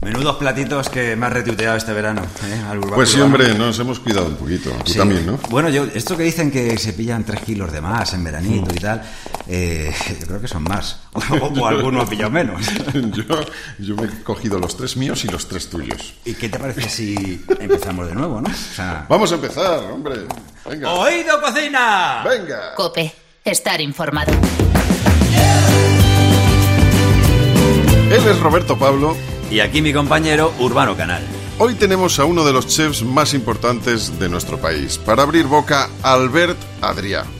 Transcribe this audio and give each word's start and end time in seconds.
Menudos 0.00 0.36
platitos 0.36 0.88
que 0.88 1.16
me 1.16 1.26
has 1.26 1.32
retuiteado 1.32 1.76
este 1.76 1.92
verano, 1.92 2.22
¿eh? 2.22 2.62
Al 2.70 2.78
Pues 2.78 3.10
sí, 3.10 3.20
hombre, 3.20 3.52
nos 3.54 3.76
hemos 3.80 3.98
cuidado 3.98 4.26
un 4.28 4.36
poquito. 4.36 4.70
Tú 4.84 4.92
Sí. 4.92 4.96
también, 4.98 5.26
¿no? 5.26 5.38
Bueno, 5.50 5.68
yo, 5.70 5.84
esto 5.92 6.16
que 6.16 6.22
dicen 6.22 6.52
que 6.52 6.78
se 6.78 6.92
pillan 6.92 7.24
tres 7.24 7.40
kilos 7.40 7.72
de 7.72 7.80
más 7.80 8.14
en 8.14 8.22
veranito 8.22 8.72
y 8.72 8.78
tal, 8.78 9.02
eh, 9.48 9.92
yo 10.20 10.26
creo 10.28 10.40
que 10.40 10.46
son 10.46 10.62
más. 10.62 11.00
O, 11.40 11.46
o 11.46 11.66
alguno 11.66 12.00
ha 12.02 12.06
pillado 12.08 12.30
menos. 12.30 12.64
yo, 12.94 13.24
yo 13.80 13.96
me 13.96 14.04
he 14.04 14.22
cogido 14.22 14.58
los 14.60 14.76
tres 14.76 14.96
míos 14.96 15.24
y 15.24 15.28
los 15.28 15.48
tres 15.48 15.68
tuyos. 15.68 16.14
¿Y 16.24 16.34
qué 16.34 16.48
te 16.48 16.60
parece 16.60 16.88
si 16.88 17.44
empezamos 17.58 18.06
de 18.06 18.14
nuevo, 18.14 18.40
no? 18.40 18.48
O 18.48 18.74
sea, 18.76 19.04
Vamos 19.08 19.32
a 19.32 19.34
empezar, 19.34 19.80
hombre. 19.92 20.14
Venga. 20.64 20.92
¡Oído, 20.92 21.40
cocina! 21.42 22.22
Venga. 22.24 22.74
Cope, 22.76 23.12
estar 23.44 23.80
informado. 23.80 24.32
Él 28.10 28.12
es 28.26 28.38
Roberto 28.40 28.78
Pablo. 28.78 29.16
Y 29.50 29.60
aquí 29.60 29.80
mi 29.80 29.92
compañero 29.92 30.52
Urbano 30.58 30.96
Canal. 30.96 31.22
Hoy 31.58 31.74
tenemos 31.74 32.18
a 32.18 32.24
uno 32.24 32.44
de 32.44 32.52
los 32.52 32.66
chefs 32.66 33.02
más 33.02 33.34
importantes 33.34 34.18
de 34.18 34.28
nuestro 34.28 34.58
país. 34.58 34.98
Para 34.98 35.22
abrir 35.22 35.46
boca, 35.46 35.88
Albert 36.02 36.58
Adrià. 36.80 37.37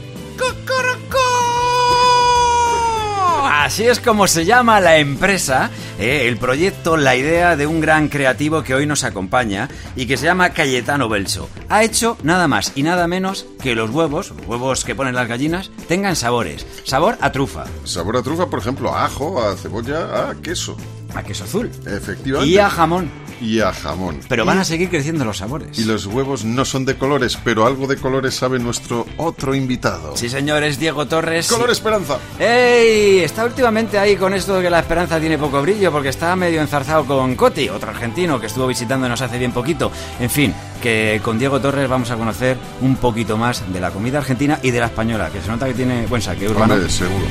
Así 3.68 3.84
es 3.84 4.00
como 4.00 4.26
se 4.26 4.46
llama 4.46 4.80
la 4.80 4.96
empresa, 4.96 5.68
eh, 5.98 6.26
el 6.26 6.38
proyecto, 6.38 6.96
la 6.96 7.16
idea 7.16 7.54
de 7.54 7.66
un 7.66 7.82
gran 7.82 8.08
creativo 8.08 8.62
que 8.62 8.74
hoy 8.74 8.86
nos 8.86 9.04
acompaña 9.04 9.68
y 9.94 10.06
que 10.06 10.16
se 10.16 10.24
llama 10.24 10.54
Cayetano 10.54 11.10
Belso. 11.10 11.50
Ha 11.68 11.84
hecho 11.84 12.16
nada 12.22 12.48
más 12.48 12.72
y 12.76 12.82
nada 12.82 13.06
menos 13.06 13.44
que 13.60 13.74
los 13.74 13.90
huevos, 13.90 14.30
los 14.30 14.46
huevos 14.46 14.86
que 14.86 14.94
ponen 14.94 15.14
las 15.14 15.28
gallinas, 15.28 15.70
tengan 15.86 16.16
sabores. 16.16 16.64
Sabor 16.84 17.18
a 17.20 17.30
trufa, 17.30 17.66
Sabor 17.84 18.16
a 18.16 18.22
trufa, 18.22 18.46
por 18.46 18.58
ejemplo, 18.60 18.94
a 18.94 19.04
ajo, 19.04 19.38
a 19.46 19.54
cebolla, 19.54 20.30
a 20.30 20.34
queso. 20.36 20.74
a 21.14 21.22
queso 21.22 21.44
azul 21.44 21.70
Efectivamente. 21.84 22.50
y 22.50 22.56
a 22.56 22.70
jamón. 22.70 23.10
Y 23.40 23.60
a 23.60 23.72
jamón. 23.72 24.20
Pero 24.28 24.44
Y- 24.44 24.46
van 24.46 24.58
a 24.58 24.64
seguir 24.64 24.88
creciendo 24.88 25.24
los 25.24 25.38
sabores. 25.38 25.78
Y 25.78 25.84
los 25.84 26.06
huevos 26.06 26.44
no 26.44 26.64
son 26.64 26.84
de 26.84 26.96
colores, 26.96 27.38
pero 27.44 27.66
algo 27.66 27.86
de 27.86 27.96
colores 27.96 28.34
sabe 28.34 28.58
nuestro 28.58 29.06
otro 29.16 29.54
invitado. 29.54 30.16
Sí, 30.16 30.28
señores, 30.28 30.78
Diego 30.78 31.06
Torres. 31.06 31.48
Color 31.48 31.70
Esperanza. 31.70 32.18
¡Ey! 32.38 33.20
Está 33.20 33.44
últimamente 33.44 33.98
ahí 33.98 34.16
con 34.16 34.34
esto 34.34 34.56
de 34.56 34.62
que 34.64 34.70
la 34.70 34.80
esperanza 34.80 35.20
tiene 35.20 35.38
poco 35.38 35.62
brillo 35.62 35.92
porque 35.92 36.08
está 36.08 36.34
medio 36.36 36.60
enzarzado 36.60 37.04
con 37.04 37.34
Coti, 37.36 37.68
otro 37.68 37.90
argentino 37.90 38.40
que 38.40 38.46
estuvo 38.46 38.66
visitándonos 38.66 39.20
hace 39.20 39.38
bien 39.38 39.52
poquito. 39.52 39.90
En 40.18 40.30
fin, 40.30 40.54
que 40.82 41.20
con 41.22 41.38
Diego 41.38 41.60
Torres 41.60 41.88
vamos 41.88 42.10
a 42.10 42.16
conocer 42.16 42.56
un 42.80 42.96
poquito 42.96 43.36
más 43.36 43.62
de 43.72 43.80
la 43.80 43.90
comida 43.90 44.18
argentina 44.18 44.58
y 44.62 44.70
de 44.70 44.80
la 44.80 44.86
española, 44.86 45.30
que 45.30 45.40
se 45.40 45.48
nota 45.48 45.66
que 45.66 45.74
tiene 45.74 46.06
buen 46.06 46.22
saque 46.22 46.48
urbano. 46.48 46.74
Hombre, 46.74 46.90
seguro. 46.90 47.24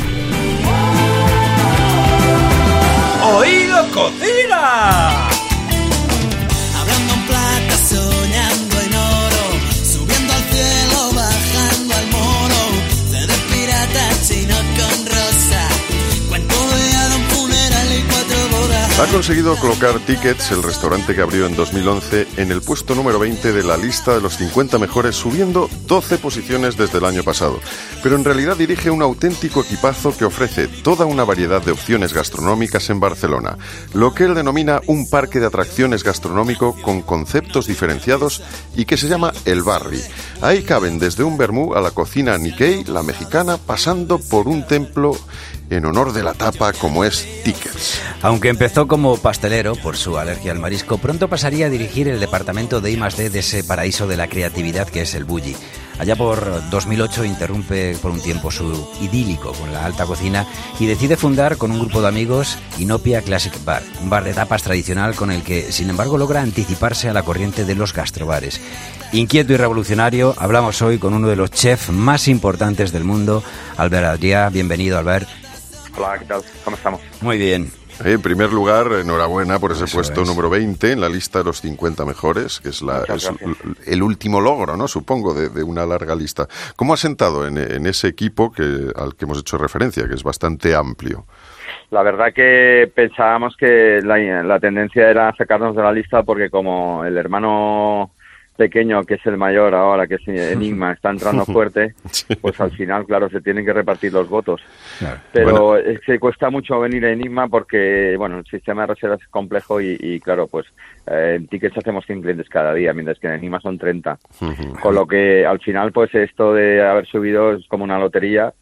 ¡Oído 3.37 3.85
cocina! 3.93 5.27
Ha 18.99 19.05
conseguido 19.11 19.55
colocar 19.57 19.99
Tickets, 19.99 20.49
el 20.51 20.63
restaurante 20.63 21.13
que 21.13 21.21
abrió 21.21 21.45
en 21.45 21.55
2011, 21.55 22.29
en 22.37 22.51
el 22.51 22.63
puesto 22.63 22.95
número 22.95 23.19
20 23.19 23.53
de 23.53 23.63
la 23.63 23.77
lista 23.77 24.15
de 24.15 24.21
los 24.21 24.37
50 24.37 24.79
mejores, 24.79 25.15
subiendo 25.15 25.69
12 25.85 26.17
posiciones 26.17 26.77
desde 26.77 26.97
el 26.97 27.05
año 27.05 27.21
pasado. 27.21 27.59
Pero 28.01 28.15
en 28.15 28.23
realidad 28.23 28.57
dirige 28.57 28.89
un 28.89 29.03
auténtico 29.03 29.61
equipazo 29.61 30.17
que 30.17 30.25
ofrece 30.25 30.67
toda 30.67 31.05
una 31.05 31.23
variedad 31.25 31.61
de 31.61 31.73
opciones 31.73 32.11
gastronómicas 32.11 32.89
en 32.89 32.99
Barcelona, 32.99 33.59
lo 33.93 34.15
que 34.15 34.23
él 34.23 34.33
denomina 34.33 34.81
un 34.87 35.07
parque 35.07 35.39
de 35.39 35.45
atracciones 35.45 36.03
gastronómico 36.03 36.73
con 36.81 37.03
conceptos 37.03 37.67
diferenciados 37.67 38.41
y 38.75 38.85
que 38.85 38.97
se 38.97 39.07
llama 39.07 39.31
El 39.45 39.61
Barri. 39.61 40.01
Ahí 40.41 40.63
caben 40.63 40.97
desde 40.97 41.23
un 41.23 41.37
vermú 41.37 41.75
a 41.75 41.81
la 41.81 41.91
cocina 41.91 42.35
Nikkei, 42.39 42.85
la 42.85 43.03
mexicana, 43.03 43.57
pasando 43.57 44.17
por 44.17 44.47
un 44.47 44.65
templo 44.65 45.15
en 45.69 45.85
honor 45.85 46.13
de 46.13 46.23
la 46.23 46.33
tapa 46.33 46.73
como 46.73 47.03
es 47.03 47.27
Tickets. 47.43 48.01
Aunque 48.21 48.49
empezó 48.49 48.87
como 48.87 49.17
pastelero 49.17 49.75
por 49.75 49.97
su 49.97 50.17
alergia 50.17 50.51
al 50.51 50.59
marisco, 50.59 50.97
pronto 50.97 51.27
pasaría 51.27 51.67
a 51.67 51.69
dirigir 51.69 52.07
el 52.07 52.19
departamento 52.19 52.81
de 52.81 52.91
I+D 52.91 53.29
de 53.29 53.39
ese 53.39 53.63
paraíso 53.63 54.07
de 54.07 54.17
la 54.17 54.27
creatividad 54.27 54.87
que 54.87 55.01
es 55.01 55.13
el 55.15 55.25
Bulli. 55.25 55.55
Allá 55.99 56.15
por 56.15 56.69
2008 56.69 57.25
interrumpe 57.25 57.97
por 57.99 58.11
un 58.11 58.21
tiempo 58.21 58.51
su 58.51 58.87
idílico 59.01 59.51
con 59.53 59.73
la 59.73 59.83
alta 59.83 60.05
cocina 60.05 60.45
y 60.79 60.85
decide 60.85 61.17
fundar 61.17 61.57
con 61.57 61.71
un 61.71 61.79
grupo 61.79 62.01
de 62.01 62.07
amigos 62.07 62.57
Inopia 62.77 63.23
Classic 63.23 63.53
Bar, 63.65 63.81
un 64.01 64.09
bar 64.09 64.23
de 64.23 64.33
tapas 64.33 64.61
tradicional 64.61 65.15
con 65.15 65.31
el 65.31 65.41
que, 65.41 65.71
sin 65.71 65.89
embargo, 65.89 66.19
logra 66.19 66.41
anticiparse 66.41 67.09
a 67.09 67.13
la 67.13 67.23
corriente 67.23 67.65
de 67.65 67.73
los 67.73 67.93
gastrobares. 67.93 68.61
Inquieto 69.11 69.53
y 69.53 69.57
revolucionario, 69.57 70.35
hablamos 70.37 70.81
hoy 70.83 70.99
con 70.99 71.13
uno 71.15 71.27
de 71.27 71.35
los 71.35 71.49
chefs 71.49 71.89
más 71.89 72.27
importantes 72.27 72.91
del 72.91 73.03
mundo, 73.03 73.43
Albert 73.77 74.19
Adrià. 74.19 74.51
Bienvenido, 74.51 74.99
Albert. 74.99 75.27
Hola, 75.97 76.17
¿qué 76.19 76.25
tal? 76.25 76.41
¿Cómo 76.63 76.77
estamos? 76.77 77.01
Muy 77.21 77.37
bien. 77.37 77.71
Eh, 78.05 78.11
En 78.13 78.21
primer 78.21 78.51
lugar, 78.53 78.87
enhorabuena 79.01 79.57
por 79.59 79.71
ese 79.71 79.85
Eso 79.85 79.97
puesto 79.97 80.21
es. 80.21 80.27
número 80.27 80.49
20 80.49 80.91
en 80.91 81.01
la 81.01 81.09
lista 81.09 81.39
de 81.39 81.45
los 81.45 81.61
50 81.61 82.05
mejores, 82.05 82.59
que 82.59 82.69
es, 82.69 82.81
la, 82.83 83.03
es 83.13 83.31
el 83.87 84.03
último 84.03 84.39
logro, 84.39 84.77
¿no? 84.77 84.87
Supongo, 84.87 85.33
de, 85.33 85.49
de 85.49 85.63
una 85.63 85.85
larga 85.85 86.13
lista. 86.15 86.47
¿Cómo 86.75 86.93
has 86.93 86.99
sentado 86.99 87.47
en, 87.47 87.57
en 87.57 87.87
ese 87.87 88.07
equipo 88.07 88.51
que, 88.51 88.91
al 88.95 89.15
que 89.15 89.25
hemos 89.25 89.39
hecho 89.39 89.57
referencia, 89.57 90.07
que 90.07 90.13
es 90.13 90.23
bastante 90.23 90.75
amplio? 90.75 91.25
La 91.89 92.03
verdad 92.03 92.33
que 92.35 92.91
pensábamos 92.93 93.55
que 93.57 93.99
la, 94.03 94.17
la 94.43 94.59
tendencia 94.59 95.09
era 95.09 95.33
sacarnos 95.35 95.75
de 95.75 95.81
la 95.81 95.91
lista 95.91 96.21
porque 96.23 96.49
como 96.49 97.03
el 97.05 97.17
hermano 97.17 98.11
pequeño, 98.57 99.03
que 99.03 99.13
es 99.13 99.25
el 99.25 99.37
mayor 99.37 99.73
ahora, 99.73 100.07
que 100.07 100.15
es 100.15 100.27
Enigma, 100.27 100.91
está 100.91 101.09
entrando 101.09 101.45
fuerte, 101.57 101.93
pues 102.41 102.59
al 102.59 102.71
final, 102.71 103.05
claro, 103.05 103.29
se 103.29 103.41
tienen 103.41 103.63
que 103.63 103.73
repartir 103.73 104.11
los 104.11 104.27
votos. 104.27 104.61
Pero 105.31 105.77
es 105.77 105.99
que 106.01 106.19
cuesta 106.19 106.49
mucho 106.49 106.79
venir 106.79 107.05
a 107.05 107.11
Enigma 107.11 107.47
porque, 107.47 108.15
bueno, 108.17 108.39
el 108.39 108.45
sistema 108.45 108.81
de 108.81 108.87
reservas 108.87 109.21
es 109.21 109.27
complejo 109.27 109.79
y, 109.79 109.97
y, 109.99 110.19
claro, 110.19 110.47
pues 110.47 110.65
eh, 111.05 111.35
en 111.37 111.47
tickets 111.47 111.77
hacemos 111.77 112.05
100 112.05 112.21
clientes 112.21 112.49
cada 112.49 112.73
día, 112.73 112.93
mientras 112.93 113.19
que 113.19 113.27
en 113.27 113.33
Enigma 113.33 113.61
son 113.61 113.77
30. 113.77 114.17
Con 114.81 114.95
lo 114.95 115.07
que 115.07 115.45
al 115.45 115.59
final, 115.59 115.91
pues 115.91 116.13
esto 116.15 116.53
de 116.53 116.85
haber 116.85 117.05
subido 117.05 117.53
es 117.53 117.67
como 117.67 117.83
una 117.83 117.99
lotería 117.99 118.53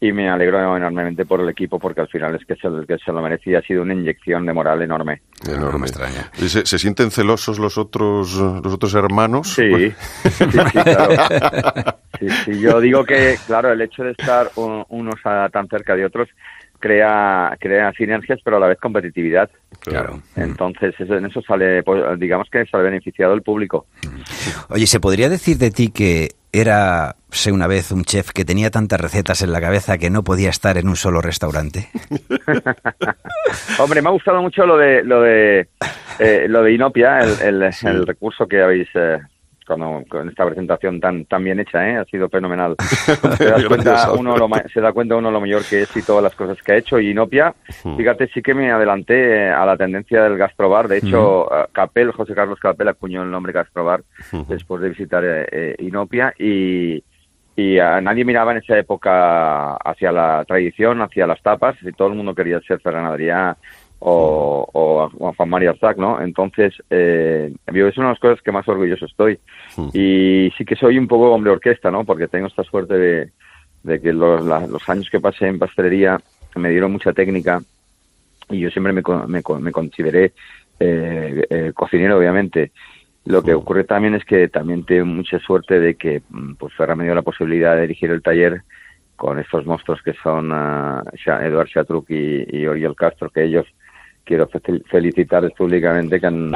y 0.00 0.12
me 0.12 0.28
alegro 0.28 0.76
enormemente 0.76 1.26
por 1.26 1.40
el 1.40 1.48
equipo 1.48 1.78
porque 1.78 2.00
al 2.02 2.08
final 2.08 2.36
es 2.36 2.46
que 2.46 2.54
se, 2.54 2.68
que 2.86 2.98
se 3.04 3.12
lo 3.12 3.20
merecía. 3.20 3.58
Ha 3.58 3.62
sido 3.62 3.82
una 3.82 3.94
inyección 3.94 4.46
de 4.46 4.52
moral 4.52 4.80
enorme. 4.82 5.22
Enorme. 5.46 5.72
no 5.72 5.78
me 5.80 5.86
extraña. 5.86 6.30
¿Y 6.38 6.48
¿Se, 6.48 6.64
se 6.64 6.78
sienten 6.78 7.10
celosos 7.10 7.58
los 7.58 7.76
otros, 7.78 8.34
los 8.34 8.72
otros 8.72 8.94
hermanos? 8.94 9.54
Sí, 9.54 9.90
sí, 10.22 10.30
sí, 10.30 10.46
claro. 10.48 11.98
Sí, 12.20 12.28
sí, 12.44 12.60
yo 12.60 12.80
digo 12.80 13.04
que, 13.04 13.36
claro, 13.46 13.72
el 13.72 13.80
hecho 13.80 14.02
de 14.04 14.12
estar 14.12 14.50
unos 14.56 15.16
a- 15.24 15.48
tan 15.52 15.66
cerca 15.68 15.94
de 15.96 16.04
otros 16.04 16.28
crea, 16.80 17.56
crea 17.60 17.92
sinergias, 17.92 18.38
pero 18.44 18.56
a 18.56 18.60
la 18.60 18.68
vez 18.68 18.78
competitividad. 18.78 19.50
Claro. 19.80 20.22
Entonces, 20.36 20.94
eso- 20.98 21.16
en 21.16 21.26
eso 21.26 21.42
sale, 21.42 21.82
pues, 21.82 22.02
digamos 22.20 22.48
que 22.50 22.64
sale 22.66 22.84
beneficiado 22.84 23.34
el 23.34 23.42
público. 23.42 23.86
Oye, 24.70 24.86
¿se 24.86 25.00
podría 25.00 25.28
decir 25.28 25.58
de 25.58 25.70
ti 25.72 25.88
que 25.90 26.28
era, 26.52 27.16
sé 27.30 27.52
una 27.52 27.66
vez, 27.66 27.92
un 27.92 28.04
chef 28.04 28.30
que 28.32 28.44
tenía 28.44 28.70
tantas 28.70 29.00
recetas 29.00 29.42
en 29.42 29.52
la 29.52 29.60
cabeza 29.60 29.98
que 29.98 30.10
no 30.10 30.24
podía 30.24 30.50
estar 30.50 30.78
en 30.78 30.88
un 30.88 30.96
solo 30.96 31.20
restaurante? 31.20 31.88
Hombre, 33.78 34.02
me 34.02 34.08
ha 34.08 34.12
gustado 34.12 34.40
mucho 34.42 34.66
lo 34.66 34.76
de 34.76 35.02
lo 35.04 35.22
de 35.22 35.68
eh, 36.18 36.46
lo 36.48 36.62
de 36.62 36.72
Inopia, 36.72 37.18
el, 37.20 37.62
el, 37.62 37.70
el 37.82 38.06
recurso 38.06 38.46
que 38.46 38.62
habéis 38.62 38.88
eh, 38.94 39.18
cuando, 39.68 40.02
con 40.08 40.28
esta 40.28 40.44
presentación 40.46 40.98
tan 40.98 41.26
tan 41.26 41.44
bien 41.44 41.60
hecha, 41.60 41.88
¿eh? 41.88 41.96
ha 41.98 42.04
sido 42.06 42.28
fenomenal. 42.28 42.74
Se 43.36 43.44
da, 43.44 43.68
cuenta 43.68 44.12
uno 44.12 44.36
lo, 44.36 44.48
ma- 44.48 44.64
se 44.72 44.80
da 44.80 44.92
cuenta 44.92 45.14
uno 45.14 45.30
lo 45.30 45.40
mayor 45.40 45.62
que 45.64 45.82
es 45.82 45.96
y 45.96 46.02
todas 46.02 46.24
las 46.24 46.34
cosas 46.34 46.60
que 46.62 46.72
ha 46.72 46.76
hecho. 46.76 46.98
Y 46.98 47.10
Inopia, 47.10 47.54
fíjate, 47.96 48.26
sí 48.34 48.42
que 48.42 48.54
me 48.54 48.72
adelanté 48.72 49.44
eh, 49.46 49.50
a 49.50 49.64
la 49.64 49.76
tendencia 49.76 50.24
del 50.24 50.36
gastrobar. 50.36 50.88
De 50.88 50.96
hecho, 50.98 51.46
eh, 51.54 51.66
Capel, 51.72 52.10
José 52.10 52.34
Carlos 52.34 52.58
Capel 52.58 52.88
acuñó 52.88 53.22
el 53.22 53.30
nombre 53.30 53.52
gastrobar 53.52 54.02
después 54.48 54.80
de 54.82 54.88
visitar 54.88 55.22
eh, 55.24 55.46
eh, 55.52 55.76
Inopia 55.78 56.34
y 56.38 57.04
y 57.60 57.80
a 57.80 58.00
nadie 58.00 58.24
miraba 58.24 58.52
en 58.52 58.58
esa 58.58 58.78
época 58.78 59.74
hacia 59.78 60.12
la 60.12 60.44
tradición, 60.46 61.02
hacia 61.02 61.26
las 61.26 61.42
tapas, 61.42 61.74
y 61.82 61.90
todo 61.90 62.06
el 62.06 62.14
mundo 62.14 62.32
quería 62.32 62.60
ser 62.60 62.78
Ferran 62.80 63.06
Adrià 63.06 63.56
o, 64.00 64.66
o, 64.72 65.10
o 65.18 65.32
Juan 65.34 65.48
María 65.48 65.70
Arzac, 65.70 65.96
¿no? 65.98 66.20
Entonces, 66.20 66.74
eh, 66.90 67.52
yo 67.72 67.88
es 67.88 67.96
una 67.98 68.08
de 68.08 68.12
las 68.12 68.20
cosas 68.20 68.42
que 68.42 68.52
más 68.52 68.68
orgulloso 68.68 69.06
estoy. 69.06 69.38
Y 69.92 70.50
sí 70.56 70.64
que 70.64 70.76
soy 70.76 70.98
un 70.98 71.08
poco 71.08 71.32
hombre 71.32 71.50
orquesta, 71.52 71.90
¿no? 71.90 72.04
Porque 72.04 72.28
tengo 72.28 72.46
esta 72.46 72.62
suerte 72.64 72.94
de, 72.94 73.32
de 73.82 74.00
que 74.00 74.12
los, 74.12 74.44
la- 74.44 74.66
los 74.66 74.82
años 74.88 75.08
que 75.10 75.20
pasé 75.20 75.46
en 75.48 75.58
pastelería 75.58 76.20
me 76.56 76.70
dieron 76.70 76.92
mucha 76.92 77.12
técnica 77.12 77.62
y 78.50 78.60
yo 78.60 78.70
siempre 78.70 78.92
me, 78.92 79.02
me, 79.26 79.42
me 79.60 79.72
consideré 79.72 80.32
eh, 80.80 81.44
eh, 81.50 81.72
cocinero, 81.74 82.18
obviamente. 82.18 82.72
Lo 83.24 83.42
que 83.42 83.52
ocurre 83.52 83.84
también 83.84 84.14
es 84.14 84.24
que 84.24 84.48
también 84.48 84.84
tengo 84.86 85.04
mucha 85.04 85.38
suerte 85.40 85.78
de 85.80 85.96
que 85.96 86.22
mm, 86.28 86.54
pues 86.54 86.72
Ferran 86.74 86.96
me 86.98 87.04
dio 87.04 87.14
la 87.14 87.22
posibilidad 87.22 87.74
de 87.74 87.82
dirigir 87.82 88.10
el 88.10 88.22
taller 88.22 88.62
con 89.16 89.38
estos 89.38 89.66
monstruos 89.66 90.00
que 90.02 90.14
son 90.22 90.48
Sha- 90.50 91.44
Eduard 91.44 91.68
Chatruc 91.68 92.08
y, 92.10 92.46
y 92.56 92.66
Oriol 92.66 92.94
Castro, 92.96 93.28
que 93.30 93.44
ellos 93.44 93.66
quiero 94.28 94.46
fe- 94.48 94.82
felicitarles 94.90 95.52
públicamente 95.52 96.20
que 96.20 96.26
han, 96.26 96.52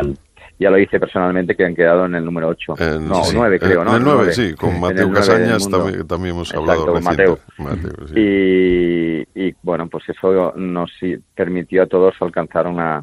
ya 0.59 0.71
lo 0.71 0.79
hice 0.79 1.01
personalmente, 1.01 1.57
que 1.57 1.65
han 1.65 1.75
quedado 1.75 2.05
en 2.05 2.15
el 2.15 2.25
número 2.25 2.49
8. 2.49 2.75
En- 2.79 3.09
no, 3.09 3.25
sí, 3.25 3.35
9 3.35 3.59
creo, 3.59 3.81
en 3.81 3.87
¿no? 3.87 3.97
el 3.97 4.03
9, 4.05 4.17
nueve. 4.19 4.33
sí, 4.33 4.55
con 4.55 4.71
En 4.75 4.81
Mateo 4.81 5.11
Casañas 5.13 5.69
también, 5.69 6.07
también 6.07 6.35
hemos 6.35 6.51
Exacto, 6.51 6.71
hablado 6.73 6.93
con. 6.93 7.03
Mateo. 7.05 7.39
Mateo, 7.59 8.07
sí. 8.09 8.15
y, 8.21 9.47
y, 9.49 9.55
bueno, 9.63 9.89
pues 9.89 10.09
eso 10.09 10.53
nos 10.57 10.91
permitió 11.35 11.83
a 11.83 11.87
todos 11.87 12.15
alcanzar 12.21 12.67
una, 12.67 13.03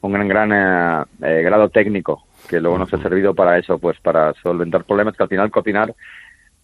un 0.00 0.12
gran, 0.12 0.28
gran 0.28 0.52
eh, 0.52 1.04
eh, 1.22 1.42
grado 1.42 1.68
técnico, 1.70 2.24
que 2.48 2.60
luego 2.60 2.76
nos 2.78 2.92
ha 2.92 2.98
servido 2.98 3.34
para 3.34 3.56
eso, 3.58 3.78
pues 3.78 3.98
para 4.00 4.34
solventar 4.42 4.84
problemas, 4.84 5.16
que 5.16 5.22
al 5.22 5.28
final 5.28 5.50
cocinar 5.50 5.94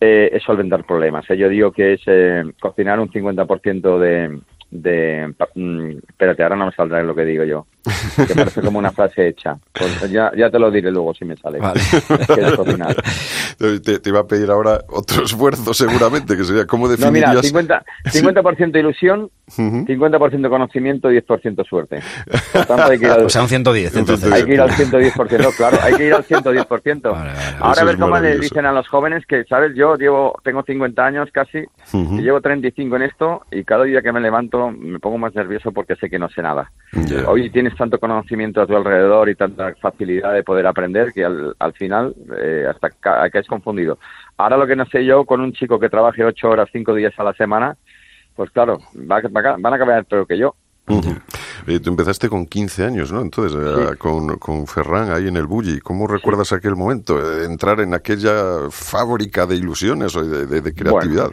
eh, 0.01 0.31
es 0.33 0.43
solventar 0.43 0.85
problemas. 0.85 1.25
¿eh? 1.31 1.37
Yo 1.37 1.49
digo 1.49 1.71
que 1.73 1.95
es 1.95 2.01
eh, 2.07 2.43
cocinar 2.61 2.99
un 3.01 3.11
50% 3.11 3.99
de... 3.99 4.41
de 4.75 5.35
mm, 5.55 5.91
espérate, 6.09 6.43
ahora 6.43 6.57
no 6.57 6.67
me 6.67 6.73
saldrá 6.73 7.03
lo 7.03 7.15
que 7.15 7.25
digo 7.25 7.45
yo. 7.45 7.67
Que 8.27 8.35
parece 8.35 8.61
como 8.63 8.79
una 8.79 8.91
frase 8.93 9.29
hecha. 9.29 9.57
Pues 9.73 10.11
ya, 10.11 10.31
ya 10.37 10.51
te 10.51 10.59
lo 10.59 10.71
diré 10.71 10.91
luego 10.91 11.13
si 11.15 11.25
me 11.25 11.37
sale. 11.37 11.59
Vale. 11.59 11.81
Te, 13.59 13.99
te 14.01 14.09
iba 14.11 14.21
a 14.21 14.27
pedir 14.27 14.51
ahora 14.51 14.81
otro 14.89 15.25
esfuerzo 15.25 15.73
seguramente, 15.75 16.37
que 16.37 16.45
sería 16.45 16.67
cómo 16.67 16.89
No, 16.89 17.11
mira, 17.11 17.33
definirías... 17.35 17.55
50%, 17.55 17.83
50 18.11 18.79
ilusión, 18.79 19.31
Ujú. 19.57 19.85
50% 19.87 20.49
conocimiento 20.49 21.13
y 21.13 21.21
10% 21.21 21.67
suerte. 21.69 22.01
Por 22.53 22.65
tanto, 22.67 22.85
hay 22.91 22.99
que 22.99 23.05
ir 23.05 23.11
al, 23.11 23.25
O 23.27 23.29
sea, 23.29 23.43
un 23.43 23.49
110, 23.49 23.97
entonces. 23.97 24.33
hay 24.33 24.45
que 24.45 24.55
ir 24.55 24.61
al 24.61 24.71
110%, 24.71 25.43
no, 25.43 25.51
claro, 25.51 25.79
hay 25.83 25.95
que 25.95 26.07
ir 26.07 26.15
al 26.15 26.25
110%. 26.25 27.03
Vale, 27.03 27.33
vale. 27.33 27.33
Ahora 27.61 27.83
a 27.83 27.85
ver 27.85 27.95
cómo 27.97 28.07
les 28.15 28.23
maravilloso. 28.23 28.43
dicen 28.43 28.67
a 28.67 28.73
los 28.73 28.89
jóvenes 28.89 29.25
que, 29.27 29.45
¿sabes? 29.45 29.73
Yo 29.77 29.97
llevo, 29.97 30.39
tengo 30.43 30.63
50 30.63 31.05
años 31.05 31.29
casi 31.33 31.59
Ujú. 31.93 32.19
y 32.19 32.23
llevo 32.23 32.41
35 32.41 32.97
en 32.97 33.03
esto 33.03 33.43
y 33.53 33.65
cada 33.65 33.85
día 33.85 34.03
que 34.03 34.13
me 34.13 34.21
levanto 34.21 34.71
me 34.71 34.99
pongo 34.99 35.19
más 35.19 35.35
nervioso 35.35 35.71
porque 35.73 35.95
sé 35.97 36.09
que 36.11 36.19
no 36.19 36.29
sé 36.31 36.43
nada. 36.43 36.71
Ya. 36.93 37.29
Hoy 37.29 37.51
tienes 37.51 37.74
tanto 37.77 37.99
conocimiento 37.99 38.61
a 38.63 38.67
tu 38.67 38.77
alrededor 38.77 39.29
y 39.29 39.35
tanta 39.35 39.75
facilidad 39.77 40.33
de 40.33 40.43
poder 40.43 40.67
aprender 40.67 41.13
que 41.13 41.25
al, 41.25 41.55
al 41.59 41.73
final 41.75 42.15
eh, 42.41 42.67
hasta 42.69 42.91
ca- 42.91 43.29
caes 43.31 43.47
confundido. 43.47 43.99
Ahora 44.37 44.57
lo 44.57 44.67
que 44.67 44.77
no 44.77 44.87
sé 44.87 45.05
yo, 45.05 45.25
con 45.25 45.41
un 45.41 45.53
chico 45.53 45.79
que 45.79 45.89
trabaje 45.89 46.25
8 46.25 46.49
horas, 46.49 46.69
5 46.73 46.95
días 46.95 47.13
a 47.19 47.25
la 47.25 47.33
semana, 47.35 47.77
pues 48.37 48.51
claro, 48.51 48.79
va- 49.11 49.21
va- 49.21 49.57
van 49.59 49.73
a 49.73 49.77
acabar 49.77 50.05
peor 50.05 50.27
que 50.27 50.39
yo. 50.39 50.55
Ujú. 50.87 51.15
Eh, 51.67 51.81
tú 51.81 51.89
empezaste 51.91 52.29
con 52.29 52.45
15 52.47 52.85
años, 52.85 53.11
¿no? 53.11 53.23
Entonces, 53.23 53.59
eh, 53.59 53.97
con, 53.97 54.37
con 54.39 54.67
Ferran 54.67 55.11
ahí 55.11 55.29
en 55.29 55.37
el 55.39 55.47
Bulli. 55.47 55.81
¿Cómo 55.81 56.07
recuerdas 56.07 56.53
aquel 56.53 56.77
momento? 56.77 57.19
Eh, 57.19 57.47
entrar 57.47 57.81
en 57.81 57.95
aquella 57.95 58.69
fábrica 58.71 59.47
de 59.47 59.57
ilusiones 59.57 60.15
o 60.15 60.23
de, 60.23 60.47
de- 60.47 60.61
de 60.61 60.75
creatividad. 60.75 61.31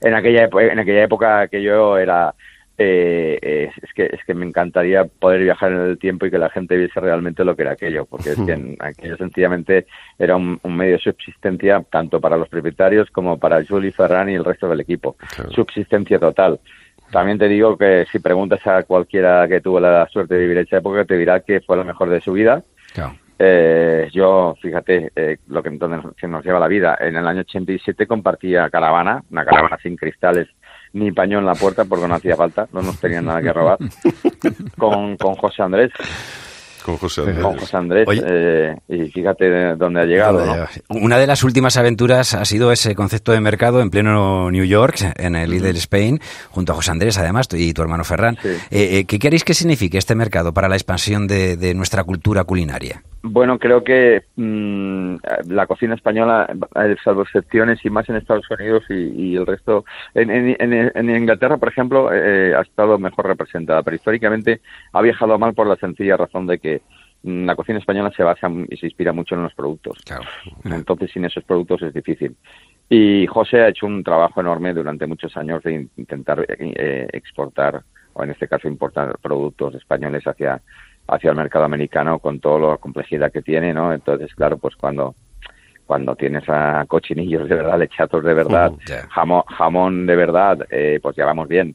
en 0.00 0.14
aquella 0.14 0.44
en 0.72 0.78
aquella 0.78 1.04
época 1.04 1.48
que 1.48 1.62
yo 1.62 1.98
era 1.98 2.34
eh, 2.80 3.38
eh, 3.42 3.70
es 3.82 3.92
que 3.92 4.04
es 4.06 4.24
que 4.24 4.34
me 4.34 4.46
encantaría 4.46 5.04
poder 5.04 5.42
viajar 5.42 5.72
en 5.72 5.80
el 5.80 5.98
tiempo 5.98 6.26
y 6.26 6.30
que 6.30 6.38
la 6.38 6.48
gente 6.48 6.76
viese 6.76 7.00
realmente 7.00 7.44
lo 7.44 7.56
que 7.56 7.62
era 7.62 7.72
aquello 7.72 8.06
porque 8.06 8.30
es 8.30 8.36
que 8.40 8.52
en 8.52 8.76
aquello 8.78 9.16
sencillamente 9.16 9.86
era 10.18 10.36
un, 10.36 10.60
un 10.62 10.76
medio 10.76 10.92
de 10.92 10.98
subsistencia 11.00 11.82
tanto 11.90 12.20
para 12.20 12.36
los 12.36 12.48
propietarios 12.48 13.10
como 13.10 13.36
para 13.38 13.64
Juli 13.64 13.90
Ferran 13.90 14.30
y 14.30 14.34
el 14.34 14.44
resto 14.44 14.68
del 14.68 14.80
equipo 14.80 15.16
Claro. 15.34 15.50
subsistencia 15.50 16.18
total 16.20 16.60
también 17.10 17.38
te 17.38 17.48
digo 17.48 17.76
que 17.76 18.06
si 18.12 18.18
preguntas 18.20 18.64
a 18.66 18.82
cualquiera 18.84 19.48
que 19.48 19.60
tuvo 19.60 19.80
la 19.80 20.06
suerte 20.08 20.34
de 20.34 20.40
vivir 20.42 20.58
esa 20.58 20.76
época 20.78 21.04
te 21.04 21.16
dirá 21.16 21.40
que 21.40 21.60
fue 21.62 21.76
la 21.76 21.84
mejor 21.84 22.10
de 22.10 22.20
su 22.20 22.32
vida 22.32 22.62
Claro. 22.94 23.14
eh, 23.40 24.08
yo, 24.12 24.54
fíjate, 24.60 25.10
eh, 25.16 25.38
lo 25.48 25.62
que 25.62 25.68
entonces 25.68 26.28
nos 26.28 26.44
lleva 26.44 26.58
la 26.58 26.66
vida. 26.68 26.96
En 27.00 27.16
el 27.16 27.26
año 27.26 27.40
87 27.40 28.06
compartía 28.06 28.68
caravana, 28.70 29.22
una 29.30 29.44
caravana 29.44 29.78
sin 29.82 29.96
cristales 29.96 30.48
ni 30.92 31.12
paño 31.12 31.38
en 31.38 31.46
la 31.46 31.54
puerta 31.54 31.84
porque 31.84 32.08
no 32.08 32.14
hacía 32.14 32.36
falta, 32.36 32.66
no 32.72 32.82
nos 32.82 32.98
tenían 32.98 33.26
nada 33.26 33.40
que 33.42 33.52
robar, 33.52 33.78
con, 34.78 35.16
con 35.16 35.34
José 35.34 35.62
Andrés, 35.62 35.90
Con 36.84 36.96
José 36.96 37.20
Andrés. 37.22 37.38
con 37.42 37.58
José 37.58 37.76
Andrés, 37.76 38.08
Oye. 38.08 38.22
eh, 38.26 38.76
y 38.88 39.10
fíjate 39.10 39.44
de 39.50 39.76
dónde 39.76 40.00
ha 40.00 40.04
llegado, 40.04 40.44
¿no? 40.46 40.66
Una 40.88 41.18
de 41.18 41.26
las 41.26 41.42
últimas 41.44 41.76
aventuras 41.76 42.32
ha 42.34 42.44
sido 42.44 42.72
ese 42.72 42.94
concepto 42.94 43.32
de 43.32 43.40
mercado 43.40 43.80
en 43.82 43.90
pleno 43.90 44.50
New 44.50 44.64
York, 44.64 45.12
en 45.16 45.34
el 45.36 45.50
Lidl 45.50 45.76
Spain, 45.76 46.18
junto 46.50 46.72
a 46.72 46.76
José 46.76 46.90
Andrés, 46.92 47.18
además, 47.18 47.48
y 47.52 47.74
tu 47.74 47.82
hermano 47.82 48.04
Ferran. 48.04 48.38
Sí. 48.40 48.48
Eh, 48.70 48.98
eh, 48.98 49.04
¿Qué 49.04 49.18
queréis 49.18 49.44
que 49.44 49.52
signifique 49.54 49.98
este 49.98 50.14
mercado 50.14 50.54
para 50.54 50.68
la 50.68 50.76
expansión 50.76 51.26
de, 51.26 51.56
de 51.56 51.74
nuestra 51.74 52.04
cultura 52.04 52.44
culinaria? 52.44 53.02
Bueno, 53.22 53.58
creo 53.58 53.82
que 53.82 54.22
mm, 54.36 55.16
la 55.48 55.66
cocina 55.66 55.94
española, 55.94 56.48
eh, 56.76 56.96
salvo 57.02 57.22
excepciones 57.22 57.84
y 57.84 57.90
más 57.90 58.08
en 58.08 58.16
Estados 58.16 58.48
Unidos 58.50 58.84
y, 58.88 58.94
y 58.94 59.36
el 59.36 59.44
resto, 59.46 59.84
en, 60.14 60.30
en- 60.30 61.10
Inglaterra, 61.10 61.56
por 61.56 61.68
ejemplo, 61.68 62.10
eh, 62.12 62.54
ha 62.54 62.60
estado 62.62 62.96
mejor 62.98 63.26
representada, 63.26 63.82
pero 63.82 63.96
históricamente 63.96 64.60
ha 64.92 65.02
viajado 65.02 65.36
mal 65.38 65.52
por 65.54 65.66
la 65.66 65.76
sencilla 65.76 66.16
razón 66.16 66.46
de 66.46 66.58
que 66.60 66.80
mm, 67.24 67.44
la 67.44 67.56
cocina 67.56 67.80
española 67.80 68.12
se 68.16 68.22
basa 68.22 68.48
y 68.68 68.76
se 68.76 68.86
inspira 68.86 69.12
mucho 69.12 69.34
en 69.34 69.42
los 69.42 69.54
productos. 69.54 69.98
Claro. 70.06 70.22
Entonces, 70.64 71.10
sin 71.10 71.24
esos 71.24 71.42
productos 71.42 71.82
es 71.82 71.92
difícil. 71.92 72.36
Y 72.88 73.26
José 73.26 73.60
ha 73.62 73.68
hecho 73.68 73.86
un 73.86 74.02
trabajo 74.04 74.40
enorme 74.40 74.72
durante 74.72 75.06
muchos 75.06 75.36
años 75.36 75.62
de 75.64 75.72
in- 75.72 75.90
intentar 75.96 76.46
eh, 76.48 77.08
exportar, 77.12 77.82
o 78.14 78.22
en 78.24 78.30
este 78.30 78.48
caso 78.48 78.66
importar 78.68 79.18
productos 79.20 79.74
españoles 79.74 80.24
hacia, 80.26 80.60
hacia 81.08 81.30
el 81.30 81.36
mercado 81.36 81.64
americano 81.64 82.18
con 82.18 82.38
toda 82.40 82.70
la 82.72 82.76
complejidad 82.76 83.32
que 83.32 83.42
tiene, 83.42 83.72
¿no? 83.74 83.92
Entonces, 83.92 84.34
claro, 84.34 84.58
pues 84.58 84.76
cuando 84.76 85.14
cuando 85.86 86.14
tienes 86.16 86.44
a 86.48 86.84
cochinillos 86.86 87.48
de 87.48 87.54
verdad, 87.54 87.78
lechazos 87.78 88.22
de 88.22 88.34
verdad, 88.34 88.72
jamón, 89.08 89.42
jamón 89.48 90.06
de 90.06 90.16
verdad, 90.16 90.58
eh, 90.70 91.00
pues 91.02 91.16
ya 91.16 91.24
vamos 91.24 91.48
bien, 91.48 91.74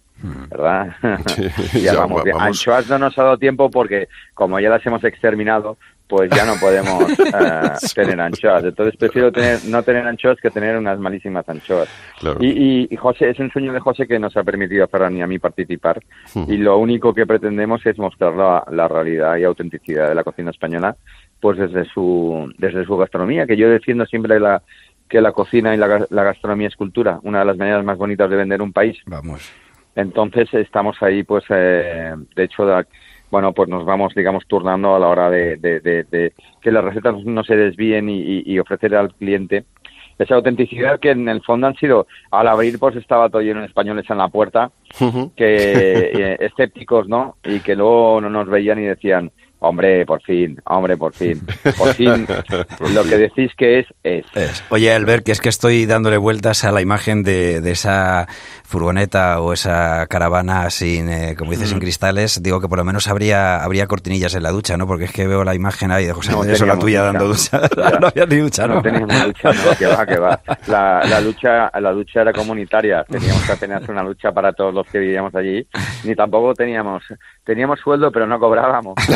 ¿verdad? 0.52 0.94
Sí, 1.72 1.82
ya, 1.82 1.94
ya 1.94 2.00
vamos 2.00 2.20
va- 2.20 2.24
bien. 2.24 2.36
Anchoas 2.40 2.88
no 2.88 3.00
nos 3.00 3.18
ha 3.18 3.24
dado 3.24 3.38
tiempo 3.40 3.72
porque 3.72 4.08
como 4.36 4.60
ya 4.60 4.70
las 4.70 4.86
hemos 4.86 5.04
exterminado, 5.04 5.78
pues 6.16 6.30
ya 6.30 6.46
no 6.46 6.54
podemos 6.60 7.10
eh, 7.20 7.72
tener 7.96 8.22
anchoas. 8.22 8.64
Entonces 8.64 8.96
prefiero 8.98 9.32
tener, 9.32 9.66
no 9.66 9.82
tener 9.82 10.06
anchoas 10.06 10.38
que 10.40 10.52
tener 10.52 10.78
unas 10.78 11.00
malísimas 11.00 11.50
anchoas. 11.50 11.90
Claro. 12.20 12.38
Y, 12.40 12.50
y, 12.50 12.88
y 12.92 12.96
José, 12.96 13.32
es 13.32 13.40
un 13.40 13.50
sueño 13.50 13.74
de 13.74 13.80
José 13.80 14.06
que 14.06 14.20
nos 14.20 14.38
ha 14.38 14.44
permitido 14.44 14.84
a 14.84 14.88
Ferran 14.88 15.18
y 15.18 15.24
a 15.24 15.28
mí 15.28 15.40
participar. 15.40 16.04
Y 16.48 16.58
lo 16.58 16.78
único 16.78 17.16
que 17.16 17.26
pretendemos 17.26 17.84
es 17.88 17.98
mostrar 17.98 18.36
la, 18.36 18.64
la 18.70 18.88
realidad 18.88 19.38
y 19.38 19.44
autenticidad 19.44 20.08
de 20.08 20.14
la 20.14 20.24
cocina 20.24 20.52
española, 20.52 20.96
pues 21.40 21.58
desde 21.58 21.86
su, 21.86 22.54
desde 22.60 22.86
su 22.86 22.96
gastronomía, 22.96 23.48
que 23.48 23.58
yo 23.58 23.68
defiendo 23.68 24.06
siempre 24.06 24.40
la, 24.40 24.62
que 25.10 25.20
la 25.20 25.32
cocina 25.32 25.74
y 25.74 25.78
la, 25.78 26.06
la 26.12 26.24
gastronomía 26.24 26.68
es 26.68 26.76
cultura, 26.76 27.20
una 27.24 27.40
de 27.40 27.46
las 27.46 27.58
maneras 27.58 27.84
más 27.84 27.98
bonitas 27.98 28.30
de 28.30 28.36
vender 28.36 28.62
un 28.62 28.72
país. 28.72 29.00
Vamos. 29.08 29.52
Entonces 29.96 30.54
estamos 30.54 30.96
ahí, 31.02 31.24
pues, 31.24 31.44
eh, 31.50 32.14
de 32.36 32.44
hecho, 32.44 32.66
bueno, 33.34 33.52
pues 33.52 33.68
nos 33.68 33.84
vamos, 33.84 34.14
digamos, 34.14 34.46
turnando 34.46 34.94
a 34.94 35.00
la 35.00 35.08
hora 35.08 35.28
de, 35.32 35.58
de- 35.58 35.80
de- 35.80 36.04
de 36.04 36.34
que 36.62 36.72
las 36.72 36.84
recetas 36.84 37.16
no 37.26 37.44
se 37.44 37.56
desvíen 37.56 38.08
y, 38.08 38.60
ofrecer 38.60 38.94
al 38.96 39.12
cliente 39.16 39.64
esa 40.20 40.36
autenticidad 40.36 41.00
que 41.00 41.10
en 41.10 41.28
el 41.28 41.42
fondo 41.42 41.66
han 41.66 41.74
sido, 41.78 42.06
al 42.30 42.48
abrir, 42.48 42.78
pues 42.78 42.96
estaba 42.96 43.30
todo 43.30 43.42
lleno 43.42 43.62
de 43.62 43.66
españoles 43.66 44.08
en 44.08 44.20
la 44.20 44.28
puerta, 44.28 44.70
que 45.36 45.56
eh, 46.14 46.38
escépticos, 46.42 47.10
¿no? 47.10 47.38
Y 47.44 47.62
que 47.62 47.76
luego 47.76 48.22
no 48.22 48.30
nos 48.30 48.48
veían 48.48 48.78
y 48.78 48.84
decían, 48.84 49.32
hombre, 49.64 50.06
por 50.06 50.22
fin, 50.22 50.60
hombre, 50.66 50.98
por 50.98 51.14
fin, 51.14 51.42
por 51.78 51.94
fin, 51.96 52.28
lo 52.94 53.04
que 53.04 53.18
decís 53.18 53.52
que 53.58 53.80
es, 53.80 53.88
es. 54.04 54.26
Oye, 54.70 54.94
Albert, 54.94 55.26
que 55.26 55.32
es 55.32 55.42
que 55.42 55.50
estoy 55.50 55.86
dándole 55.86 56.18
vueltas 56.18 56.64
a 56.64 56.72
la 56.72 56.82
imagen 56.82 57.24
de, 57.24 57.62
de 57.62 57.72
esa 57.72 58.28
furgoneta 58.64 59.40
o 59.42 59.54
esa 59.54 60.06
caravana 60.08 60.70
sin, 60.70 61.10
eh, 61.10 61.36
como 61.38 61.52
dices, 61.52 61.70
sin 61.70 61.80
cristales. 61.80 62.42
Digo 62.44 62.60
que 62.60 62.68
por 62.68 62.78
lo 62.78 62.84
menos 62.84 63.08
habría, 63.08 63.64
habría 63.64 63.88
cortinillas 63.88 64.36
en 64.36 64.44
la 64.44 64.52
ducha, 64.52 64.78
¿no? 64.78 64.88
Porque 64.88 65.06
es 65.06 65.12
que 65.12 65.28
veo 65.28 65.44
la 65.44 65.56
imagen 65.56 65.92
ahí 65.92 66.06
de 66.06 66.14
José 66.14 66.32
No 66.32 66.44
la 66.44 66.80
tuya 66.80 67.02
ducha. 67.02 67.04
dando 67.04 67.28
ducha. 67.28 67.62
Ya. 67.78 68.00
no 68.00 68.08
había 68.08 68.26
ni 68.26 68.38
ducha, 68.38 68.68
¿no? 68.68 68.76
No 68.76 68.82
teníamos 68.82 69.28
lucha, 69.28 69.50
no, 69.54 69.78
que 69.78 69.86
va, 69.86 70.06
que 70.06 70.18
va. 70.20 70.42
La, 70.68 71.02
la 71.08 71.22
lucha, 71.22 71.72
la 71.80 71.92
lucha 71.92 72.22
era 72.22 72.34
comunitaria. 72.34 73.04
Teníamos 73.04 73.44
que 73.44 73.52
apenas 73.52 73.88
una 73.88 74.04
lucha 74.04 74.32
para 74.32 74.52
todos 74.54 74.74
los 74.74 74.88
que 74.88 75.00
vivíamos 75.00 75.34
allí. 75.36 75.66
Ni 76.04 76.16
tampoco 76.16 76.54
teníamos, 76.54 77.04
teníamos 77.46 77.80
sueldo, 77.80 78.12
pero 78.12 78.26
no 78.28 78.40
cobrábamos. 78.40 78.96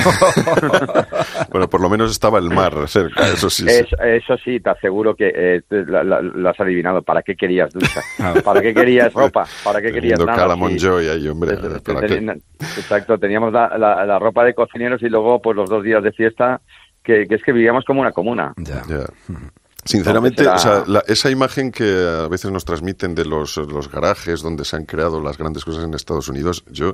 Bueno, 1.50 1.70
por 1.70 1.82
lo 1.82 1.90
menos 1.90 2.12
estaba 2.12 2.40
el 2.40 2.50
mar 2.50 2.74
cerca, 2.88 3.28
eso 3.28 3.50
sí. 3.50 3.64
sí. 3.68 3.70
Es- 3.80 3.94
eso 4.24 4.38
sí, 4.44 4.60
te 4.60 4.70
aseguro 4.70 5.16
que 5.16 5.32
eh, 5.34 5.62
la- 5.70 6.04
lo 6.22 6.50
has 6.50 6.60
adivinado. 6.60 7.02
¿Para 7.02 7.22
qué 7.22 7.36
querías 7.36 7.72
ducha? 7.74 8.02
¿Para 8.44 8.62
qué 8.62 8.74
querías 8.74 9.14
ropa? 9.14 9.46
¿Para 9.64 9.82
qué 9.82 9.92
querías 9.94 10.20
nada? 10.26 10.38
Joy 10.80 11.08
ahí, 11.08 11.28
hombre. 11.28 11.54
Exacto, 12.60 13.18
teníamos 13.18 13.54
la, 13.54 13.78
la- 13.78 14.06
la 14.06 14.20
ropa 14.20 14.44
de 14.44 14.54
cocineros 14.54 15.02
y 15.02 15.10
luego 15.10 15.42
pues 15.42 15.56
los 15.56 15.70
dos 15.70 15.84
días 15.84 16.04
de 16.04 16.12
fiesta, 16.12 16.60
que, 17.04 17.26
que 17.28 17.36
es 17.36 17.44
que 17.44 17.54
vivíamos 17.54 17.86
como 17.86 18.02
una 18.02 18.12
comuna. 18.12 18.54
Ya. 18.58 18.82
Ya. 18.88 19.06
Sinceramente, 19.88 20.48
o 20.48 20.58
sea, 20.58 20.84
la- 20.86 21.04
esa 21.08 21.30
imagen 21.30 21.72
que 21.72 21.84
a 22.26 22.28
veces 22.28 22.52
nos 22.52 22.66
transmiten 22.66 23.16
de 23.16 23.26
los, 23.26 23.58
los 23.58 23.90
garajes 23.90 24.42
donde 24.42 24.66
se 24.66 24.76
han 24.76 24.86
creado 24.86 25.22
las 25.22 25.38
grandes 25.38 25.64
cosas 25.64 25.86
en 25.86 25.94
Estados 25.94 26.28
Unidos, 26.28 26.64
yo 26.70 26.94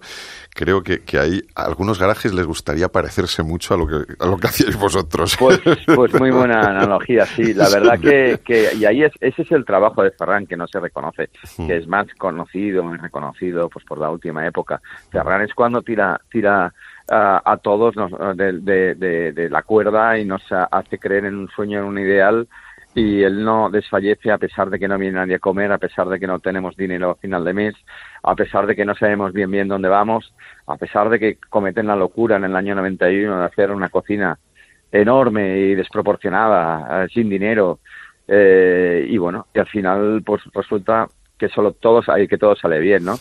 creo 0.53 0.83
que, 0.83 1.01
que 1.01 1.19
hay 1.19 1.41
a 1.55 1.65
algunos 1.65 2.00
garajes 2.00 2.33
les 2.33 2.45
gustaría 2.45 2.88
parecerse 2.89 3.43
mucho 3.43 3.73
a 3.73 3.77
lo 3.77 3.88
que, 3.88 4.13
a 4.19 4.25
lo 4.27 4.38
que 4.38 4.47
hacíais 4.47 4.77
vosotros. 4.77 5.35
Pues, 5.38 5.59
pues 5.95 6.13
muy 6.19 6.31
buena 6.31 6.62
analogía, 6.62 7.25
sí. 7.25 7.53
La 7.53 7.69
verdad 7.69 8.00
que, 8.00 8.39
que 8.45 8.69
y 8.75 8.85
ahí 8.85 9.03
es, 9.03 9.12
ese 9.19 9.41
es 9.41 9.51
el 9.51 9.65
trabajo 9.65 10.03
de 10.03 10.12
Ferran 10.12 10.45
que 10.45 10.55
no 10.55 10.67
se 10.67 10.79
reconoce, 10.79 11.29
que 11.57 11.77
es 11.77 11.88
más 11.88 12.07
conocido, 12.17 12.83
más 12.83 13.01
reconocido, 13.01 13.69
pues 13.69 13.83
por 13.85 13.97
la 13.97 14.09
última 14.09 14.45
época. 14.45 14.81
Ferran 15.12 15.41
es 15.41 15.53
cuando 15.53 15.81
tira, 15.81 16.19
tira 16.31 16.73
a 17.09 17.57
todos 17.62 17.95
nos, 17.95 18.12
de, 18.38 18.53
de, 18.95 19.33
de, 19.33 19.50
la 19.50 19.63
cuerda 19.63 20.17
y 20.17 20.25
nos 20.25 20.41
hace 20.51 20.97
creer 20.97 21.25
en 21.25 21.35
un 21.35 21.50
sueño, 21.50 21.79
en 21.79 21.85
un 21.85 22.00
ideal 22.00 22.47
y 22.95 23.23
él 23.23 23.43
no 23.43 23.69
desfallece 23.69 24.31
a 24.31 24.38
pesar 24.38 24.69
de 24.69 24.79
que 24.79 24.88
no 24.88 24.97
viene 24.97 25.17
nadie 25.17 25.35
a 25.35 25.39
comer, 25.39 25.71
a 25.71 25.77
pesar 25.77 26.07
de 26.09 26.19
que 26.19 26.27
no 26.27 26.39
tenemos 26.39 26.75
dinero 26.75 27.12
a 27.12 27.15
final 27.15 27.43
de 27.43 27.53
mes, 27.53 27.75
a 28.21 28.35
pesar 28.35 28.67
de 28.67 28.75
que 28.75 28.85
no 28.85 28.95
sabemos 28.95 29.33
bien 29.33 29.50
bien 29.50 29.67
dónde 29.67 29.89
vamos, 29.89 30.33
a 30.67 30.77
pesar 30.77 31.09
de 31.09 31.19
que 31.19 31.38
cometen 31.50 31.88
la 31.88 31.95
locura 31.95 32.35
en 32.35 32.43
el 32.43 32.55
año 32.55 32.75
91 32.75 33.39
de 33.39 33.45
hacer 33.45 33.71
una 33.71 33.89
cocina 33.89 34.38
enorme 34.91 35.57
y 35.57 35.75
desproporcionada, 35.75 37.03
eh, 37.03 37.07
sin 37.12 37.29
dinero, 37.29 37.79
eh, 38.27 39.05
y 39.09 39.17
bueno, 39.17 39.47
y 39.53 39.59
al 39.59 39.67
final 39.67 40.21
pues 40.23 40.43
resulta 40.53 41.07
que 41.38 41.50
solo 41.50 41.71
todos 41.71 42.07
hay 42.09 42.27
que 42.27 42.38
todo 42.38 42.55
sale 42.55 42.79
bien, 42.79 43.03
¿no? 43.03 43.15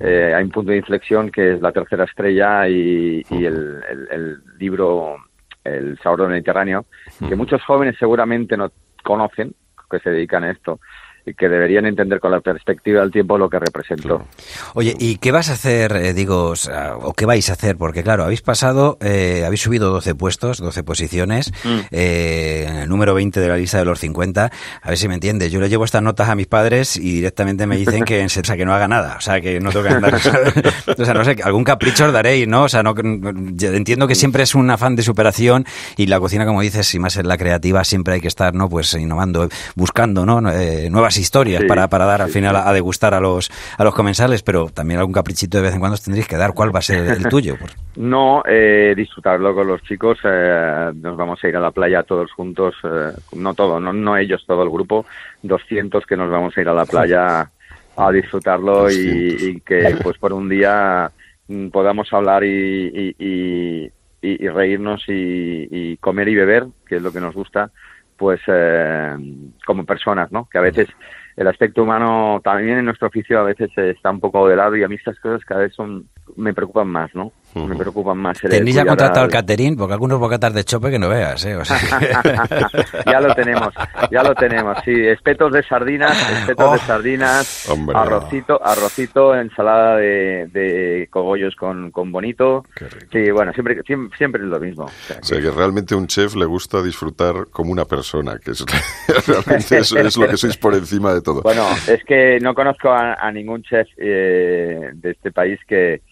Eh, 0.00 0.34
hay 0.34 0.42
un 0.42 0.50
punto 0.50 0.72
de 0.72 0.78
inflexión 0.78 1.30
que 1.30 1.52
es 1.52 1.60
la 1.60 1.70
tercera 1.70 2.04
estrella 2.04 2.68
y, 2.68 3.22
el, 3.30 3.80
el, 4.10 4.38
libro 4.58 5.16
El 5.62 5.96
sabor 6.02 6.22
del 6.22 6.30
Mediterráneo, 6.30 6.84
que 7.26 7.36
muchos 7.36 7.62
jóvenes 7.62 7.94
seguramente 7.96 8.56
no 8.56 8.72
conocen, 9.04 9.54
que 9.88 10.00
se 10.00 10.10
dedican 10.10 10.42
a 10.42 10.50
esto, 10.50 10.80
que 11.32 11.48
deberían 11.48 11.86
entender 11.86 12.20
con 12.20 12.30
la 12.30 12.40
perspectiva 12.40 13.00
del 13.00 13.10
tiempo 13.10 13.38
lo 13.38 13.48
que 13.48 13.58
representó. 13.58 14.26
Oye, 14.74 14.94
¿y 14.98 15.16
qué 15.16 15.32
vas 15.32 15.48
a 15.48 15.54
hacer, 15.54 15.96
eh, 15.96 16.12
digo, 16.12 16.52
o, 17.00 17.14
qué 17.14 17.24
vais 17.24 17.48
a 17.48 17.54
hacer? 17.54 17.76
Porque 17.76 18.02
claro, 18.02 18.24
habéis 18.24 18.42
pasado, 18.42 18.98
eh, 19.00 19.44
habéis 19.46 19.62
subido 19.62 19.90
12 19.90 20.14
puestos, 20.14 20.58
12 20.58 20.82
posiciones, 20.82 21.52
mm. 21.64 21.78
eh, 21.92 22.84
número 22.88 23.14
20 23.14 23.40
de 23.40 23.48
la 23.48 23.56
lista 23.56 23.78
de 23.78 23.86
los 23.86 24.00
50. 24.00 24.50
A 24.82 24.88
ver 24.88 24.98
si 24.98 25.08
me 25.08 25.14
entiendes. 25.14 25.50
Yo 25.50 25.60
le 25.60 25.70
llevo 25.70 25.84
estas 25.84 26.02
notas 26.02 26.28
a 26.28 26.34
mis 26.34 26.46
padres 26.46 26.96
y 26.96 27.14
directamente 27.14 27.66
me 27.66 27.76
dicen 27.76 28.04
que, 28.04 28.26
o 28.26 28.56
que 28.56 28.64
no 28.66 28.74
haga 28.74 28.88
nada, 28.88 29.16
o 29.16 29.20
sea, 29.20 29.40
que 29.40 29.60
no 29.60 29.70
tengo 29.70 29.86
que 29.86 29.94
andar. 29.94 30.14
o 30.14 31.04
sea, 31.04 31.14
no 31.14 31.24
sé, 31.24 31.36
algún 31.42 31.64
capricho 31.64 32.04
os 32.04 32.12
daréis, 32.12 32.46
¿no? 32.46 32.64
O 32.64 32.68
sea, 32.68 32.82
no, 32.82 32.94
entiendo 32.98 34.06
que 34.06 34.14
siempre 34.14 34.42
es 34.42 34.54
un 34.54 34.70
afán 34.70 34.94
de 34.96 35.02
superación 35.02 35.64
y 35.96 36.06
la 36.06 36.20
cocina, 36.20 36.44
como 36.44 36.60
dices, 36.60 36.94
y 36.94 36.98
más 36.98 37.16
en 37.16 37.28
la 37.28 37.38
creativa, 37.38 37.82
siempre 37.84 38.14
hay 38.14 38.20
que 38.20 38.28
estar, 38.28 38.54
¿no? 38.54 38.68
Pues 38.68 38.92
innovando, 38.94 39.48
buscando, 39.74 40.26
¿no? 40.26 40.40
nuevas 40.40 41.13
historias 41.16 41.64
para, 41.64 41.88
para 41.88 42.04
dar 42.04 42.22
al 42.22 42.30
final 42.30 42.56
a, 42.56 42.72
degustar 42.72 43.14
a 43.14 43.20
los, 43.20 43.50
a 43.76 43.84
los 43.84 43.94
comensales, 43.94 44.42
pero 44.42 44.68
también 44.70 45.00
algún 45.00 45.12
caprichito 45.12 45.58
de 45.58 45.64
vez 45.64 45.74
en 45.74 45.80
cuando 45.80 45.98
tendréis 45.98 46.28
que 46.28 46.36
dar. 46.36 46.54
¿Cuál 46.54 46.74
va 46.74 46.80
a 46.80 46.82
ser 46.82 47.08
el, 47.08 47.28
tuyo? 47.28 47.56
No, 47.96 48.42
eh, 48.46 48.94
disfrutarlo 48.96 49.54
con 49.54 49.66
los 49.66 49.82
chicos. 49.82 50.18
Eh, 50.24 50.92
nos 50.94 51.16
vamos 51.16 51.42
a 51.42 51.48
ir 51.48 51.56
a 51.56 51.60
la 51.60 51.70
playa 51.70 52.02
todos 52.02 52.32
juntos, 52.32 52.74
eh, 52.84 53.12
no 53.32 53.54
todo, 53.54 53.80
no, 53.80 53.92
no 53.92 54.16
ellos, 54.16 54.44
todo 54.46 54.62
el 54.62 54.70
grupo, 54.70 55.06
200 55.42 56.04
que 56.06 56.16
nos 56.16 56.30
vamos 56.30 56.56
a 56.56 56.60
ir 56.60 56.68
a 56.68 56.74
la 56.74 56.84
playa 56.84 57.50
a 57.96 58.10
disfrutarlo 58.10 58.90
y, 58.90 59.60
que 59.64 59.96
pues 60.02 60.18
por 60.18 60.32
un 60.32 60.48
día 60.48 61.10
mm, 61.48 61.68
podamos 61.68 62.12
hablar 62.12 62.42
y, 62.44 63.14
y, 63.18 63.90
y 64.24 64.48
reírnos 64.48 65.04
y, 65.06 65.96
comer 65.98 66.28
y 66.28 66.34
beber, 66.34 66.66
que 66.86 66.96
es 66.96 67.02
lo 67.02 67.12
que 67.12 67.20
nos 67.20 67.34
gusta, 67.34 67.70
pues 68.16 68.40
eh, 68.46 69.16
como 69.66 69.84
personas, 69.84 70.30
¿no? 70.32 70.48
Que 70.50 70.58
a 70.58 70.62
veces 70.62 70.88
el 71.36 71.48
aspecto 71.48 71.82
humano 71.82 72.40
también 72.44 72.78
en 72.78 72.84
nuestro 72.84 73.08
oficio 73.08 73.40
a 73.40 73.44
veces 73.44 73.70
está 73.76 74.10
un 74.10 74.20
poco 74.20 74.48
de 74.48 74.56
lado 74.56 74.76
y 74.76 74.84
a 74.84 74.88
mí 74.88 74.94
estas 74.94 75.18
cosas 75.18 75.44
cada 75.44 75.62
vez 75.62 75.74
son 75.74 76.08
me 76.36 76.54
preocupan 76.54 76.88
más, 76.88 77.14
¿no? 77.14 77.32
Me 77.54 77.76
preocupan 77.76 78.18
más. 78.18 78.38
¿Tenéis 78.40 78.76
ya 78.76 78.84
contratado 78.84 79.24
al 79.24 79.30
catering? 79.30 79.76
Porque 79.76 79.92
algunos 79.92 80.18
bocatas 80.18 80.52
de 80.54 80.64
chope 80.64 80.90
que 80.90 80.98
no 80.98 81.08
veas, 81.08 81.44
¿eh? 81.44 81.56
ya 83.06 83.20
lo 83.20 83.34
tenemos, 83.34 83.72
ya 84.10 84.22
lo 84.22 84.34
tenemos, 84.34 84.76
sí. 84.84 84.92
Espetos 84.92 85.52
de 85.52 85.62
sardinas, 85.62 86.16
espetos 86.40 86.72
de 86.72 86.76
oh. 86.76 86.86
sardinas, 86.86 87.70
arrocito, 87.94 88.60
arrocito, 88.64 89.34
ensalada 89.36 89.96
de, 89.96 90.48
de 90.52 91.08
cogollos 91.10 91.54
con, 91.54 91.90
con 91.90 92.10
bonito. 92.10 92.64
Sí, 93.12 93.30
bueno, 93.30 93.52
siempre, 93.52 93.80
siempre, 94.16 94.42
es 94.42 94.48
lo 94.48 94.58
mismo. 94.58 94.84
O 94.84 95.24
sea, 95.24 95.40
que... 95.40 95.50
realmente 95.50 95.94
un 95.94 96.06
chef 96.06 96.34
le 96.34 96.46
gusta 96.46 96.82
disfrutar 96.82 97.46
como 97.50 97.70
una 97.70 97.84
persona, 97.84 98.38
que 98.38 98.50
es, 98.50 98.64
realmente 99.26 99.78
eso 99.78 99.98
es 99.98 100.16
lo 100.16 100.28
que 100.28 100.36
sois 100.36 100.56
por 100.56 100.74
encima 100.74 101.14
de 101.14 101.22
todo. 101.22 101.42
Bueno, 101.42 101.66
es 101.88 102.02
que 102.04 102.38
no 102.40 102.54
conozco 102.54 102.90
a, 102.90 103.30
ningún 103.32 103.62
chef 103.62 103.86
eh, 103.96 104.90
de 104.92 105.10
este 105.10 105.30
país 105.30 105.58
que 105.66 106.02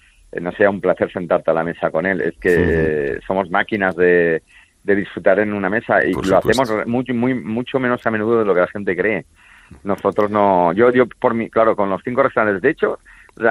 no 0.41 0.53
sea 0.53 0.71
un 0.71 0.81
placer 0.81 1.13
sentarte 1.13 1.51
a 1.51 1.55
la 1.55 1.65
mesa 1.65 1.91
con 1.91 2.07
él. 2.07 2.21
Es 2.21 2.37
que 2.39 3.19
somos 3.27 3.51
máquinas 3.51 3.95
de, 3.97 4.43
de, 4.83 4.95
disfrutar 4.95 5.41
en 5.41 5.53
una 5.53 5.69
mesa 5.69 6.05
y 6.05 6.13
lo 6.13 6.39
hacemos 6.39 6.87
mucho, 6.87 7.15
muy, 7.15 7.35
mucho 7.35 7.79
menos 7.79 8.07
a 8.07 8.11
menudo 8.11 8.39
de 8.39 8.45
lo 8.45 8.55
que 8.55 8.61
la 8.61 8.69
gente 8.69 8.97
cree. 8.97 9.25
Nosotros 9.85 10.31
no, 10.31 10.73
yo, 10.73 10.91
yo 10.91 11.07
por 11.07 11.35
mí, 11.35 11.49
claro, 11.51 11.77
con 11.77 11.91
los 11.91 12.03
cinco 12.05 12.23
restaurantes, 12.23 12.63
de 12.63 12.71
hecho, 12.71 12.99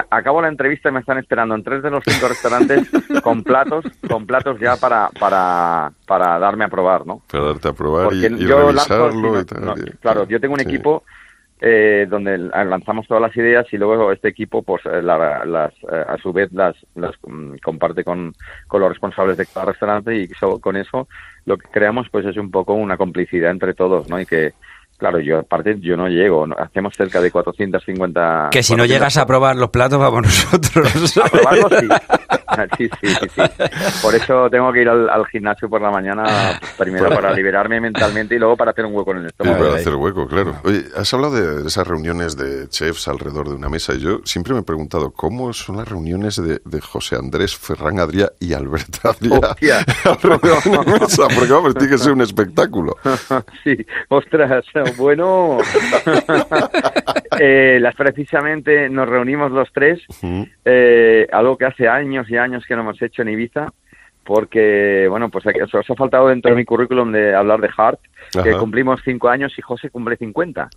acabo 0.09 0.41
la 0.41 0.47
entrevista 0.47 0.89
y 0.89 0.91
me 0.91 1.00
están 1.00 1.17
esperando 1.17 1.55
en 1.55 1.63
tres 1.63 1.81
de 1.81 1.89
los 1.89 2.03
cinco 2.05 2.27
restaurantes 2.27 2.89
con 3.23 3.43
platos, 3.43 3.85
con 4.07 4.25
platos 4.25 4.59
ya 4.59 4.75
para, 4.77 5.09
para, 5.19 5.91
para 6.05 6.39
darme 6.39 6.65
a 6.65 6.69
probar, 6.69 7.05
¿no? 7.05 7.21
Para 7.31 7.45
darte 7.45 7.69
a 7.69 7.73
probar 7.73 8.13
y, 8.13 8.27
revisarlo 8.27 9.39
y 9.39 9.45
tal. 9.45 9.97
claro, 10.00 10.27
yo 10.27 10.39
tengo 10.39 10.53
un 10.53 10.61
equipo 10.61 11.03
eh, 11.63 12.08
donde 12.10 12.39
lanzamos 12.39 13.08
todas 13.08 13.22
las 13.22 13.38
ideas 13.38 13.68
y 13.72 13.77
luego 13.77 14.12
este 14.12 14.30
equipo, 14.30 14.63
pues 14.63 14.84
eh, 14.88 15.01
las, 15.03 15.72
eh, 15.91 16.06
a 16.08 16.18
su 16.18 16.34
vez 16.34 16.51
las, 16.53 16.75
las 16.96 17.15
mm, 17.22 17.58
comparte 17.63 18.03
con, 18.03 18.34
con, 18.68 18.82
los 18.82 18.89
responsables 18.89 19.38
de 19.38 19.46
cada 19.46 19.68
restaurante 19.68 20.15
y 20.15 20.27
con 20.60 20.75
eso 20.75 21.08
lo 21.46 21.58
que 21.58 21.70
creamos 21.70 22.10
pues 22.10 22.25
es 22.25 22.36
un 22.38 22.50
poco 22.50 22.74
una 22.74 22.98
complicidad 22.98 23.51
entre 23.51 23.75
todos, 23.75 24.10
¿no? 24.10 24.20
Y 24.20 24.25
que 24.25 24.53
Claro, 25.01 25.20
yo 25.20 25.39
aparte 25.39 25.79
yo 25.79 25.98
no 25.98 26.08
llego, 26.08 26.46
hacemos 26.60 26.93
cerca 26.96 27.20
de 27.20 27.31
450... 27.31 28.50
Que 28.51 28.62
si 28.62 28.75
no 28.75 28.86
llegas 28.86 29.17
a 29.17 29.25
probar 29.25 29.55
los 29.55 29.72
platos, 29.72 29.98
vamos 29.98 30.22
nosotros. 30.22 31.17
A 31.25 31.27
probarlos 31.27 31.72
sí. 32.77 32.88
sí. 33.01 33.08
Sí, 33.10 33.27
sí, 33.34 33.41
Por 34.03 34.13
eso 34.13 34.48
tengo 34.51 34.72
que 34.72 34.81
ir 34.81 34.89
al, 34.89 35.25
gimnasio 35.25 35.67
por 35.67 35.81
la 35.81 35.89
mañana, 35.89 36.60
primero 36.77 37.10
para 37.10 37.34
liberarme 37.34 37.81
mentalmente 37.81 38.36
y 38.36 38.38
luego 38.38 38.55
para 38.55 38.72
hacer 38.72 38.86
un 38.86 38.96
hueco 38.96 39.12
en 39.13 39.17
el 39.17 39.25
estómago. 39.25 39.58
para 39.58 39.75
hacer 39.75 39.96
hueco, 39.96 40.27
claro. 40.27 40.55
Oye, 40.65 40.84
has 40.96 41.12
hablado 41.15 41.62
de 41.62 41.67
esas 41.67 41.88
reuniones 41.88 42.38
de 42.38 42.67
chefs 42.70 43.08
alrededor 43.08 43.50
de 43.50 43.55
una 43.55 43.70
mesa 43.70 43.93
y 43.96 44.01
yo 44.01 44.20
siempre 44.24 44.53
me 44.53 44.60
he 44.60 44.63
preguntado 44.63 45.12
cómo 45.12 45.51
son 45.53 45.77
las 45.77 45.89
reuniones 45.89 46.36
de, 46.36 46.60
José 46.81 47.15
Andrés, 47.15 47.55
Ferran 47.55 47.98
Adrià 47.98 48.34
y 48.39 48.53
Albert 48.53 49.03
Adrià 49.03 49.84
alrededor 50.05 50.63
de 50.63 50.70
una 50.70 51.00
mesa, 51.00 51.27
porque 51.34 51.53
vamos, 51.53 51.74
tiene 51.74 51.89
que 51.89 51.98
ser 51.98 52.12
un 52.12 52.22
espectáculo. 52.22 52.98
sí, 53.63 53.77
ostras, 54.10 54.65
bueno, 54.98 55.57
eh, 57.39 57.77
las 57.81 57.95
precisamente 57.95 58.89
nos 58.89 59.07
reunimos 59.07 59.51
los 59.51 59.71
tres, 59.71 60.01
eh, 60.65 61.27
algo 61.31 61.57
que 61.57 61.65
hace 61.65 61.88
años 61.88 62.29
y 62.29 62.38
años 62.38 62.65
que 62.65 62.75
no 62.75 62.81
hemos 62.81 63.01
hecho 63.01 63.21
en 63.21 63.29
Ibiza, 63.29 63.67
porque, 64.24 65.07
bueno, 65.10 65.29
pues 65.29 65.45
os 65.45 65.89
ha 65.89 65.95
faltado 65.95 66.27
dentro 66.27 66.51
de 66.51 66.57
mi 66.57 66.65
currículum 66.65 67.12
de 67.12 67.36
hablar 67.36 67.60
de 67.60 67.69
Hart, 67.75 68.00
que 68.43 68.53
cumplimos 68.53 69.01
cinco 69.03 69.29
años 69.29 69.53
y 69.57 69.62
José 69.62 69.89
cumple 69.89 70.15
50. 70.17 70.69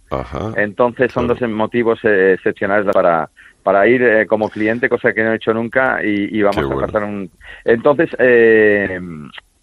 Entonces 0.57 1.13
son 1.13 1.27
dos 1.27 1.41
motivos 1.43 2.01
eh, 2.05 2.33
excepcionales 2.35 2.87
para, 2.93 3.29
para 3.63 3.87
ir 3.87 4.27
como 4.27 4.49
cliente, 4.49 4.89
cosa 4.89 5.13
que 5.13 5.23
no 5.23 5.33
he 5.33 5.37
hecho 5.37 5.53
nunca, 5.53 6.01
y, 6.03 6.41
vamos 6.43 6.71
a 6.71 6.87
pasar 6.87 7.05
un... 7.05 7.31
Entonces, 7.65 8.11
eh, 8.19 8.99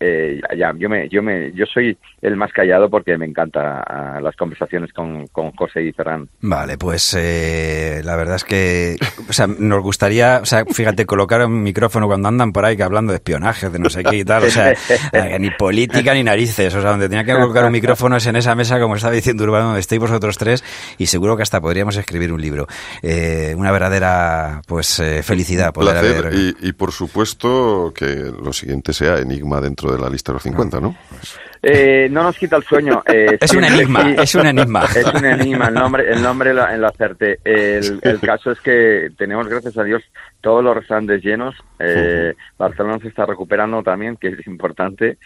eh, 0.03 0.41
ya, 0.58 0.74
yo 0.77 0.89
me, 0.89 1.08
yo 1.10 1.22
me, 1.22 1.51
yo 1.53 1.65
soy 1.72 1.96
el 2.24 2.36
más 2.36 2.51
callado 2.51 2.89
porque 2.89 3.17
me 3.17 3.25
encanta 3.25 3.81
ah, 3.81 4.20
las 4.20 4.36
conversaciones 4.36 4.91
con, 4.93 5.27
con, 5.27 5.51
José 5.51 5.84
y 5.84 5.91
Ferran. 5.91 6.27
Vale, 6.41 6.77
pues 6.79 7.15
eh, 7.17 8.01
la 8.03 8.15
verdad 8.15 8.38
es 8.38 8.43
que, 8.43 8.96
o 9.29 9.34
sea, 9.34 9.46
nos 9.46 9.84
gustaría, 9.84 10.39
o 10.41 10.46
sea, 10.46 10.65
fíjate, 10.65 11.05
colocar 11.05 11.46
un 11.46 11.62
micrófono 11.62 12.08
cuando 12.08 12.29
andan 12.29 12.51
por 12.51 12.65
ahí 12.65 12.75
que 12.75 12.81
hablando 12.81 13.12
de 13.12 13.17
espionaje, 13.17 13.70
de 13.70 13.77
no 13.77 13.89
sé 13.91 14.03
qué 14.03 14.17
y 14.17 14.25
tal, 14.25 14.43
o 14.43 14.50
sea, 14.50 14.74
eh, 15.13 15.38
ni 15.39 15.51
política 15.51 16.15
ni 16.15 16.24
narices, 16.24 16.74
o 16.74 16.81
sea, 16.81 16.91
donde 16.91 17.08
tenía 17.08 17.24
que 17.24 17.34
colocar 17.34 17.65
un 17.65 17.72
micrófono 17.72 18.17
es 18.17 18.25
en 18.25 18.38
esa 18.38 18.55
mesa, 18.55 18.79
como 18.79 18.96
estaba 18.96 19.13
diciendo 19.13 19.43
Urbano, 19.43 19.65
donde 19.65 19.81
estáis 19.81 20.01
vosotros 20.01 20.38
tres, 20.39 20.63
y 20.98 21.05
seguro 21.05 21.38
que 21.38 21.43
hasta 21.43 21.62
podríamos 21.62 21.96
escribir 21.96 22.34
un 22.34 22.41
libro. 22.41 22.65
Eh, 23.03 23.53
una 23.55 23.72
verdadera, 23.72 24.62
pues, 24.65 25.01
felicidad 25.22 25.74
poder 25.74 25.98
haber... 25.98 26.34
Y, 26.34 26.55
y 26.70 26.74
por 26.74 26.91
supuesto 26.91 27.93
que 27.96 28.05
lo 28.05 28.51
siguiente 28.51 28.93
sea 28.93 29.20
Enigma 29.20 29.62
dentro 29.62 29.90
de 29.93 30.00
la 30.00 30.10
lista 30.10 30.31
de 30.31 30.36
los 30.36 30.43
50, 30.43 30.79
¿no? 30.79 30.95
Eh, 31.63 32.08
no 32.10 32.24
nos 32.24 32.38
quita 32.38 32.58
el 32.58 32.63
sueño. 32.63 33.03
Eh, 33.06 33.38
es 33.41 33.53
un 33.53 33.63
enigma, 33.63 34.12
es 34.12 34.36
un 34.36 34.46
enigma. 34.48 34.86
Es 34.86 35.06
un 35.06 35.25
enigma, 35.25 35.68
el 35.68 35.74
nombre, 35.74 36.12
el 36.12 36.22
nombre 36.22 36.53
lo, 36.53 36.65
lo 36.77 36.88
acerté. 36.88 37.39
El, 37.44 38.00
el, 38.01 38.20
caso 38.20 38.51
es 38.51 38.60
que 38.62 39.12
tenemos, 39.18 39.48
gracias 39.48 39.77
a 39.77 39.84
Dios, 39.84 40.01
todos 40.41 40.63
los 40.63 40.75
restaurantes 40.75 41.24
llenos. 41.24 41.56
Eh, 41.80 42.34
Barcelona 42.58 42.98
se 43.00 43.08
está 43.08 43.25
recuperando 43.25 43.82
también, 43.84 44.18
que 44.18 44.30
es 44.30 44.48
importante, 44.48 45.18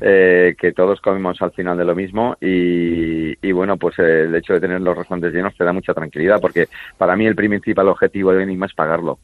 eh, 0.00 0.54
que 0.58 0.72
todos 0.72 1.00
comimos 1.00 1.40
al 1.42 1.52
final 1.52 1.76
de 1.76 1.84
lo 1.84 1.94
mismo 1.94 2.36
y, 2.40 3.36
y, 3.46 3.52
bueno, 3.52 3.76
pues 3.76 3.98
el 3.98 4.34
hecho 4.34 4.54
de 4.54 4.60
tener 4.60 4.80
los 4.80 4.96
restaurantes 4.96 5.32
llenos 5.32 5.54
te 5.56 5.64
da 5.64 5.72
mucha 5.72 5.94
tranquilidad 5.94 6.40
porque 6.40 6.68
para 6.96 7.16
mí 7.16 7.26
el 7.26 7.34
principal 7.34 7.88
objetivo 7.88 8.32
de 8.32 8.42
Enigma 8.42 8.66
es 8.66 8.74
pagarlo. 8.74 9.18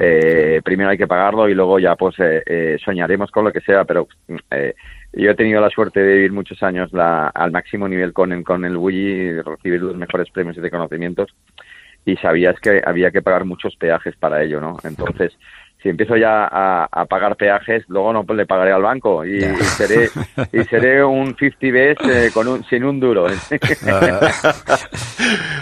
Eh, 0.00 0.60
primero 0.64 0.90
hay 0.90 0.98
que 0.98 1.06
pagarlo 1.06 1.48
y 1.48 1.54
luego 1.54 1.78
ya 1.78 1.94
pues 1.94 2.16
soñaremos 2.84 3.30
con 3.30 3.44
lo 3.44 3.52
que 3.52 3.60
sea, 3.60 3.84
pero 3.84 4.08
yo 5.12 5.30
he 5.30 5.34
tenido 5.34 5.60
la 5.60 5.70
suerte 5.70 6.00
de 6.00 6.14
vivir 6.14 6.32
muchos 6.32 6.62
años 6.62 6.92
la, 6.92 7.28
al 7.28 7.50
máximo 7.50 7.88
nivel 7.88 8.12
con, 8.12 8.42
con 8.42 8.64
el 8.64 8.76
Bulli 8.76 9.40
recibir 9.40 9.82
los 9.82 9.96
mejores 9.96 10.30
premios 10.30 10.56
y 10.56 10.60
reconocimientos 10.60 11.34
y 12.04 12.16
sabías 12.16 12.58
que 12.60 12.82
había 12.84 13.10
que 13.10 13.22
pagar 13.22 13.44
muchos 13.44 13.76
peajes 13.76 14.16
para 14.16 14.42
ello, 14.42 14.60
¿no? 14.60 14.76
Entonces, 14.84 15.36
si 15.82 15.88
empiezo 15.88 16.16
ya 16.16 16.48
a, 16.50 17.06
pagar 17.06 17.36
peajes, 17.36 17.84
luego 17.88 18.12
no 18.12 18.24
le 18.34 18.46
pagaré 18.46 18.72
al 18.72 18.82
banco 18.82 19.24
y, 19.24 19.40
seré 19.76 20.10
y 20.52 20.64
seré 20.64 21.04
un 21.04 21.36
50 21.36 21.56
Bs 21.60 21.96
eh, 22.10 22.30
con 22.32 22.48
un, 22.48 22.64
sin 22.64 22.84
un 22.84 22.98
duro. 23.00 23.26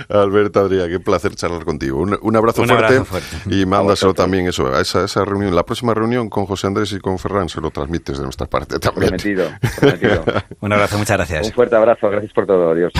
Alberto 0.09 0.61
Adrià, 0.61 0.89
qué 0.89 1.01
placer 1.01 1.35
charlar 1.35 1.65
contigo. 1.65 1.99
Un, 1.99 2.37
abrazo, 2.37 2.65
fuerte, 2.65 3.03
y 3.47 3.67
mándaselo 3.67 4.15
también 4.15 4.47
eso, 4.49 4.75
a 4.75 4.81
esa, 4.81 5.05
esa 5.05 5.25
reunión, 5.25 5.55
la 5.55 5.65
próxima 5.65 5.93
reunión 5.95 6.29
con 6.31 6.47
José 6.47 6.67
Andrés 6.67 6.93
y 6.93 6.99
con 6.99 7.19
Ferran 7.19 7.49
se 7.49 7.61
lo 7.61 7.71
transmites 7.71 8.19
de 8.19 8.25
nuestra 8.25 8.47
parte 8.47 8.79
también. 8.79 9.17
Prometido, 9.17 9.49
prometido. 9.79 10.25
un 10.61 10.73
abrazo, 10.73 10.99
muchas 10.99 11.17
gracias. 11.17 11.47
Un 11.47 11.53
fuerte 11.53 11.77
abrazo, 11.77 12.09
gracias 12.11 12.33
por 12.33 12.47
todo, 12.47 12.71
adiós. 12.71 12.93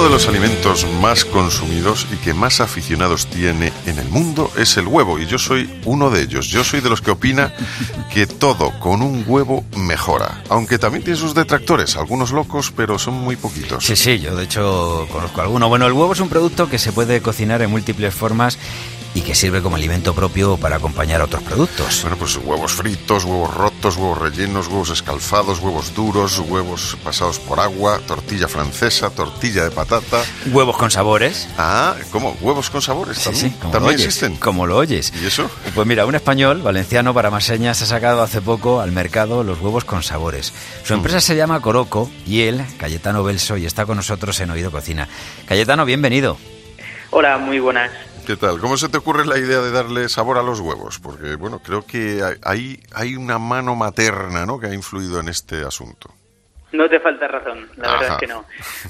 Uno 0.00 0.08
de 0.08 0.14
los 0.14 0.28
alimentos 0.28 0.86
más 1.02 1.26
consumidos 1.26 2.06
y 2.10 2.16
que 2.16 2.32
más 2.32 2.62
aficionados 2.62 3.26
tiene 3.26 3.70
en 3.84 3.98
el 3.98 4.08
mundo 4.08 4.50
es 4.56 4.78
el 4.78 4.86
huevo 4.86 5.18
y 5.18 5.26
yo 5.26 5.36
soy 5.36 5.68
uno 5.84 6.08
de 6.08 6.22
ellos. 6.22 6.46
Yo 6.46 6.64
soy 6.64 6.80
de 6.80 6.88
los 6.88 7.02
que 7.02 7.10
opina 7.10 7.52
que 8.10 8.26
todo 8.26 8.72
con 8.80 9.02
un 9.02 9.26
huevo 9.26 9.62
mejora, 9.76 10.42
aunque 10.48 10.78
también 10.78 11.04
tiene 11.04 11.18
sus 11.18 11.34
detractores, 11.34 11.96
algunos 11.96 12.30
locos, 12.30 12.72
pero 12.74 12.98
son 12.98 13.12
muy 13.12 13.36
poquitos. 13.36 13.84
Sí, 13.84 13.94
sí, 13.94 14.18
yo 14.20 14.34
de 14.34 14.44
hecho 14.44 15.06
conozco 15.12 15.42
alguno. 15.42 15.68
Bueno, 15.68 15.86
el 15.86 15.92
huevo 15.92 16.14
es 16.14 16.20
un 16.20 16.30
producto 16.30 16.66
que 16.70 16.78
se 16.78 16.92
puede 16.92 17.20
cocinar 17.20 17.60
en 17.60 17.68
múltiples 17.68 18.14
formas 18.14 18.58
y 19.14 19.22
que 19.22 19.34
sirve 19.34 19.62
como 19.62 19.76
alimento 19.76 20.14
propio 20.14 20.56
para 20.56 20.76
acompañar 20.76 21.20
a 21.20 21.24
otros 21.24 21.42
productos. 21.42 22.02
Bueno, 22.02 22.16
pues 22.16 22.36
huevos 22.36 22.72
fritos, 22.72 23.24
huevos 23.24 23.54
rotos, 23.54 23.96
huevos 23.96 24.18
rellenos, 24.18 24.68
huevos 24.68 24.90
escalfados, 24.90 25.60
huevos 25.60 25.94
duros, 25.94 26.38
huevos 26.38 26.96
pasados 27.02 27.38
por 27.38 27.60
agua, 27.60 28.00
tortilla 28.06 28.48
francesa, 28.48 29.10
tortilla 29.10 29.64
de 29.64 29.70
patata. 29.70 30.22
Huevos 30.52 30.76
con 30.76 30.90
sabores. 30.90 31.48
Ah, 31.58 31.96
¿cómo? 32.12 32.36
¿Huevos 32.40 32.70
con 32.70 32.82
sabores 32.82 33.22
también? 33.22 33.52
¿También 33.72 33.94
existen? 33.94 34.36
Como 34.36 34.66
lo 34.66 34.76
oyes. 34.76 35.12
¿Y 35.20 35.26
eso? 35.26 35.50
Pues 35.74 35.86
mira, 35.86 36.06
un 36.06 36.14
español, 36.14 36.62
valenciano 36.62 37.12
para 37.12 37.30
más 37.30 37.44
señas, 37.44 37.82
ha 37.82 37.86
sacado 37.86 38.22
hace 38.22 38.40
poco 38.40 38.80
al 38.80 38.92
mercado 38.92 39.42
los 39.44 39.60
huevos 39.60 39.84
con 39.84 40.02
sabores. 40.02 40.52
Su 40.84 40.94
mm. 40.94 40.96
empresa 40.96 41.20
se 41.20 41.36
llama 41.36 41.60
Coroco 41.60 42.10
y 42.26 42.42
él, 42.42 42.64
Cayetano 42.78 43.24
Belso, 43.24 43.56
y 43.56 43.66
está 43.66 43.86
con 43.86 43.96
nosotros 43.96 44.38
en 44.40 44.50
Oído 44.50 44.70
Cocina. 44.70 45.08
Cayetano, 45.46 45.84
bienvenido. 45.84 46.38
Hola, 47.10 47.38
muy 47.38 47.58
buenas. 47.58 47.90
¿Qué 48.26 48.36
tal? 48.36 48.60
¿Cómo 48.60 48.76
se 48.76 48.88
te 48.88 48.98
ocurre 48.98 49.26
la 49.26 49.38
idea 49.38 49.60
de 49.60 49.70
darle 49.70 50.08
sabor 50.08 50.38
a 50.38 50.42
los 50.42 50.60
huevos? 50.60 50.98
Porque, 51.00 51.34
bueno, 51.34 51.60
creo 51.64 51.84
que 51.84 52.20
hay, 52.44 52.80
hay 52.94 53.16
una 53.16 53.38
mano 53.38 53.74
materna, 53.74 54.46
¿no?, 54.46 54.60
que 54.60 54.66
ha 54.66 54.74
influido 54.74 55.20
en 55.20 55.28
este 55.28 55.62
asunto. 55.64 56.10
No 56.72 56.88
te 56.88 57.00
falta 57.00 57.26
razón, 57.26 57.68
la 57.76 57.92
verdad 57.92 58.08
es 58.12 58.16
que 58.18 58.26
no. 58.28 58.44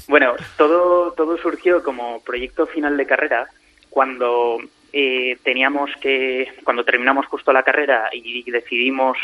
Bueno, 0.07 0.35
todo, 0.57 1.13
todo 1.13 1.37
surgió 1.37 1.81
como 1.81 2.21
proyecto 2.23 2.67
final 2.67 2.95
de 2.95 3.07
carrera 3.07 3.47
cuando 3.89 4.59
eh, 4.93 5.37
teníamos 5.43 5.89
que, 5.99 6.53
cuando 6.63 6.83
terminamos 6.83 7.25
justo 7.25 7.51
la 7.51 7.63
carrera 7.63 8.09
y 8.13 8.49
decidimos 8.51 9.17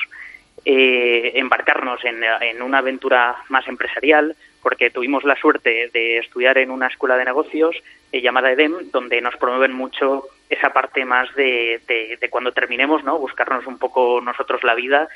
eh, 0.65 1.33
embarcarnos 1.35 2.03
en, 2.03 2.23
en, 2.41 2.61
una 2.61 2.79
aventura 2.79 3.35
más 3.49 3.67
empresarial, 3.67 4.35
porque 4.67 4.89
tuvimos 4.89 5.23
la 5.23 5.37
suerte 5.37 5.89
de 5.93 6.17
estudiar 6.17 6.57
en 6.57 6.71
una 6.71 6.87
escuela 6.87 7.15
de 7.15 7.23
negocios 7.23 7.73
eh, 8.11 8.19
llamada 8.19 8.51
EDEM, 8.51 8.91
donde 8.91 9.21
nos 9.21 9.37
promueven 9.37 9.71
mucho 9.71 10.25
esa 10.49 10.73
parte 10.73 11.05
más 11.05 11.33
de, 11.35 11.79
de, 11.87 12.29
cuando 12.29 12.51
terminemos, 12.51 13.01
¿no? 13.05 13.17
Buscarnos 13.17 13.65
un 13.65 13.77
poco 13.79 14.19
nosotros 14.19 14.65
la 14.65 14.75
vida 14.75 15.07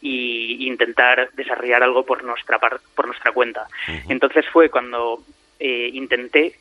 y 0.00 0.68
intentar 0.68 1.30
desarrollar 1.32 1.82
algo 1.82 2.06
por 2.06 2.22
nuestra 2.22 2.60
por 2.60 3.06
nuestra 3.08 3.32
cuenta. 3.32 3.66
Entonces 4.08 4.46
fue 4.52 4.68
cuando 4.68 5.24
eh, 5.58 5.90
intenté 5.94 6.52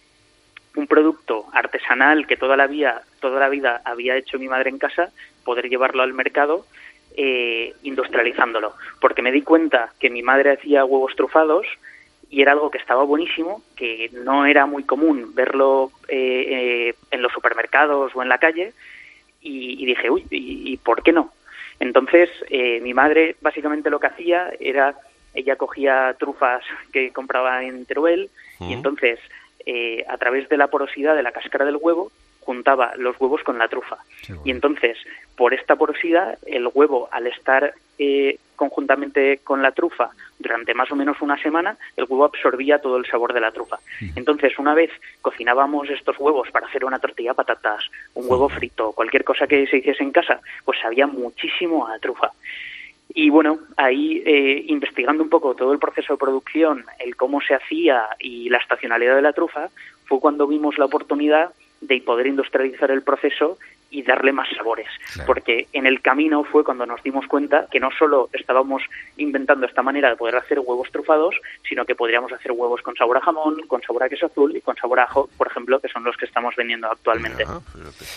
un 0.75 0.87
producto 0.87 1.45
artesanal 1.53 2.25
que 2.25 2.37
toda 2.37 2.57
la 2.57 2.65
vida 2.65 3.03
toda 3.19 3.39
la 3.39 3.49
vida 3.49 3.83
había 3.85 4.17
hecho 4.17 4.39
mi 4.39 4.47
madre 4.47 4.71
en 4.71 4.79
casa, 4.79 5.11
poder 5.45 5.69
llevarlo 5.69 6.01
al 6.01 6.13
mercado 6.13 6.65
eh, 7.15 7.75
industrializándolo, 7.83 8.73
porque 8.99 9.21
me 9.21 9.31
di 9.31 9.43
cuenta 9.43 9.93
que 9.99 10.09
mi 10.09 10.23
madre 10.23 10.53
hacía 10.53 10.85
huevos 10.85 11.15
trufados 11.15 11.67
y 12.31 12.41
era 12.41 12.53
algo 12.53 12.71
que 12.71 12.77
estaba 12.77 13.03
buenísimo, 13.03 13.61
que 13.75 14.09
no 14.13 14.45
era 14.45 14.65
muy 14.65 14.83
común 14.83 15.35
verlo 15.35 15.91
eh, 16.07 16.45
eh, 16.89 16.95
en 17.11 17.21
los 17.21 17.31
supermercados 17.33 18.15
o 18.15 18.23
en 18.23 18.29
la 18.29 18.37
calle, 18.37 18.73
y, 19.43 19.85
dije, 19.85 20.09
uy, 20.09 20.25
¿y, 20.29 20.77
por 20.77 21.01
qué 21.01 21.11
no? 21.11 21.33
Entonces, 21.79 22.29
eh, 22.49 22.79
mi 22.79 22.93
madre 22.93 23.35
básicamente 23.41 23.89
lo 23.89 23.99
que 23.99 24.07
hacía 24.07 24.51
era, 24.59 24.95
ella 25.33 25.55
cogía 25.55 26.15
trufas 26.17 26.63
que 26.93 27.11
compraba 27.11 27.63
en 27.63 27.85
Teruel, 27.85 28.29
y 28.59 28.73
entonces, 28.73 29.19
a 30.07 30.17
través 30.17 30.47
de 30.47 30.57
la 30.57 30.67
porosidad 30.67 31.15
de 31.15 31.23
la 31.23 31.31
cáscara 31.31 31.65
del 31.65 31.77
huevo, 31.81 32.11
juntaba 32.41 32.93
los 32.97 33.19
huevos 33.19 33.43
con 33.43 33.57
la 33.57 33.67
trufa. 33.67 33.97
Y 34.45 34.51
entonces, 34.51 34.97
por 35.35 35.53
esta 35.53 35.75
porosidad, 35.75 36.37
el 36.45 36.69
huevo, 36.71 37.09
al 37.11 37.27
estar 37.27 37.73
eh, 38.03 38.39
conjuntamente 38.55 39.41
con 39.43 39.61
la 39.61 39.73
trufa 39.73 40.09
durante 40.39 40.73
más 40.73 40.91
o 40.91 40.95
menos 40.95 41.21
una 41.21 41.37
semana, 41.37 41.77
el 41.95 42.05
huevo 42.09 42.25
absorbía 42.25 42.81
todo 42.81 42.97
el 42.97 43.05
sabor 43.05 43.31
de 43.31 43.39
la 43.39 43.51
trufa. 43.51 43.77
Entonces, 44.15 44.57
una 44.57 44.73
vez 44.73 44.89
cocinábamos 45.21 45.87
estos 45.87 46.17
huevos 46.17 46.49
para 46.49 46.65
hacer 46.65 46.83
una 46.83 46.97
tortilla 46.97 47.31
de 47.31 47.35
patatas, 47.35 47.83
un 48.15 48.25
huevo 48.27 48.49
frito, 48.49 48.91
cualquier 48.93 49.23
cosa 49.23 49.45
que 49.45 49.67
se 49.67 49.77
hiciese 49.77 50.01
en 50.01 50.11
casa, 50.11 50.41
pues 50.65 50.79
sabía 50.79 51.05
muchísimo 51.05 51.87
a 51.87 51.99
trufa. 51.99 52.31
Y 53.13 53.29
bueno, 53.29 53.59
ahí 53.77 54.23
eh, 54.25 54.63
investigando 54.67 55.21
un 55.21 55.29
poco 55.29 55.53
todo 55.53 55.73
el 55.73 55.79
proceso 55.79 56.13
de 56.13 56.19
producción, 56.19 56.85
el 56.97 57.15
cómo 57.15 57.39
se 57.39 57.53
hacía 57.53 58.07
y 58.17 58.49
la 58.49 58.57
estacionalidad 58.57 59.15
de 59.15 59.21
la 59.21 59.33
trufa, 59.33 59.69
fue 60.05 60.19
cuando 60.19 60.47
vimos 60.47 60.79
la 60.79 60.85
oportunidad 60.85 61.51
de 61.81 62.01
poder 62.01 62.25
industrializar 62.25 62.89
el 62.89 63.03
proceso 63.03 63.59
y 63.91 64.01
darle 64.03 64.31
más 64.31 64.47
sabores. 64.55 64.87
Porque 65.27 65.67
en 65.73 65.85
el 65.85 66.01
camino 66.01 66.43
fue 66.43 66.63
cuando 66.63 66.85
nos 66.85 67.03
dimos 67.03 67.27
cuenta 67.27 67.67
que 67.69 67.79
no 67.79 67.89
solo 67.91 68.29
estábamos 68.33 68.81
inventando 69.17 69.67
esta 69.67 69.83
manera 69.83 70.09
de 70.09 70.15
poder 70.15 70.37
hacer 70.37 70.59
huevos 70.59 70.89
trufados, 70.91 71.35
sino 71.67 71.85
que 71.85 71.93
podríamos 71.93 72.31
hacer 72.31 72.53
huevos 72.53 72.81
con 72.81 72.95
sabor 72.95 73.17
a 73.17 73.21
jamón, 73.21 73.61
con 73.67 73.81
sabor 73.81 74.03
a 74.03 74.09
queso 74.09 74.27
azul 74.27 74.55
y 74.55 74.61
con 74.61 74.75
sabor 74.77 75.01
a 75.01 75.03
ajo, 75.03 75.29
por 75.37 75.47
ejemplo, 75.47 75.79
que 75.79 75.89
son 75.89 76.03
los 76.05 76.15
que 76.15 76.25
estamos 76.25 76.55
vendiendo 76.55 76.89
actualmente. 76.89 77.45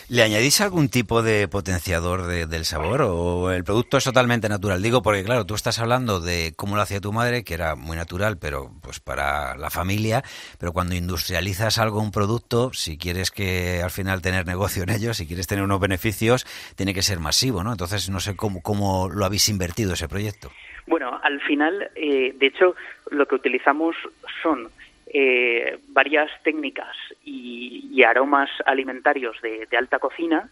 ¿Le 0.09 0.23
añadís 0.23 0.61
algún 0.61 0.89
tipo 0.89 1.23
de 1.23 1.49
potenciador 1.49 2.27
del 2.27 2.65
sabor 2.65 3.03
o 3.03 3.51
el 3.51 3.65
producto 3.65 3.97
es 3.97 4.05
totalmente 4.05 4.49
natural? 4.49 4.81
Digo 4.81 5.03
porque, 5.03 5.25
claro, 5.25 5.45
tú 5.45 5.55
estás 5.55 5.81
hablando 5.81 6.21
de 6.21 6.53
cómo 6.57 6.77
lo 6.77 6.83
hacía 6.83 7.01
tu 7.01 7.13
madre, 7.13 7.43
que 7.43 7.55
era 7.55 7.75
muy 7.75 7.97
natural, 7.97 8.39
pero 8.39 8.71
pues 8.81 9.01
para 9.01 9.57
la 9.57 9.71
familia, 9.71 10.23
pero 10.59 10.73
cuando 10.73 10.95
industrializas 10.95 11.79
algo, 11.79 12.01
un 12.01 12.13
producto, 12.13 12.73
si 12.73 12.97
quieres 12.97 13.33
que 13.33 13.83
al 13.83 13.91
final 13.91 14.23
tener 14.23 14.47
negocio 14.47 14.85
en 14.85 14.91
ello, 14.91 15.15
si 15.15 15.27
quieres 15.27 15.49
tener 15.49 15.63
unos 15.64 15.81
beneficios, 15.81 16.46
tiene 16.77 16.94
que 16.94 17.03
ser 17.03 17.20
masivo, 17.20 17.62
¿no? 17.62 17.72
Entonces, 17.72 18.11
no 18.11 18.20
sé 18.20 18.37
cómo, 18.37 19.09
lo 19.09 19.24
habéis 19.24 19.48
invertido 19.48 19.94
ese 19.94 20.09
proyecto. 20.09 20.50
Bueno, 20.87 21.18
al 21.22 21.40
final, 21.40 21.90
eh, 21.94 22.35
de 22.37 22.46
hecho, 22.46 22.74
lo 23.11 23.27
que 23.27 23.35
utilizamos 23.37 23.96
son 24.42 24.68
eh, 25.07 25.79
varias 25.88 26.31
técnicas 26.42 26.96
y, 27.24 28.03
aromas 28.03 28.50
alimentarios 28.66 29.40
de, 29.40 29.66
alta 29.79 29.98
cocina 29.98 30.50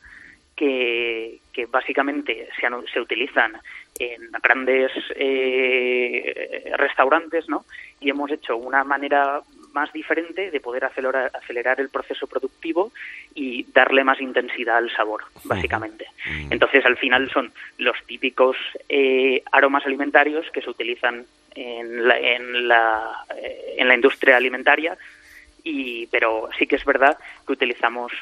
que, 0.56 1.40
básicamente 1.68 2.48
se, 2.58 2.68
se, 2.92 3.00
utilizan 3.00 3.52
en 3.98 4.30
grandes 4.42 4.90
eh, 5.16 6.72
restaurantes, 6.78 7.46
¿no? 7.48 7.64
Y 8.00 8.08
hemos 8.08 8.30
hecho 8.30 8.56
una 8.56 8.84
manera 8.84 9.42
más 9.72 9.92
diferente 9.92 10.50
de 10.50 10.60
poder 10.60 10.84
acelerar, 10.84 11.30
acelerar 11.34 11.80
el 11.80 11.88
proceso 11.88 12.26
productivo 12.26 12.92
y 13.34 13.64
darle 13.72 14.04
más 14.04 14.20
intensidad 14.20 14.76
al 14.76 14.90
sabor, 14.90 15.24
básicamente. 15.44 16.06
Entonces, 16.50 16.84
al 16.84 16.96
final 16.96 17.30
son 17.30 17.52
los 17.78 17.96
típicos 18.06 18.56
eh, 18.88 19.42
aromas 19.52 19.86
alimentarios 19.86 20.50
que 20.50 20.62
se 20.62 20.70
utilizan 20.70 21.24
en 21.54 22.08
la, 22.08 22.18
en 22.18 22.68
la, 22.68 23.24
eh, 23.36 23.74
en 23.78 23.88
la 23.88 23.94
industria 23.94 24.36
alimentaria, 24.36 24.96
y, 25.64 26.06
pero 26.06 26.48
sí 26.58 26.66
que 26.66 26.76
es 26.76 26.84
verdad 26.84 27.18
que 27.46 27.52
utilizamos 27.52 28.12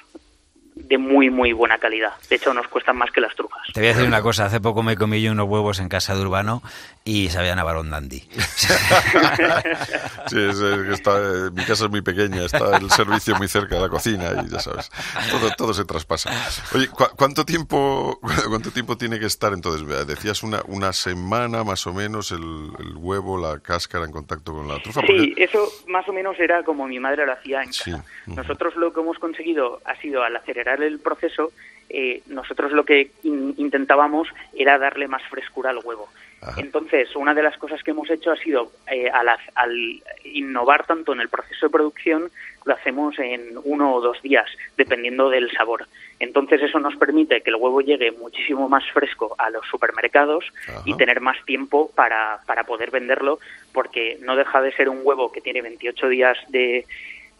de 0.90 0.98
muy, 0.98 1.30
muy 1.30 1.52
buena 1.52 1.78
calidad. 1.78 2.12
De 2.28 2.34
hecho, 2.34 2.52
nos 2.52 2.66
cuestan 2.66 2.96
más 2.96 3.12
que 3.12 3.20
las 3.20 3.34
trufas. 3.36 3.62
Te 3.72 3.80
voy 3.80 3.90
a 3.90 3.92
decir 3.92 4.08
una 4.08 4.22
cosa, 4.22 4.46
hace 4.46 4.60
poco 4.60 4.82
me 4.82 4.96
comí 4.96 5.22
yo 5.22 5.30
unos 5.30 5.48
huevos 5.48 5.78
en 5.78 5.88
casa 5.88 6.16
de 6.16 6.22
Urbano 6.22 6.62
y 7.04 7.28
sabían 7.28 7.60
a 7.60 7.64
Barón 7.64 7.90
Dandy. 7.90 8.18
sí, 10.26 10.36
es, 10.36 10.60
está, 10.60 11.16
eh, 11.16 11.50
mi 11.52 11.64
casa 11.64 11.84
es 11.84 11.90
muy 11.90 12.02
pequeña, 12.02 12.44
está 12.44 12.76
el 12.76 12.90
servicio 12.90 13.36
muy 13.36 13.46
cerca 13.46 13.76
de 13.76 13.82
la 13.82 13.88
cocina 13.88 14.30
y 14.44 14.50
ya 14.50 14.58
sabes, 14.58 14.90
todo, 15.30 15.50
todo 15.56 15.72
se 15.74 15.84
traspasa. 15.84 16.30
Oye, 16.74 16.88
¿cuánto 16.88 17.44
tiempo 17.44 18.18
cuánto 18.48 18.72
tiempo 18.72 18.96
tiene 18.96 19.20
que 19.20 19.26
estar 19.26 19.52
entonces? 19.52 19.86
Decías 20.08 20.42
una, 20.42 20.60
una 20.66 20.92
semana 20.92 21.62
más 21.62 21.86
o 21.86 21.94
menos 21.94 22.32
el, 22.32 22.72
huevo, 22.96 23.38
la 23.38 23.60
cáscara 23.60 24.06
en 24.06 24.10
contacto 24.10 24.52
con 24.52 24.66
la 24.66 24.82
trufa. 24.82 25.02
Sí, 25.06 25.34
eso 25.36 25.68
más 25.86 26.08
o 26.08 26.12
menos 26.12 26.36
era 26.40 26.64
como 26.64 26.88
mi 26.88 26.98
madre 26.98 27.26
lo 27.26 27.32
hacía 27.32 27.62
en 27.62 27.68
casa. 27.68 28.04
Nosotros 28.26 28.74
lo 28.74 28.92
que 28.92 29.00
hemos 29.00 29.18
conseguido 29.20 29.80
ha 29.84 29.94
sido 30.00 30.24
al 30.24 30.34
acelerar 30.34 30.79
el 30.82 31.00
proceso, 31.00 31.52
eh, 31.88 32.22
nosotros 32.28 32.70
lo 32.70 32.84
que 32.84 33.10
intentábamos 33.24 34.28
era 34.54 34.78
darle 34.78 35.08
más 35.08 35.22
frescura 35.24 35.70
al 35.70 35.80
huevo. 35.82 36.08
Entonces, 36.56 37.14
una 37.16 37.34
de 37.34 37.42
las 37.42 37.58
cosas 37.58 37.82
que 37.82 37.90
hemos 37.90 38.08
hecho 38.08 38.30
ha 38.30 38.36
sido, 38.36 38.72
eh, 38.90 39.10
al, 39.10 40.02
innovar 40.24 40.86
tanto 40.86 41.12
en 41.12 41.20
el 41.20 41.28
proceso 41.28 41.66
de 41.66 41.70
producción, 41.70 42.30
lo 42.64 42.74
hacemos 42.74 43.18
en 43.18 43.58
uno 43.64 43.94
o 43.94 44.00
dos 44.00 44.22
días, 44.22 44.46
dependiendo 44.76 45.28
del 45.28 45.50
sabor. 45.50 45.86
Entonces, 46.18 46.62
eso 46.62 46.78
nos 46.80 46.96
permite 46.96 47.42
que 47.42 47.50
el 47.50 47.56
huevo 47.56 47.82
llegue 47.82 48.12
muchísimo 48.12 48.68
más 48.68 48.84
fresco 48.90 49.34
a 49.36 49.50
los 49.50 49.66
supermercados 49.66 50.46
y 50.86 50.94
tener 50.94 51.20
más 51.20 51.36
tiempo 51.44 51.90
para, 51.94 52.40
para 52.46 52.64
poder 52.64 52.90
venderlo, 52.90 53.38
porque 53.72 54.16
no 54.22 54.36
deja 54.36 54.62
de 54.62 54.72
ser 54.72 54.88
un 54.88 55.00
huevo 55.02 55.32
que 55.32 55.42
tiene 55.42 55.60
28 55.60 56.08
días 56.08 56.38
de, 56.48 56.86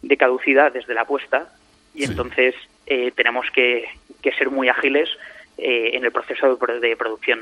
de 0.02 0.16
caducidad 0.18 0.72
desde 0.72 0.92
la 0.92 1.06
puesta 1.06 1.50
y 1.94 2.04
entonces 2.04 2.54
eh, 2.86 3.12
tenemos 3.14 3.46
que, 3.50 3.88
que 4.22 4.32
ser 4.32 4.50
muy 4.50 4.68
ágiles 4.68 5.08
eh, 5.62 5.96
en 5.96 6.04
el 6.04 6.12
proceso 6.12 6.48
de, 6.48 6.96
producción. 6.96 7.40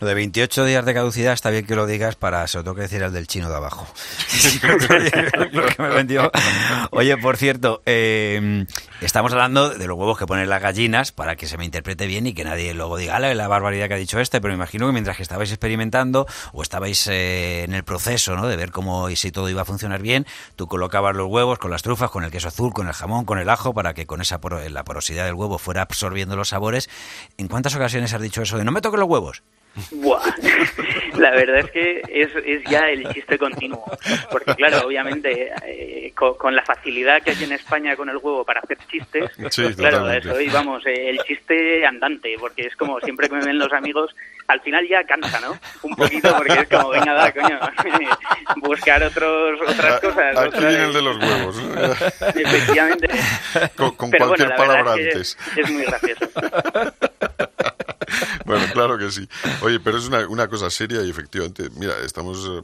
Lo 0.00 0.06
de 0.06 0.14
28 0.14 0.64
días 0.64 0.84
de 0.84 0.94
caducidad 0.94 1.34
está 1.34 1.50
bien 1.50 1.66
que 1.66 1.76
lo 1.76 1.86
digas 1.86 2.16
para, 2.16 2.42
lo 2.42 2.64
tengo 2.64 2.74
que 2.74 2.82
decir 2.82 3.04
al 3.04 3.12
del 3.12 3.26
chino 3.26 3.50
de 3.50 3.56
abajo. 3.56 3.86
Oye, 6.90 7.16
por 7.18 7.36
cierto, 7.36 7.82
eh, 7.84 8.64
estamos 9.02 9.32
hablando 9.32 9.70
de 9.70 9.86
los 9.86 9.98
huevos 9.98 10.18
que 10.18 10.26
ponen 10.26 10.48
las 10.48 10.62
gallinas 10.62 11.12
para 11.12 11.36
que 11.36 11.46
se 11.46 11.58
me 11.58 11.64
interprete 11.64 12.06
bien 12.06 12.26
y 12.26 12.32
que 12.32 12.44
nadie 12.44 12.72
luego 12.72 12.96
diga 12.96 13.18
la 13.18 13.48
barbaridad 13.48 13.88
que 13.88 13.94
ha 13.94 13.98
dicho 13.98 14.20
este, 14.20 14.40
pero 14.40 14.52
me 14.52 14.56
imagino 14.56 14.86
que 14.86 14.92
mientras 14.92 15.16
que 15.16 15.22
estabais 15.22 15.50
experimentando 15.50 16.26
o 16.52 16.62
estabais 16.62 17.06
eh, 17.08 17.64
en 17.64 17.74
el 17.74 17.84
proceso 17.84 18.36
¿no? 18.36 18.48
de 18.48 18.56
ver 18.56 18.70
cómo 18.70 19.10
y 19.10 19.16
si 19.16 19.30
todo 19.30 19.50
iba 19.50 19.62
a 19.62 19.66
funcionar 19.66 20.00
bien, 20.00 20.26
tú 20.56 20.66
colocabas 20.66 21.14
los 21.14 21.28
huevos 21.28 21.58
con 21.58 21.70
las 21.70 21.82
trufas, 21.82 22.10
con 22.10 22.24
el 22.24 22.30
queso 22.30 22.48
azul, 22.48 22.72
con 22.72 22.88
el 22.88 22.94
jamón, 22.94 23.24
con 23.24 23.38
el 23.38 23.50
ajo, 23.50 23.74
para 23.74 23.92
que 23.92 24.06
con 24.06 24.20
esa 24.20 24.40
la 24.70 24.84
porosidad 24.84 25.26
del 25.26 25.34
huevo 25.34 25.58
fuera 25.58 25.82
absorbiendo 25.82 26.36
los 26.36 26.48
sabores 26.48 26.88
¿En 27.36 27.48
cuántas 27.48 27.74
ocasiones 27.74 28.12
has 28.12 28.20
dicho 28.20 28.42
eso 28.42 28.58
de 28.58 28.64
no 28.64 28.72
me 28.72 28.80
toques 28.80 29.00
los 29.00 29.08
huevos? 29.08 29.42
Buah. 29.92 30.22
La 31.16 31.30
verdad 31.30 31.58
es 31.60 31.70
que 31.70 32.02
es, 32.08 32.30
es, 32.44 32.62
ya 32.70 32.88
el 32.88 33.08
chiste 33.12 33.38
continuo. 33.38 33.84
Porque, 34.30 34.54
claro, 34.54 34.86
obviamente, 34.86 35.52
eh, 35.66 36.12
con, 36.14 36.54
la 36.54 36.62
facilidad 36.64 37.22
que 37.22 37.30
hay 37.30 37.44
en 37.44 37.52
España 37.52 37.96
con 37.96 38.08
el 38.08 38.16
huevo 38.16 38.44
para 38.44 38.60
hacer 38.60 38.78
chistes, 38.90 39.30
claro, 39.76 40.10
eso, 40.10 40.40
y 40.40 40.48
vamos, 40.48 40.84
eh, 40.86 41.10
el 41.10 41.18
chiste 41.20 41.86
andante, 41.86 42.34
porque 42.38 42.62
es 42.62 42.76
como 42.76 42.98
siempre 43.00 43.28
que 43.28 43.36
me 43.36 43.44
ven 43.44 43.58
los 43.58 43.72
amigos, 43.72 44.14
al 44.48 44.60
final 44.60 44.86
ya 44.88 45.04
cansa, 45.04 45.40
¿no? 45.40 45.58
Un 45.82 45.94
poquito, 45.94 46.34
porque 46.36 46.54
es 46.54 46.68
como, 46.68 46.90
venga, 46.90 47.14
da, 47.14 47.32
coño, 47.32 47.60
buscar 48.56 49.02
otros, 49.02 49.60
otras 49.60 50.00
cosas. 50.00 50.36
Aquí 50.36 50.58
viene 50.60 50.84
el 50.84 50.92
de 50.92 51.02
los 51.02 51.16
huevos. 51.18 51.56
Efectivamente. 52.34 53.08
Con, 53.76 54.10
cualquier 54.10 54.56
palabra 54.56 54.92
antes. 54.94 55.38
es 55.56 55.70
muy 55.70 55.84
gracioso. 55.84 56.30
bueno, 58.46 58.64
claro 58.72 58.98
que 58.98 59.10
sí. 59.10 59.28
Oye, 59.62 59.80
pero 59.80 59.98
es 59.98 60.06
una, 60.06 60.26
una, 60.28 60.48
cosa 60.48 60.70
seria 60.70 61.02
y 61.02 61.10
efectivamente, 61.10 61.68
mira, 61.76 61.94
estamos, 62.04 62.46
eh, 62.46 62.62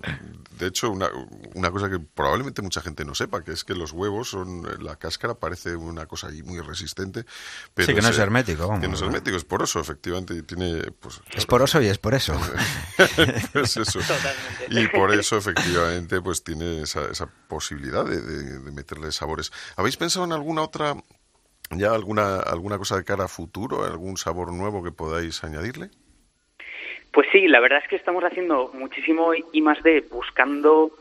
de 0.59 0.66
hecho, 0.66 0.90
una, 0.90 1.09
una 1.54 1.70
cosa 1.70 1.90
que 1.90 1.98
probablemente 1.98 2.62
mucha 2.62 2.80
gente 2.80 3.04
no 3.04 3.14
sepa, 3.14 3.42
que 3.42 3.52
es 3.52 3.64
que 3.64 3.74
los 3.74 3.92
huevos 3.92 4.30
son, 4.30 4.66
eh, 4.66 4.83
la 4.83 4.96
cáscara 4.96 5.35
parece 5.35 5.76
una 5.76 6.07
cosa 6.07 6.28
ahí 6.28 6.42
muy 6.42 6.61
resistente. 6.61 7.24
Pero 7.74 7.87
sí, 7.87 7.94
que 7.94 8.02
no 8.02 8.09
es, 8.09 8.18
hermético. 8.18 8.80
que 8.80 8.88
no 8.88 8.94
es 8.94 9.02
hermético, 9.02 9.37
es 9.37 9.44
poroso, 9.44 9.80
efectivamente. 9.80 10.35
Y 10.35 10.42
tiene, 10.42 10.83
pues, 11.00 11.20
es 11.35 11.46
poroso 11.46 11.80
y 11.83 11.87
es 11.87 11.98
por 11.98 12.14
eso. 12.14 12.38
es 13.54 13.76
eso. 13.76 14.00
Y 14.70 14.88
por 14.88 15.12
eso, 15.12 15.37
efectivamente, 15.37 16.20
pues 16.20 16.42
tiene 16.42 16.83
esa, 16.83 17.04
esa 17.11 17.26
posibilidad 17.48 18.04
de, 18.04 18.20
de 18.20 18.70
meterle 18.72 19.12
sabores. 19.12 19.52
¿Habéis 19.76 19.96
pensado 19.96 20.24
en 20.24 20.33
alguna 20.33 20.62
otra 20.62 20.96
¿Ya 21.70 21.92
alguna, 21.92 22.40
alguna 22.40 22.79
cosa 22.79 22.96
de 22.96 23.05
cara 23.05 23.24
a 23.24 23.29
futuro, 23.29 23.85
algún 23.85 24.16
sabor 24.16 24.53
nuevo 24.53 24.83
que 24.83 24.92
podáis 24.92 25.42
añadirle? 25.44 25.90
Pues 27.11 27.29
sí, 27.33 27.46
la 27.48 27.61
verdad 27.61 27.81
es 27.83 27.88
que 27.88 27.96
estamos 27.96 28.24
haciendo 28.24 28.70
muchísimo 28.74 29.33
I 29.35 29.61
más 29.61 29.83
D 29.83 30.05
buscando 30.11 30.92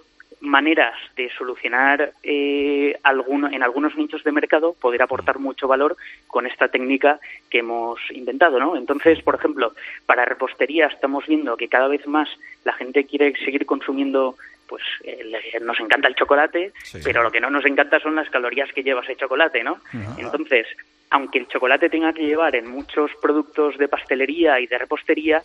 maneras 0.44 0.94
de 1.16 1.30
solucionar 1.38 2.12
eh, 2.22 2.98
en 3.04 3.64
algunos 3.64 3.96
nichos 3.96 4.24
de 4.24 4.32
mercado, 4.32 4.74
poder 4.74 5.02
aportar 5.02 5.40
mucho 5.40 5.70
valor 5.70 5.96
con 6.28 6.46
esta 6.46 6.68
técnica 6.68 7.20
que 7.50 7.60
hemos 7.60 8.00
inventado, 8.12 8.60
¿no? 8.60 8.76
Entonces, 8.76 9.22
por 9.24 9.36
ejemplo, 9.36 9.74
para 10.06 10.26
repostería 10.26 10.88
estamos 10.88 11.26
viendo 11.28 11.56
que 11.56 11.70
cada 11.70 11.88
vez 11.88 12.06
más 12.08 12.28
la 12.66 12.74
gente 12.74 13.06
quiere 13.06 13.34
seguir 13.46 13.66
consumiendo 13.66 14.36
pues 14.74 15.62
nos 15.62 15.80
encanta 15.80 16.08
el 16.08 16.16
chocolate, 16.16 16.74
pero 17.04 17.22
lo 17.22 17.32
que 17.32 17.40
no 17.40 17.52
nos 17.52 17.64
encanta 17.64 18.00
son 18.00 18.16
las 18.16 18.28
calorías 18.32 18.74
que 18.74 18.82
lleva 18.82 19.02
ese 19.02 19.16
chocolate, 19.16 19.64
¿no? 19.64 19.78
Entonces, 20.18 20.66
aunque 21.12 21.38
el 21.38 21.48
chocolate 21.48 21.92
tenga 21.92 22.12
que 22.12 22.26
llevar 22.26 22.56
en 22.56 22.68
muchos 22.68 23.12
productos 23.22 23.78
de 23.78 23.88
pastelería 23.88 24.60
y 24.60 24.66
de 24.66 24.80
repostería, 24.80 25.44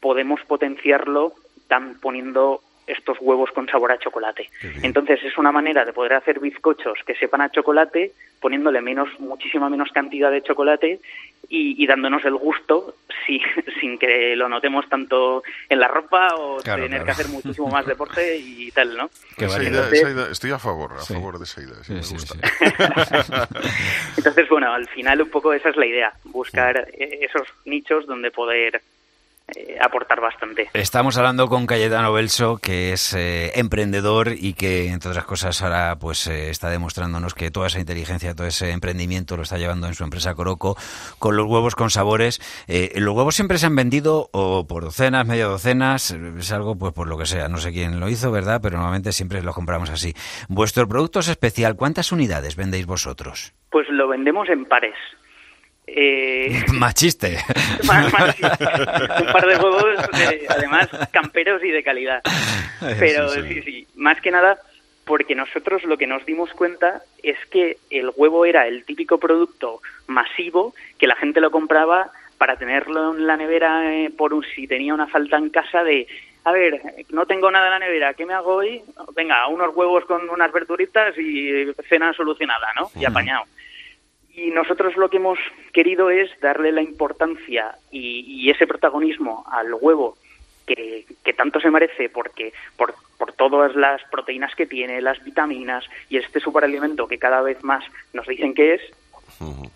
podemos 0.00 0.40
potenciarlo 0.48 1.34
tan 1.68 2.00
poniendo 2.00 2.60
estos 2.86 3.18
huevos 3.20 3.50
con 3.50 3.68
sabor 3.68 3.92
a 3.92 3.98
chocolate. 3.98 4.48
Entonces 4.82 5.22
es 5.24 5.36
una 5.38 5.52
manera 5.52 5.84
de 5.84 5.92
poder 5.92 6.14
hacer 6.14 6.40
bizcochos 6.40 6.98
que 7.06 7.14
sepan 7.14 7.40
a 7.40 7.50
chocolate, 7.50 8.12
poniéndole 8.40 8.80
menos, 8.80 9.08
muchísima 9.18 9.68
menos 9.68 9.90
cantidad 9.92 10.30
de 10.30 10.42
chocolate 10.42 11.00
y, 11.48 11.86
dándonos 11.86 12.24
el 12.24 12.34
gusto 12.34 12.96
si, 13.24 13.40
sin 13.80 13.98
que 13.98 14.34
lo 14.36 14.48
notemos 14.48 14.88
tanto 14.88 15.42
en 15.68 15.78
la 15.78 15.88
ropa 15.88 16.34
o 16.36 16.60
tener 16.60 17.04
que 17.04 17.10
hacer 17.10 17.28
muchísimo 17.28 17.68
más 17.68 17.86
deporte 17.86 18.36
y 18.36 18.70
tal, 18.72 18.96
¿no? 18.96 19.10
estoy 20.30 20.50
a 20.50 20.58
favor, 20.58 20.92
a 20.92 21.04
favor 21.04 21.38
de 21.38 21.44
esa 21.44 21.60
idea, 21.62 21.76
me 21.88 22.00
gusta. 22.00 22.34
Entonces, 24.16 24.48
bueno, 24.48 24.72
al 24.72 24.88
final 24.88 25.22
un 25.22 25.30
poco 25.30 25.52
esa 25.52 25.70
es 25.70 25.76
la 25.76 25.86
idea, 25.86 26.12
buscar 26.24 26.88
eh, 26.94 27.20
esos 27.22 27.48
nichos 27.64 28.06
donde 28.06 28.30
poder 28.30 28.82
eh, 29.54 29.78
aportar 29.80 30.20
bastante. 30.20 30.68
Estamos 30.72 31.16
hablando 31.18 31.46
con 31.46 31.66
Cayetano 31.66 32.12
Belso, 32.12 32.58
que 32.58 32.92
es 32.92 33.14
eh, 33.14 33.52
emprendedor 33.54 34.32
y 34.36 34.54
que, 34.54 34.88
entre 34.88 35.10
otras 35.10 35.24
cosas, 35.24 35.62
ahora 35.62 35.96
pues 36.00 36.26
eh, 36.26 36.50
está 36.50 36.68
demostrándonos 36.68 37.32
que 37.32 37.52
toda 37.52 37.68
esa 37.68 37.78
inteligencia, 37.78 38.34
todo 38.34 38.48
ese 38.48 38.72
emprendimiento 38.72 39.36
lo 39.36 39.44
está 39.44 39.56
llevando 39.56 39.86
en 39.86 39.94
su 39.94 40.02
empresa 40.02 40.34
Coroco 40.34 40.76
con 41.20 41.36
los 41.36 41.46
huevos 41.46 41.76
con 41.76 41.90
sabores. 41.90 42.40
los 42.96 43.14
huevos 43.14 43.36
siempre 43.36 43.58
se 43.58 43.66
han 43.66 43.76
vendido 43.76 44.30
o 44.32 44.66
por 44.66 44.82
docenas, 44.82 45.26
medio 45.26 45.48
docenas, 45.48 46.10
es 46.10 46.50
algo 46.50 46.76
pues 46.76 46.92
por 46.92 47.06
lo 47.06 47.16
que 47.16 47.26
sea. 47.26 47.48
No 47.48 47.58
sé 47.58 47.70
quién 47.70 48.00
lo 48.00 48.08
hizo, 48.08 48.32
¿verdad? 48.32 48.60
Pero 48.60 48.78
normalmente 48.78 49.12
siempre 49.12 49.42
los 49.42 49.54
compramos 49.54 49.90
así. 49.90 50.12
Vuestro 50.48 50.88
producto 50.88 51.20
es 51.20 51.28
especial. 51.28 51.76
¿Cuántas 51.76 52.10
unidades 52.10 52.56
vendéis 52.56 52.86
vosotros? 52.86 53.54
Pues 53.70 53.86
lo 53.90 54.08
vendemos 54.08 54.48
en 54.48 54.64
pares. 54.64 54.96
Eh, 55.86 56.64
Machiste. 56.72 57.38
un 57.82 59.32
par 59.32 59.46
de 59.46 59.56
huevos, 59.56 59.84
además, 60.48 60.88
camperos 61.12 61.62
y 61.62 61.70
de 61.70 61.82
calidad. 61.82 62.22
Pero 62.98 63.28
sí, 63.30 63.62
sí, 63.62 63.86
más 63.94 64.20
que 64.20 64.30
nada 64.30 64.58
porque 65.04 65.36
nosotros 65.36 65.84
lo 65.84 65.96
que 65.96 66.08
nos 66.08 66.26
dimos 66.26 66.50
cuenta 66.52 67.02
es 67.22 67.38
que 67.50 67.78
el 67.90 68.10
huevo 68.16 68.44
era 68.44 68.66
el 68.66 68.84
típico 68.84 69.18
producto 69.18 69.80
masivo 70.08 70.74
que 70.98 71.06
la 71.06 71.14
gente 71.14 71.40
lo 71.40 71.52
compraba 71.52 72.10
para 72.38 72.56
tenerlo 72.56 73.14
en 73.14 73.26
la 73.26 73.36
nevera 73.36 73.94
eh, 73.94 74.10
por 74.10 74.34
un, 74.34 74.44
si 74.44 74.66
tenía 74.66 74.92
una 74.92 75.06
falta 75.06 75.36
en 75.36 75.50
casa 75.50 75.84
de 75.84 76.08
a 76.44 76.52
ver, 76.52 76.80
no 77.10 77.26
tengo 77.26 77.50
nada 77.50 77.66
en 77.66 77.72
la 77.72 77.78
nevera, 77.80 78.14
¿qué 78.14 78.24
me 78.24 78.32
hago 78.32 78.54
hoy? 78.54 78.80
Venga, 79.16 79.48
unos 79.48 79.74
huevos 79.74 80.04
con 80.04 80.28
unas 80.30 80.52
verduritas 80.52 81.18
y 81.18 81.72
cena 81.88 82.12
solucionada, 82.12 82.68
¿no? 82.76 82.88
Y 82.94 83.04
apañado. 83.04 83.46
Y 84.36 84.50
nosotros 84.50 84.96
lo 84.96 85.08
que 85.08 85.16
hemos 85.16 85.38
querido 85.72 86.10
es 86.10 86.30
darle 86.40 86.70
la 86.70 86.82
importancia 86.82 87.74
y, 87.90 88.50
ese 88.50 88.66
protagonismo 88.66 89.44
al 89.50 89.72
huevo 89.72 90.16
que, 90.66 91.06
tanto 91.36 91.58
se 91.58 91.70
merece 91.70 92.08
porque 92.10 92.52
por, 92.76 92.94
por, 93.18 93.32
todas 93.32 93.74
las 93.74 94.02
proteínas 94.10 94.54
que 94.54 94.66
tiene, 94.66 95.00
las 95.00 95.22
vitaminas 95.24 95.84
y 96.10 96.18
este 96.18 96.40
superalimento 96.40 97.08
que 97.08 97.18
cada 97.18 97.40
vez 97.40 97.62
más 97.64 97.84
nos 98.12 98.26
dicen 98.26 98.54
que 98.54 98.74
es, 98.74 98.82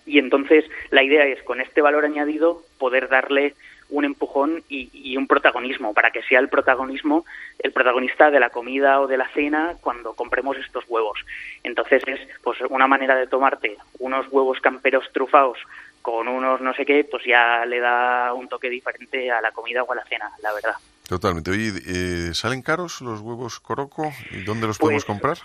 Y 0.07 0.19
entonces 0.19 0.65
la 0.91 1.03
idea 1.03 1.25
es, 1.25 1.43
con 1.43 1.61
este 1.61 1.81
valor 1.81 2.05
añadido, 2.05 2.63
poder 2.79 3.09
darle 3.09 3.55
un 3.91 4.05
empujón 4.05 4.63
y, 4.69 5.17
un 5.17 5.27
protagonismo, 5.27 5.93
para 5.93 6.11
que 6.11 6.23
sea 6.23 6.39
el 6.39 6.49
protagonismo, 6.49 7.25
el 7.59 7.73
protagonista 7.73 8.31
de 8.31 8.41
la 8.41 8.51
comida 8.51 9.01
o 9.01 9.07
de 9.07 9.19
la 9.19 9.29
cena 9.29 9.75
cuando 9.81 10.15
compremos 10.15 10.57
estos 10.57 10.85
huevos. 10.89 11.19
Entonces 11.63 12.03
es 12.07 12.21
pues 12.43 12.59
una 12.69 12.87
manera 12.87 13.17
de 13.17 13.27
tomarte 13.27 13.77
unos 13.99 14.27
huevos 14.31 14.61
camperos 14.61 15.05
trufados 15.13 15.59
con 16.03 16.29
unos 16.29 16.61
no 16.61 16.73
sé 16.75 16.87
qué, 16.87 17.05
pues 17.05 17.25
ya 17.25 17.65
le 17.67 17.81
da 17.81 18.33
un 18.33 18.49
toque 18.49 18.71
diferente 18.71 19.31
a 19.31 19.41
la 19.41 19.53
comida 19.53 19.83
o 19.83 19.93
a 19.93 19.97
la 19.97 20.05
cena, 20.05 20.31
la 20.43 20.53
verdad. 20.53 20.75
Totalmente. 21.09 21.51
Oye, 21.51 21.73
eh, 21.87 22.35
¿salen 22.35 22.63
caros 22.63 23.01
los 23.01 23.21
huevos 23.21 23.61
Coroco? 23.61 24.13
¿Y 24.31 24.45
dónde 24.45 24.69
los 24.69 24.79
podemos 24.79 25.05
pues, 25.05 25.13
comprar? 25.13 25.39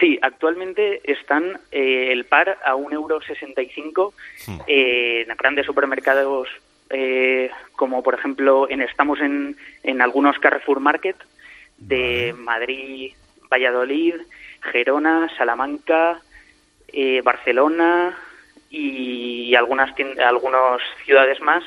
Sí, 0.00 0.18
actualmente 0.20 1.00
están 1.04 1.60
eh, 1.70 2.08
el 2.10 2.24
par 2.24 2.58
a 2.64 2.74
1,65 2.74 2.92
euro 2.92 4.12
hmm. 4.46 4.60
eh, 4.66 5.24
en 5.28 5.36
grandes 5.36 5.64
supermercados 5.64 6.48
eh, 6.90 7.50
como 7.72 8.02
por 8.02 8.14
ejemplo 8.14 8.68
en, 8.70 8.82
estamos 8.82 9.20
en, 9.20 9.56
en 9.82 10.02
algunos 10.02 10.38
Carrefour 10.38 10.80
Market 10.80 11.16
de 11.78 12.34
Madrid, 12.36 13.12
Valladolid, 13.50 14.14
Gerona, 14.62 15.28
Salamanca, 15.36 16.20
Barcelona 17.22 18.16
y, 18.70 19.54
algunas 19.54 19.90
algunas 20.24 20.80
ciudades 21.04 21.40
más. 21.40 21.62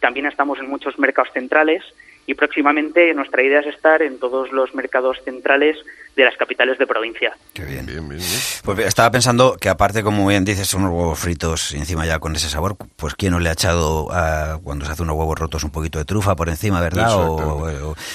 También 0.00 0.26
estamos 0.26 0.58
en 0.58 0.68
muchos 0.68 0.98
mercados 0.98 1.32
centrales 1.32 1.82
y 2.28 2.34
próximamente 2.34 3.14
nuestra 3.14 3.42
idea 3.42 3.60
es 3.60 3.66
estar 3.68 4.02
en 4.02 4.18
todos 4.18 4.52
los 4.52 4.74
mercados 4.74 5.16
centrales 5.24 5.78
de 6.18 6.24
las 6.24 6.36
capitales 6.36 6.76
de 6.78 6.86
provincia. 6.86 7.32
Qué 7.54 7.64
bien. 7.64 7.86
bien, 7.86 8.06
bien, 8.08 8.20
Pues 8.64 8.78
estaba 8.80 9.10
pensando 9.10 9.56
que 9.56 9.68
aparte, 9.68 10.02
como 10.02 10.26
bien 10.26 10.44
dices, 10.44 10.74
unos 10.74 10.90
huevos 10.90 11.18
fritos 11.18 11.72
y 11.72 11.78
encima 11.78 12.04
ya 12.06 12.18
con 12.18 12.34
ese 12.34 12.50
sabor, 12.50 12.76
pues 12.96 13.14
quién 13.14 13.32
no 13.32 13.38
le 13.38 13.48
ha 13.48 13.52
echado 13.52 14.12
a, 14.12 14.58
cuando 14.62 14.84
se 14.84 14.92
hace 14.92 15.04
unos 15.04 15.16
huevos 15.16 15.38
rotos 15.38 15.62
un 15.62 15.70
poquito 15.70 16.00
de 16.00 16.04
trufa 16.04 16.34
por 16.34 16.48
encima, 16.48 16.80
¿verdad? 16.80 17.08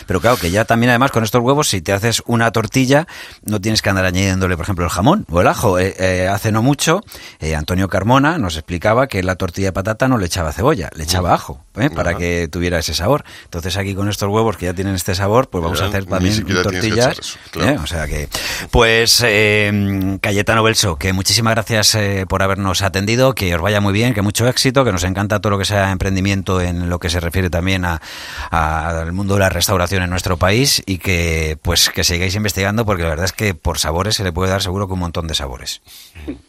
pero 0.05 0.19
claro, 0.19 0.35
que 0.35 0.51
ya 0.51 0.65
también 0.65 0.89
además 0.89 1.11
con 1.11 1.23
estos 1.23 1.41
huevos, 1.41 1.69
si 1.69 1.81
te 1.81 1.93
haces 1.93 2.21
una 2.27 2.51
tortilla, 2.51 3.07
no 3.45 3.61
tienes 3.61 3.81
que 3.81 3.89
andar 3.89 4.05
añadiéndole, 4.05 4.57
por 4.57 4.65
ejemplo, 4.65 4.83
el 4.83 4.91
jamón 4.91 5.25
o 5.31 5.39
el 5.39 5.47
ajo. 5.47 5.79
Eh, 5.79 5.95
eh, 5.97 6.27
hace 6.27 6.51
no 6.51 6.61
mucho, 6.61 7.01
eh, 7.39 7.55
Antonio 7.55 7.87
Carmona 7.87 8.37
nos 8.37 8.57
explicaba 8.57 9.07
que 9.07 9.23
la 9.23 9.37
tortilla 9.37 9.69
de 9.69 9.73
patata 9.73 10.09
no 10.09 10.17
le 10.17 10.25
echaba 10.25 10.51
cebolla, 10.51 10.89
le 10.93 11.05
echaba 11.05 11.33
ajo, 11.33 11.63
para 11.95 12.15
que 12.15 12.49
tuviera 12.49 12.79
ese 12.79 12.93
sabor. 12.93 13.23
Entonces 13.45 13.77
aquí 13.77 13.95
con 13.95 14.02
estos 14.09 14.29
huevos 14.29 14.57
que 14.57 14.65
ya 14.65 14.73
tienen 14.73 14.95
este 14.95 15.15
sabor, 15.15 15.49
pues 15.49 15.63
vamos 15.63 15.81
a 15.81 15.85
hacer 15.85 16.05
también 16.05 16.45
tortillas. 16.45 17.37
O 17.81 17.87
sea 17.87 18.07
que, 18.07 18.27
pues, 18.71 19.23
eh, 19.25 20.17
Cayetano 20.21 20.63
Belso, 20.63 20.97
que 20.97 21.13
muchísimas 21.13 21.53
gracias 21.53 21.95
eh, 21.95 22.25
por 22.27 22.43
habernos 22.43 22.81
atendido, 22.81 23.33
que 23.33 23.53
os 23.55 23.61
vaya 23.61 23.81
muy 23.81 23.93
bien, 23.93 24.13
que 24.13 24.21
mucho 24.21 24.47
éxito, 24.47 24.85
que 24.85 24.91
nos 24.91 25.03
encanta 25.03 25.39
todo 25.39 25.51
lo 25.51 25.57
que 25.57 25.65
sea 25.65 25.91
emprendimiento 25.91 26.61
en 26.61 26.89
lo 26.89 26.99
que 26.99 27.09
se 27.09 27.19
refiere 27.19 27.49
también 27.49 27.83
al 27.85 29.11
mundo 29.13 29.35
de 29.35 29.41
la 29.41 29.49
restauración 29.49 30.03
en 30.03 30.09
nuestro 30.09 30.37
país 30.37 30.81
y 30.85 30.97
que, 30.97 31.57
pues, 31.61 31.89
que 31.89 32.03
sigáis 32.03 32.35
investigando 32.35 32.85
porque 32.85 33.03
la 33.03 33.09
verdad 33.09 33.25
es 33.25 33.33
que 33.33 33.53
por 33.53 33.77
sabores 33.77 34.15
se 34.15 34.23
le 34.23 34.31
puede 34.31 34.51
dar 34.51 34.61
seguro 34.61 34.87
que 34.87 34.93
un 34.93 34.99
montón 34.99 35.27
de 35.27 35.35
sabores. 35.35 35.81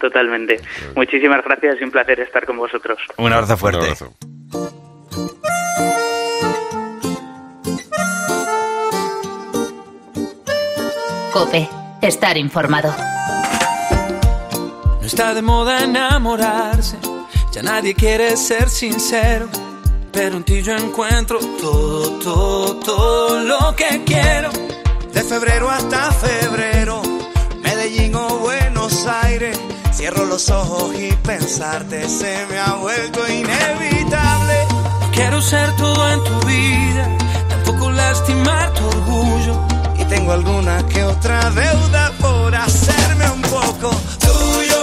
Totalmente. 0.00 0.60
Muchísimas 0.94 1.44
gracias 1.44 1.76
y 1.80 1.84
un 1.84 1.90
placer 1.90 2.20
estar 2.20 2.46
con 2.46 2.56
vosotros. 2.56 2.98
Un 3.16 3.32
abrazo 3.32 3.56
fuerte. 3.56 3.94
Cope, 11.34 11.68
estar 12.00 12.36
informado. 12.36 12.94
No 15.00 15.04
está 15.04 15.34
de 15.34 15.42
moda 15.42 15.82
enamorarse, 15.82 16.96
ya 17.50 17.60
nadie 17.60 17.92
quiere 17.92 18.36
ser 18.36 18.70
sincero. 18.70 19.48
Pero 20.12 20.36
en 20.36 20.44
ti 20.44 20.62
yo 20.62 20.76
encuentro 20.76 21.40
todo, 21.60 22.20
todo, 22.20 22.76
todo 22.76 23.40
lo 23.40 23.74
que 23.74 24.04
quiero. 24.06 24.50
De 25.12 25.24
febrero 25.24 25.68
hasta 25.68 26.12
febrero, 26.12 27.02
Medellín 27.64 28.14
o 28.14 28.38
Buenos 28.38 29.04
Aires. 29.04 29.60
Cierro 29.92 30.26
los 30.26 30.48
ojos 30.50 30.94
y 30.96 31.10
pensarte 31.14 32.08
se 32.08 32.46
me 32.46 32.60
ha 32.60 32.74
vuelto 32.74 33.20
inevitable. 33.28 34.54
quiero 35.12 35.42
ser 35.42 35.74
todo 35.74 36.12
en 36.12 36.22
tu 36.22 36.46
vida, 36.46 37.08
tampoco 37.48 37.90
lastimar 37.90 38.72
tu 38.74 38.86
orgullo 38.86 39.73
tengo 40.08 40.32
alguna 40.32 40.84
que 40.86 41.02
otra 41.04 41.50
deuda 41.50 42.12
por 42.20 42.54
hacerme 42.54 43.30
un 43.30 43.42
poco 43.42 43.90
tuyo, 44.20 44.82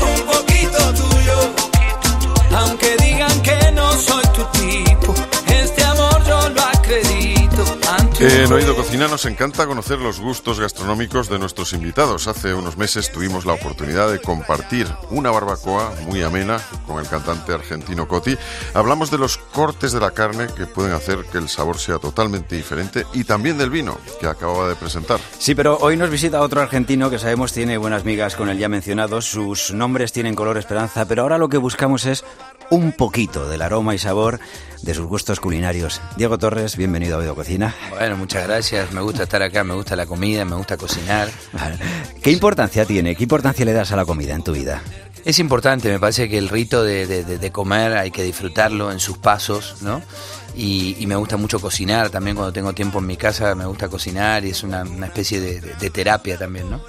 un 0.00 0.22
poquito 0.26 0.78
tuyo. 0.94 1.38
Aunque 2.56 2.96
digan 2.96 3.40
que 3.42 3.72
no 3.72 3.92
soy 3.92 4.24
tu 4.34 4.44
tipo, 4.58 5.14
En 8.24 8.52
Oído 8.52 8.76
Cocina 8.76 9.08
nos 9.08 9.26
encanta 9.26 9.66
conocer 9.66 9.98
los 9.98 10.20
gustos 10.20 10.60
gastronómicos 10.60 11.28
de 11.28 11.40
nuestros 11.40 11.72
invitados. 11.72 12.28
Hace 12.28 12.54
unos 12.54 12.76
meses 12.76 13.10
tuvimos 13.10 13.44
la 13.44 13.54
oportunidad 13.54 14.12
de 14.12 14.20
compartir 14.20 14.86
una 15.10 15.32
barbacoa 15.32 15.92
muy 16.06 16.22
amena 16.22 16.60
con 16.86 17.00
el 17.00 17.08
cantante 17.08 17.52
argentino 17.52 18.06
Coti. 18.06 18.38
Hablamos 18.74 19.10
de 19.10 19.18
los 19.18 19.38
cortes 19.38 19.90
de 19.90 19.98
la 19.98 20.12
carne 20.12 20.46
que 20.56 20.66
pueden 20.66 20.92
hacer 20.92 21.24
que 21.32 21.38
el 21.38 21.48
sabor 21.48 21.78
sea 21.78 21.98
totalmente 21.98 22.54
diferente 22.54 23.06
y 23.12 23.24
también 23.24 23.58
del 23.58 23.70
vino 23.70 23.98
que 24.20 24.28
acababa 24.28 24.68
de 24.68 24.76
presentar. 24.76 25.18
Sí, 25.36 25.56
pero 25.56 25.78
hoy 25.78 25.96
nos 25.96 26.08
visita 26.08 26.42
otro 26.42 26.60
argentino 26.60 27.10
que 27.10 27.18
sabemos 27.18 27.52
tiene 27.52 27.76
buenas 27.76 28.04
migas 28.04 28.36
con 28.36 28.48
el 28.48 28.56
ya 28.56 28.68
mencionado. 28.68 29.20
Sus 29.20 29.72
nombres 29.72 30.12
tienen 30.12 30.36
color 30.36 30.58
esperanza, 30.58 31.06
pero 31.06 31.22
ahora 31.22 31.38
lo 31.38 31.48
que 31.48 31.58
buscamos 31.58 32.06
es 32.06 32.24
un 32.70 32.92
poquito 32.92 33.48
del 33.48 33.62
aroma 33.62 33.94
y 33.94 33.98
sabor 33.98 34.40
de 34.82 34.94
sus 34.94 35.06
gustos 35.06 35.40
culinarios. 35.40 36.00
Diego 36.16 36.38
Torres, 36.38 36.76
bienvenido 36.76 37.16
a 37.16 37.18
Oído 37.20 37.34
Cocina. 37.34 37.74
Bueno, 37.90 38.16
muchas 38.16 38.46
gracias. 38.46 38.92
Me 38.92 39.00
gusta 39.00 39.24
estar 39.24 39.42
acá, 39.42 39.64
me 39.64 39.74
gusta 39.74 39.96
la 39.96 40.06
comida, 40.06 40.44
me 40.44 40.56
gusta 40.56 40.76
cocinar. 40.76 41.28
¿Qué 42.22 42.30
importancia 42.30 42.84
tiene? 42.84 43.14
¿Qué 43.14 43.22
importancia 43.22 43.64
le 43.64 43.72
das 43.72 43.92
a 43.92 43.96
la 43.96 44.04
comida 44.04 44.34
en 44.34 44.42
tu 44.42 44.52
vida? 44.52 44.82
Es 45.24 45.38
importante, 45.38 45.88
me 45.88 46.00
parece 46.00 46.28
que 46.28 46.36
el 46.36 46.48
rito 46.48 46.82
de, 46.82 47.06
de 47.06 47.52
comer 47.52 47.96
hay 47.96 48.10
que 48.10 48.24
disfrutarlo 48.24 48.90
en 48.90 48.98
sus 48.98 49.18
pasos, 49.18 49.76
¿no? 49.80 50.02
Y, 50.56 51.06
me 51.06 51.16
gusta 51.16 51.36
mucho 51.36 51.60
cocinar 51.60 52.08
también 52.08 52.36
cuando 52.36 52.52
tengo 52.52 52.72
tiempo 52.72 52.98
en 52.98 53.06
mi 53.06 53.16
casa 53.16 53.54
me 53.54 53.66
gusta 53.66 53.88
cocinar 53.88 54.44
y 54.44 54.50
es 54.50 54.62
una, 54.62 54.82
especie 55.04 55.40
de, 55.40 55.90
terapia 55.90 56.38
también 56.38 56.70
¿no? 56.70 56.80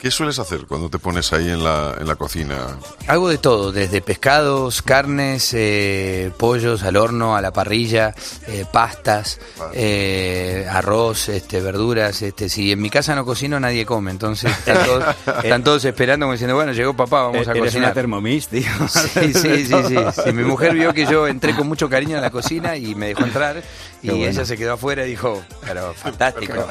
¿qué 0.00 0.10
sueles 0.10 0.38
hacer 0.38 0.66
cuando 0.66 0.90
te 0.90 0.98
pones 0.98 1.32
ahí 1.32 1.48
en 1.48 1.64
la, 1.64 1.94
en 1.98 2.06
la 2.06 2.16
cocina? 2.16 2.76
hago 3.06 3.28
de 3.28 3.38
todo 3.38 3.72
desde 3.72 4.00
pescados 4.02 4.82
carnes 4.82 5.52
eh, 5.54 6.30
pollos 6.36 6.82
al 6.82 6.96
horno 6.96 7.36
a 7.36 7.40
la 7.40 7.52
parrilla 7.52 8.14
eh, 8.48 8.66
pastas 8.70 9.40
eh, 9.72 10.66
arroz 10.70 11.28
este 11.28 11.60
verduras 11.60 12.20
este 12.20 12.48
si 12.48 12.72
en 12.72 12.82
mi 12.82 12.90
casa 12.90 13.14
no 13.14 13.24
cocino 13.24 13.58
nadie 13.60 13.86
come 13.86 14.10
entonces 14.10 14.52
están 15.42 15.64
todos, 15.64 15.84
esperando 15.84 16.26
como 16.26 16.32
diciendo 16.32 16.54
bueno 16.54 16.72
llegó 16.72 16.94
papá 16.94 17.22
vamos 17.22 17.48
a 17.48 17.54
cocinar 17.54 17.84
una 17.84 17.92
Thermomix 17.92 18.48
tío. 18.48 18.62
Sí, 18.88 19.32
sí 19.34 19.66
sí 19.66 19.74
sí. 19.88 20.32
Mi 20.32 20.44
mujer 20.44 20.74
vio 20.74 20.92
que 20.92 21.06
yo 21.06 21.26
entré 21.26 21.54
con 21.54 21.68
mucho 21.68 21.88
cariño 21.88 22.16
en 22.16 22.22
la 22.22 22.30
cocina 22.30 22.76
y 22.76 22.93
me 22.94 23.08
dejó 23.08 23.24
entrar 23.24 23.62
y 24.02 24.10
ella 24.10 24.44
se 24.44 24.56
quedó 24.56 24.74
afuera 24.74 25.06
y 25.06 25.10
dijo, 25.10 25.42
pero 25.66 25.94
fantástico. 25.94 26.66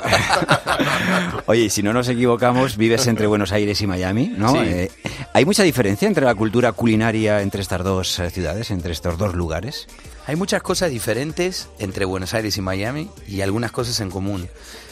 Oye, 1.46 1.70
si 1.70 1.84
no 1.84 1.94
nos 1.94 2.08
equivocamos, 2.10 2.78
vives 2.78 3.08
entre 3.08 3.28
Buenos 3.28 3.52
Aires 3.52 3.82
y 3.82 3.88
Miami, 3.88 4.34
¿no? 4.36 4.62
Eh, 4.62 4.92
¿Hay 5.34 5.46
mucha 5.46 5.64
diferencia 5.64 6.08
entre 6.08 6.26
la 6.26 6.36
cultura 6.36 6.72
culinaria 6.72 7.42
entre 7.42 7.62
estas 7.62 7.84
dos 7.84 8.20
eh, 8.20 8.30
ciudades, 8.30 8.72
entre 8.72 8.94
estos 8.94 9.18
dos 9.18 9.34
lugares? 9.36 9.88
Hay 10.26 10.36
muchas 10.36 10.62
cosas 10.62 10.90
diferentes 10.90 11.70
entre 11.80 12.06
Buenos 12.06 12.34
Aires 12.34 12.56
y 12.58 12.62
Miami 12.62 13.10
y 13.28 13.42
algunas 13.42 13.72
cosas 13.72 14.00
en 14.00 14.10
común. 14.10 14.48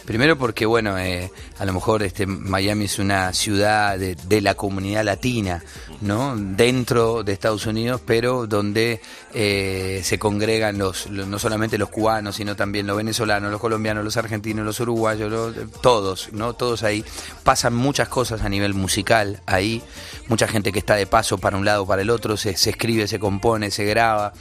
Primero 0.05 0.37
porque, 0.37 0.65
bueno, 0.65 0.97
eh, 0.97 1.31
a 1.59 1.65
lo 1.65 1.73
mejor 1.73 2.03
este 2.03 2.25
Miami 2.25 2.85
es 2.85 2.99
una 2.99 3.33
ciudad 3.33 3.97
de, 3.97 4.41
la 4.41 4.55
comunidad 4.55 5.03
latina, 5.03 5.63
¿no? 6.01 6.35
Dentro 6.35 7.23
de 7.23 7.33
Estados 7.33 7.65
Unidos, 7.67 8.01
pero 8.05 8.47
donde 8.47 9.01
eh, 9.33 10.01
se 10.03 10.17
congregan 10.17 10.77
los, 10.77 11.09
no 11.09 11.37
solamente 11.37 11.77
los 11.77 11.89
cubanos, 11.89 12.37
sino 12.37 12.55
también 12.55 12.87
los 12.87 12.97
venezolanos, 12.97 13.51
los 13.51 13.61
colombianos, 13.61 14.03
los 14.03 14.17
argentinos, 14.17 14.65
los 14.65 14.79
uruguayos, 14.79 15.55
todos, 15.81 16.29
¿no? 16.31 16.53
Todos 16.53 16.83
ahí. 16.83 17.05
Pasan 17.43 17.75
muchas 17.75 18.09
cosas 18.09 18.41
a 18.41 18.49
nivel 18.49 18.73
musical 18.73 19.41
ahí, 19.45 19.83
mucha 20.27 20.47
gente 20.47 20.71
que 20.71 20.79
está 20.79 20.95
de 20.95 21.05
paso 21.05 21.37
para 21.37 21.57
un 21.57 21.65
lado 21.65 21.85
para 21.85 22.01
el 22.01 22.09
otro, 22.09 22.37
se, 22.37 22.57
se 22.57 22.71
escribe, 22.71 23.07
se 23.07 23.19
compone, 23.19 23.69
se 23.69 23.85
graba, 23.85 24.33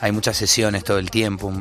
hay 0.00 0.12
muchas 0.12 0.36
sesiones 0.36 0.84
todo 0.84 0.98
el 0.98 1.10
tiempo. 1.10 1.52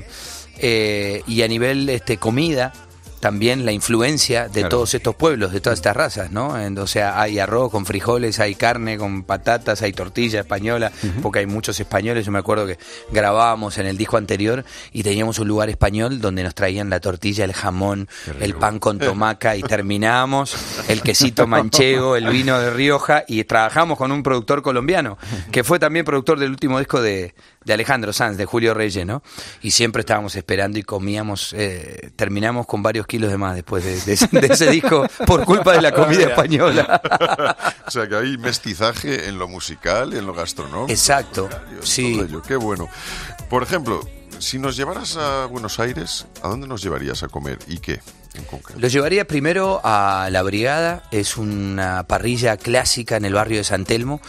Eh, 0.59 1.21
y 1.27 1.41
a 1.43 1.47
nivel 1.47 1.87
este, 1.89 2.17
comida, 2.17 2.73
también 3.19 3.65
la 3.65 3.71
influencia 3.71 4.47
de 4.47 4.63
todos 4.65 4.93
estos 4.93 5.15
pueblos, 5.15 5.51
de 5.51 5.61
todas 5.61 5.79
estas 5.79 5.95
razas, 5.95 6.31
¿no? 6.31 6.55
o 6.79 6.87
sea, 6.87 7.19
hay 7.19 7.39
arroz 7.39 7.71
con 7.71 7.85
frijoles, 7.85 8.39
hay 8.39 8.55
carne 8.55 8.97
con 8.97 9.23
patatas, 9.23 9.81
hay 9.81 9.93
tortilla 9.93 10.41
española, 10.41 10.91
porque 11.21 11.39
hay 11.39 11.45
muchos 11.45 11.79
españoles. 11.79 12.25
Yo 12.25 12.31
me 12.31 12.39
acuerdo 12.39 12.67
que 12.67 12.77
grabábamos 13.11 13.77
en 13.77 13.87
el 13.87 13.97
disco 13.97 14.17
anterior 14.17 14.63
y 14.91 15.03
teníamos 15.03 15.39
un 15.39 15.47
lugar 15.47 15.69
español 15.69 16.21
donde 16.21 16.43
nos 16.43 16.55
traían 16.55 16.89
la 16.89 16.99
tortilla, 16.99 17.45
el 17.45 17.53
jamón, 17.53 18.07
el 18.39 18.55
pan 18.55 18.79
con 18.79 18.99
tomaca 18.99 19.55
y 19.55 19.61
terminábamos 19.63 20.55
el 20.87 21.01
quesito 21.01 21.47
manchego, 21.47 22.15
el 22.15 22.27
vino 22.27 22.59
de 22.59 22.71
Rioja 22.71 23.23
y 23.27 23.43
trabajamos 23.43 23.97
con 23.97 24.11
un 24.11 24.23
productor 24.23 24.61
colombiano 24.61 25.17
que 25.51 25.63
fue 25.63 25.79
también 25.79 26.05
productor 26.05 26.39
del 26.39 26.51
último 26.51 26.79
disco 26.79 27.01
de, 27.01 27.33
de 27.65 27.73
Alejandro 27.73 28.13
Sanz, 28.13 28.37
de 28.37 28.45
Julio 28.45 28.73
Reyes, 28.73 29.05
¿no? 29.05 29.21
Y 29.61 29.71
siempre 29.71 29.99
estábamos 29.99 30.35
esperando 30.35 30.79
y 30.79 30.83
comíamos, 30.83 31.53
eh, 31.53 32.11
terminamos 32.15 32.65
con 32.65 32.81
varios 32.81 33.06
kilos 33.07 33.31
de 33.31 33.37
más 33.37 33.55
después 33.55 33.83
de, 33.83 34.13
ese, 34.13 34.69
disco 34.69 35.07
por 35.25 35.45
culpa 35.45 35.73
de 35.73 35.81
la 35.81 35.91
comida 35.91 36.27
española. 36.27 37.01
o 37.87 37.91
sea 37.91 38.07
que 38.07 38.15
hay 38.15 38.37
mestizaje 38.37 39.27
en 39.27 39.39
lo 39.39 39.47
musical 39.47 40.13
y 40.13 40.17
en 40.17 40.25
lo 40.25 40.33
gastronómico. 40.33 40.91
Exacto, 40.91 41.49
sí. 41.81 42.19
Qué 42.47 42.55
bueno. 42.55 42.87
Por 43.49 43.63
ejemplo, 43.63 44.01
si 44.39 44.59
nos 44.59 44.75
llevaras 44.77 45.17
a 45.17 45.45
Buenos 45.45 45.79
Aires, 45.79 46.27
¿a 46.43 46.49
dónde 46.49 46.67
nos 46.67 46.83
llevarías 46.83 47.23
a 47.23 47.27
comer 47.27 47.57
y 47.67 47.79
qué? 47.79 47.99
Lo 48.77 48.87
llevaría 48.87 49.25
primero 49.25 49.81
a 49.83 50.29
La 50.31 50.43
Brigada, 50.43 51.03
es 51.11 51.37
una 51.37 52.05
parrilla 52.07 52.57
clásica 52.57 53.17
en 53.17 53.25
el 53.25 53.33
barrio 53.33 53.57
de 53.57 53.63
San 53.63 53.85
Telmo, 53.85 54.21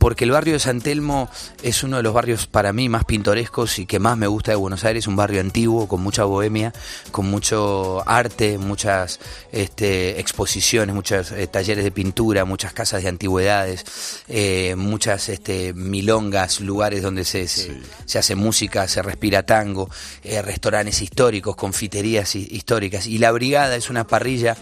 porque 0.00 0.24
el 0.24 0.30
barrio 0.30 0.54
de 0.54 0.58
San 0.58 0.80
Telmo 0.80 1.28
es 1.62 1.84
uno 1.84 1.98
de 1.98 2.02
los 2.02 2.14
barrios 2.14 2.46
para 2.46 2.72
mí 2.72 2.88
más 2.88 3.04
pintorescos 3.04 3.78
y 3.78 3.84
que 3.84 3.98
más 3.98 4.16
me 4.16 4.26
gusta 4.26 4.50
de 4.50 4.56
Buenos 4.56 4.82
Aires, 4.84 5.06
un 5.06 5.14
barrio 5.14 5.42
antiguo 5.42 5.86
con 5.86 6.00
mucha 6.00 6.24
bohemia, 6.24 6.72
con 7.10 7.26
mucho 7.26 8.02
arte, 8.08 8.56
muchas 8.56 9.20
este, 9.52 10.18
exposiciones, 10.18 10.94
muchos 10.94 11.32
eh, 11.32 11.46
talleres 11.48 11.84
de 11.84 11.90
pintura, 11.90 12.46
muchas 12.46 12.72
casas 12.72 13.02
de 13.02 13.10
antigüedades, 13.10 13.84
eh, 14.28 14.74
muchas 14.74 15.28
este, 15.28 15.74
milongas, 15.74 16.60
lugares 16.60 17.02
donde 17.02 17.26
se, 17.26 17.46
se, 17.46 18.18
hace 18.18 18.34
música, 18.34 18.88
se 18.88 19.02
respira 19.02 19.42
tango, 19.42 19.90
eh, 20.24 20.40
restaurantes 20.40 21.02
históricos, 21.02 21.56
confiterías 21.56 22.34
históricas. 22.36 23.06
Y 23.06 23.18
La 23.18 23.32
Brigada 23.32 23.76
es 23.76 23.90
una 23.90 24.06
parrilla 24.06 24.56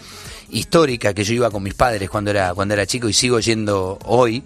histórica 0.49 1.13
que 1.13 1.23
yo 1.23 1.33
iba 1.33 1.49
con 1.49 1.63
mis 1.63 1.75
padres 1.75 2.09
cuando 2.09 2.29
era, 2.29 2.53
cuando 2.53 2.73
era 2.73 2.85
chico 2.85 3.07
y 3.07 3.13
sigo 3.13 3.39
yendo 3.39 3.99
hoy 4.03 4.43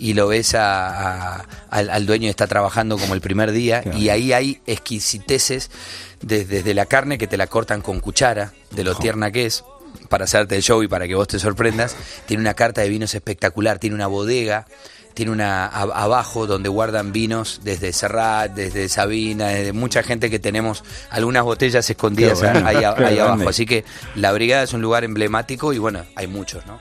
y 0.00 0.14
lo 0.14 0.28
ves 0.28 0.54
a, 0.54 1.46
al, 1.68 2.06
dueño 2.06 2.24
que 2.24 2.30
está 2.30 2.46
trabajando 2.46 2.96
como 2.96 3.14
el 3.14 3.20
primer 3.20 3.52
día 3.52 3.84
y 3.94 4.08
ahí 4.08 4.32
hay 4.32 4.60
exquisiteces 4.66 5.70
desde, 6.22 6.74
la 6.74 6.86
carne 6.86 7.18
que 7.18 7.26
te 7.26 7.36
la 7.36 7.46
cortan 7.46 7.82
con 7.82 8.00
cuchara, 8.00 8.52
de 8.70 8.82
lo 8.82 8.94
tierna 8.94 9.30
que 9.30 9.46
es, 9.46 9.62
para 10.08 10.24
hacerte 10.24 10.56
el 10.56 10.62
show 10.62 10.82
y 10.82 10.88
para 10.88 11.06
que 11.06 11.14
vos 11.14 11.28
te 11.28 11.38
sorprendas. 11.38 11.94
Tiene 12.26 12.40
una 12.40 12.54
carta 12.54 12.80
de 12.80 12.88
vinos 12.88 13.14
espectacular, 13.14 13.78
tiene 13.78 13.94
una 13.94 14.06
bodega 14.06 14.66
tiene 15.12 15.32
una 15.32 15.66
abajo 15.66 16.46
donde 16.46 16.68
guardan 16.68 17.12
vinos 17.12 17.60
desde 17.64 17.92
Serrat, 17.92 18.52
desde 18.52 18.88
Sabina, 18.88 19.48
desde 19.48 19.72
mucha 19.72 20.02
gente 20.02 20.30
que 20.30 20.38
tenemos 20.38 20.84
algunas 21.10 21.42
botellas 21.42 21.90
escondidas 21.90 22.42
ahí, 22.42 22.84
abajo. 23.18 23.48
Así 23.48 23.66
que 23.66 23.84
la 24.14 24.32
brigada 24.32 24.62
es 24.62 24.72
un 24.72 24.80
lugar 24.80 25.04
emblemático 25.04 25.72
y 25.72 25.78
bueno, 25.78 26.04
hay 26.14 26.26
muchos, 26.26 26.64
¿no? 26.64 26.78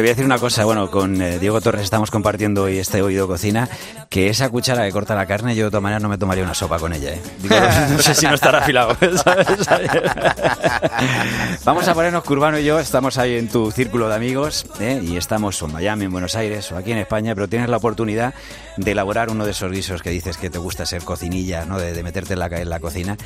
Te 0.00 0.04
voy 0.04 0.08
a 0.08 0.12
decir 0.12 0.24
una 0.24 0.38
cosa, 0.38 0.64
bueno, 0.64 0.90
con 0.90 1.20
eh, 1.20 1.38
Diego 1.38 1.60
Torres 1.60 1.82
estamos 1.82 2.10
compartiendo 2.10 2.62
hoy 2.62 2.78
este 2.78 3.02
oído 3.02 3.26
cocina, 3.26 3.68
que 4.08 4.30
esa 4.30 4.48
cuchara 4.48 4.86
que 4.86 4.92
corta 4.92 5.14
la 5.14 5.26
carne, 5.26 5.54
yo 5.54 5.66
de 5.66 5.70
todas 5.70 5.82
maneras 5.82 6.02
no 6.02 6.08
me 6.08 6.16
tomaría 6.16 6.42
una 6.42 6.54
sopa 6.54 6.78
con 6.78 6.94
ella, 6.94 7.12
¿eh? 7.12 7.20
no 7.90 7.98
sé 7.98 8.14
si 8.14 8.24
no 8.24 8.32
estará 8.32 8.60
afilado, 8.60 8.96
Vamos 11.66 11.86
a 11.86 11.92
ponernos 11.92 12.24
Curbano 12.24 12.58
y 12.58 12.64
yo, 12.64 12.78
estamos 12.78 13.18
ahí 13.18 13.36
en 13.36 13.50
tu 13.50 13.70
círculo 13.72 14.08
de 14.08 14.14
amigos, 14.14 14.64
¿eh? 14.80 15.02
y 15.04 15.18
estamos 15.18 15.60
en 15.60 15.70
Miami, 15.70 16.06
en 16.06 16.12
Buenos 16.12 16.34
Aires 16.34 16.72
o 16.72 16.78
aquí 16.78 16.92
en 16.92 16.98
España, 16.98 17.34
pero 17.34 17.46
tienes 17.46 17.68
la 17.68 17.76
oportunidad 17.76 18.32
de 18.78 18.92
elaborar 18.92 19.28
uno 19.28 19.44
de 19.44 19.50
esos 19.50 19.70
guisos 19.70 20.00
que 20.00 20.08
dices 20.08 20.38
que 20.38 20.48
te 20.48 20.56
gusta 20.56 20.86
ser 20.86 21.04
cocinilla, 21.04 21.66
¿no? 21.66 21.78
De, 21.78 22.02
meterte 22.02 22.32
en 22.32 22.38
la, 22.38 22.46
en 22.46 22.70
la 22.70 22.80
cocina. 22.80 23.18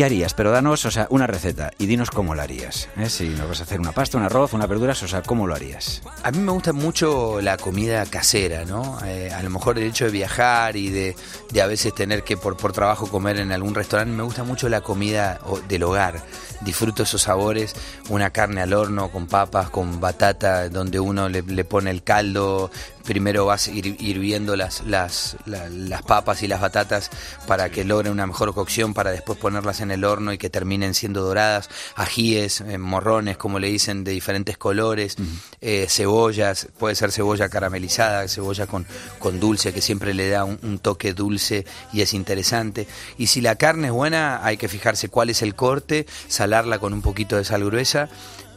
¿Qué 0.00 0.06
harías? 0.06 0.32
Pero 0.32 0.50
danos, 0.50 0.86
o 0.86 0.90
sea, 0.90 1.06
una 1.10 1.26
receta 1.26 1.72
y 1.76 1.84
dinos 1.84 2.10
cómo 2.10 2.34
lo 2.34 2.40
harías. 2.40 2.88
¿eh? 2.96 3.10
Si 3.10 3.28
nos 3.28 3.50
vas 3.50 3.60
a 3.60 3.64
hacer 3.64 3.80
una 3.80 3.92
pasta, 3.92 4.16
un 4.16 4.24
arroz, 4.24 4.54
una 4.54 4.66
verduras, 4.66 5.02
o 5.02 5.08
sea, 5.08 5.20
¿cómo 5.20 5.46
lo 5.46 5.54
harías? 5.54 6.00
A 6.22 6.30
mí 6.30 6.38
me 6.38 6.52
gusta 6.52 6.72
mucho 6.72 7.42
la 7.42 7.58
comida 7.58 8.06
casera, 8.06 8.64
¿no? 8.64 8.96
Eh, 9.04 9.30
a 9.30 9.42
lo 9.42 9.50
mejor 9.50 9.78
el 9.78 9.84
hecho 9.84 10.06
de 10.06 10.10
viajar 10.10 10.74
y 10.78 10.88
de, 10.88 11.14
de 11.52 11.60
a 11.60 11.66
veces 11.66 11.94
tener 11.94 12.22
que 12.22 12.38
por, 12.38 12.56
por 12.56 12.72
trabajo 12.72 13.08
comer 13.08 13.40
en 13.40 13.52
algún 13.52 13.74
restaurante, 13.74 14.14
me 14.14 14.22
gusta 14.22 14.42
mucho 14.42 14.70
la 14.70 14.80
comida 14.80 15.38
del 15.68 15.82
hogar. 15.82 16.24
Disfruto 16.60 17.02
esos 17.02 17.22
sabores, 17.22 17.74
una 18.08 18.30
carne 18.30 18.60
al 18.60 18.72
horno 18.72 19.10
con 19.10 19.26
papas, 19.26 19.70
con 19.70 20.00
batata, 20.00 20.68
donde 20.68 21.00
uno 21.00 21.28
le, 21.28 21.42
le 21.42 21.64
pone 21.64 21.90
el 21.90 22.02
caldo, 22.02 22.70
primero 23.10 23.46
vas 23.46 23.68
hirviendo 23.68 24.56
las, 24.56 24.82
las, 24.86 25.36
las, 25.44 26.02
papas 26.02 26.42
y 26.42 26.48
las 26.48 26.60
batatas 26.60 27.10
para 27.46 27.70
que 27.70 27.84
logren 27.84 28.12
una 28.12 28.26
mejor 28.26 28.54
cocción, 28.54 28.94
para 28.94 29.10
después 29.10 29.38
ponerlas 29.38 29.80
en 29.80 29.90
el 29.90 30.04
horno 30.04 30.32
y 30.32 30.38
que 30.38 30.50
terminen 30.50 30.94
siendo 30.94 31.22
doradas, 31.22 31.68
ajíes, 31.96 32.60
eh, 32.60 32.78
morrones, 32.78 33.36
como 33.36 33.58
le 33.58 33.68
dicen, 33.68 34.04
de 34.04 34.12
diferentes 34.12 34.56
colores, 34.58 35.16
eh, 35.60 35.86
cebollas, 35.88 36.68
puede 36.78 36.94
ser 36.94 37.12
cebolla 37.12 37.48
caramelizada, 37.48 38.28
cebolla 38.28 38.66
con, 38.66 38.86
con 39.18 39.40
dulce, 39.40 39.72
que 39.72 39.80
siempre 39.80 40.14
le 40.14 40.28
da 40.28 40.44
un, 40.44 40.78
toque 40.78 41.12
dulce 41.12 41.66
y 41.92 42.02
es 42.02 42.14
interesante. 42.14 42.86
Y 43.18 43.26
si 43.26 43.40
la 43.40 43.56
carne 43.56 43.88
es 43.88 43.92
buena, 43.92 44.44
hay 44.44 44.56
que 44.56 44.68
fijarse 44.68 45.08
cuál 45.08 45.30
es 45.30 45.42
el 45.42 45.54
corte, 45.54 46.06
salarla 46.50 46.80
con 46.80 46.92
un 46.92 47.00
poquito 47.00 47.36
de 47.36 47.44
sal 47.44 47.64
gruesa, 47.64 48.08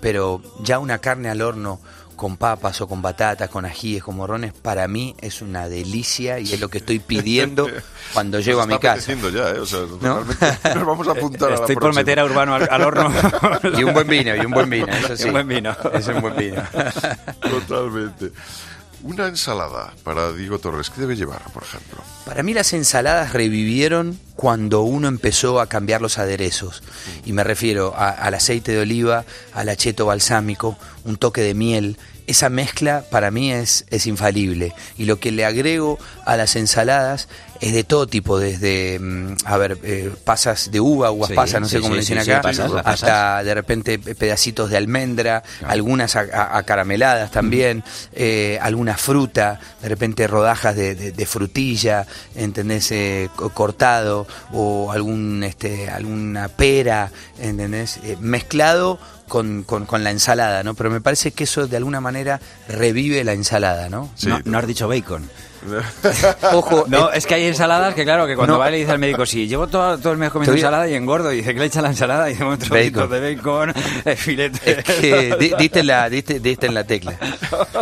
pero 0.02 0.42
ya 0.64 0.80
una 0.80 0.98
carne 0.98 1.30
al 1.30 1.42
horno 1.42 1.80
con 2.16 2.38
papas 2.38 2.82
o 2.82 2.88
con 2.88 3.04
batatas, 3.04 3.50
con 3.50 3.66
ajíes, 3.66 4.04
con 4.04 4.16
morrones, 4.16 4.52
para 4.52 4.88
mí 4.88 5.16
es 5.22 5.44
una 5.44 5.70
delicia 5.70 6.40
y 6.40 6.54
es 6.54 6.60
lo 6.60 6.70
que 6.70 6.80
estoy 6.80 6.98
pidiendo 6.98 7.68
cuando 8.14 8.40
llego 8.40 8.62
a 8.62 8.68
mi 8.68 8.80
casa. 8.80 9.14
ya, 9.14 9.52
¿eh? 9.52 9.60
o 9.60 9.66
sea, 9.68 9.82
nos 10.76 10.86
vamos 10.86 11.08
a 11.08 11.12
apuntar 11.12 11.52
a 11.52 11.56
Estoy 11.56 11.76
por 11.76 11.94
meter 11.94 12.20
a 12.20 12.26
Urbano 12.26 12.56
al, 12.56 12.82
horno. 12.82 13.14
y 13.78 13.84
un 13.84 13.94
buen 13.94 14.08
vino, 14.08 14.36
y 14.36 14.40
un 14.40 14.52
buen 14.52 14.70
vino, 14.70 14.88
eso 14.88 15.16
sí. 15.16 15.26
un 15.26 15.34
buen 15.34 15.48
vino. 15.48 15.76
Es 15.94 16.08
un 16.08 16.22
buen 16.22 16.36
vino. 16.36 16.64
Totalmente. 17.42 18.32
Una 19.04 19.28
ensalada 19.28 19.94
para 20.06 20.32
Diego 20.32 20.60
Torres, 20.60 20.90
¿qué 20.90 21.02
debe 21.02 21.18
llevar, 21.18 21.42
por 21.52 21.64
ejemplo? 21.64 22.02
Para 22.26 22.42
mí 22.42 22.54
las 22.54 22.72
ensaladas 22.72 23.34
revivieron 23.34 24.18
cuando 24.38 24.84
uno 24.84 25.10
empezó 25.10 25.60
a 25.60 25.68
cambiar 25.68 26.02
los 26.02 26.18
aderezos. 26.18 26.84
Y 27.26 27.34
me 27.34 27.44
refiero 27.44 27.94
al 27.98 28.34
aceite 28.34 28.72
de 28.72 28.80
oliva, 28.80 29.26
al 29.54 29.68
acheto 29.68 30.06
balsámico, 30.06 30.78
un 31.04 31.18
toque 31.18 31.42
de 31.42 31.54
miel, 31.54 31.98
esa 32.28 32.48
mezcla 32.50 33.04
para 33.12 33.30
mí 33.30 33.52
es, 33.52 33.86
es 33.90 34.08
infalible. 34.08 34.74
Y 34.98 35.04
lo 35.04 35.20
que 35.20 35.34
le 35.34 35.44
agrego 35.44 36.00
a 36.26 36.38
las 36.38 36.56
ensaladas 36.56 37.28
es 37.64 37.74
de 37.74 37.86
todo 37.86 38.08
tipo, 38.08 38.40
desde, 38.40 39.00
mm, 39.00 39.36
a 39.46 39.58
ver, 39.58 39.78
eh, 39.84 40.12
pasas 40.26 40.70
de 40.70 40.82
uva, 40.82 41.12
uvas 41.12 41.32
pasas, 41.32 41.62
no 41.62 41.68
sé 41.70 41.80
cómo 41.80 41.94
le 41.94 42.02
dicen 42.02 42.18
acá, 42.18 42.42
hasta 42.84 43.42
de 43.42 43.54
repente 43.54 43.98
pedacitos 44.00 44.70
de 44.70 44.76
almendra, 44.76 45.44
algunas 45.66 46.18
acarameladas 46.18 47.32
también, 47.32 47.82
eh, 48.12 48.60
alguna 48.62 48.98
fruta, 48.98 49.62
de 49.82 49.88
repente 49.88 50.28
rodajas 50.28 50.76
de, 50.76 51.26
frutilla, 51.26 52.06
¿entendés? 52.36 52.92
Eh, 52.92 53.30
cortado, 53.54 54.28
o 54.52 54.92
algún, 54.92 55.42
este, 55.46 55.90
alguna 55.90 56.50
pera, 56.50 57.12
¿entendés? 57.40 58.02
mezclado 58.20 59.00
con, 59.30 59.64
con, 59.64 60.04
la 60.04 60.12
ensalada, 60.12 60.64
¿no? 60.64 60.74
Pero 60.74 60.92
me 60.92 61.00
parece 61.00 61.32
que 61.32 61.46
eso 61.46 61.66
de 61.66 61.78
alguna 61.78 62.02
manera 62.02 62.42
revive 62.68 63.24
la 63.24 63.32
ensalada, 63.32 63.88
¿no? 63.88 64.12
no, 64.26 64.42
no 64.44 64.58
has 64.58 64.68
dicho 64.68 64.90
bacon. 64.90 65.30
Ojo, 66.54 66.86
no, 66.88 67.12
es 67.12 67.26
que 67.26 67.36
hay 67.36 67.46
ensaladas 67.46 67.94
que, 67.94 68.04
claro, 68.04 68.28
que 68.28 68.36
cuando 68.36 68.58
va 68.58 68.70
le 68.70 68.78
dice 68.78 68.92
al 68.92 69.00
médico, 69.00 69.26
sí, 69.26 69.48
llevo 69.48 69.68
todo, 69.68 69.98
todo 69.98 70.14
el 70.14 70.20
mes 70.20 70.30
comiendo 70.32 70.56
ensalada 70.56 70.88
y 70.88 70.94
engordo, 70.94 71.32
y 71.32 71.38
dice 71.38 71.54
que 71.54 71.60
le 71.60 71.66
echa 71.68 71.82
la 71.82 71.90
ensalada 71.90 72.30
y 72.30 72.42
un 72.42 72.58
trocitos 72.58 73.10
de 73.10 73.36
bacon, 73.36 73.74
de 74.04 74.16
filete. 74.16 74.80
Es 74.80 74.84
que 74.84 75.56
diste, 75.60 75.80
en 75.80 75.88
la, 75.88 76.10
diste, 76.10 76.66
en 76.66 76.74
la 76.74 76.84
tecla. 76.84 77.14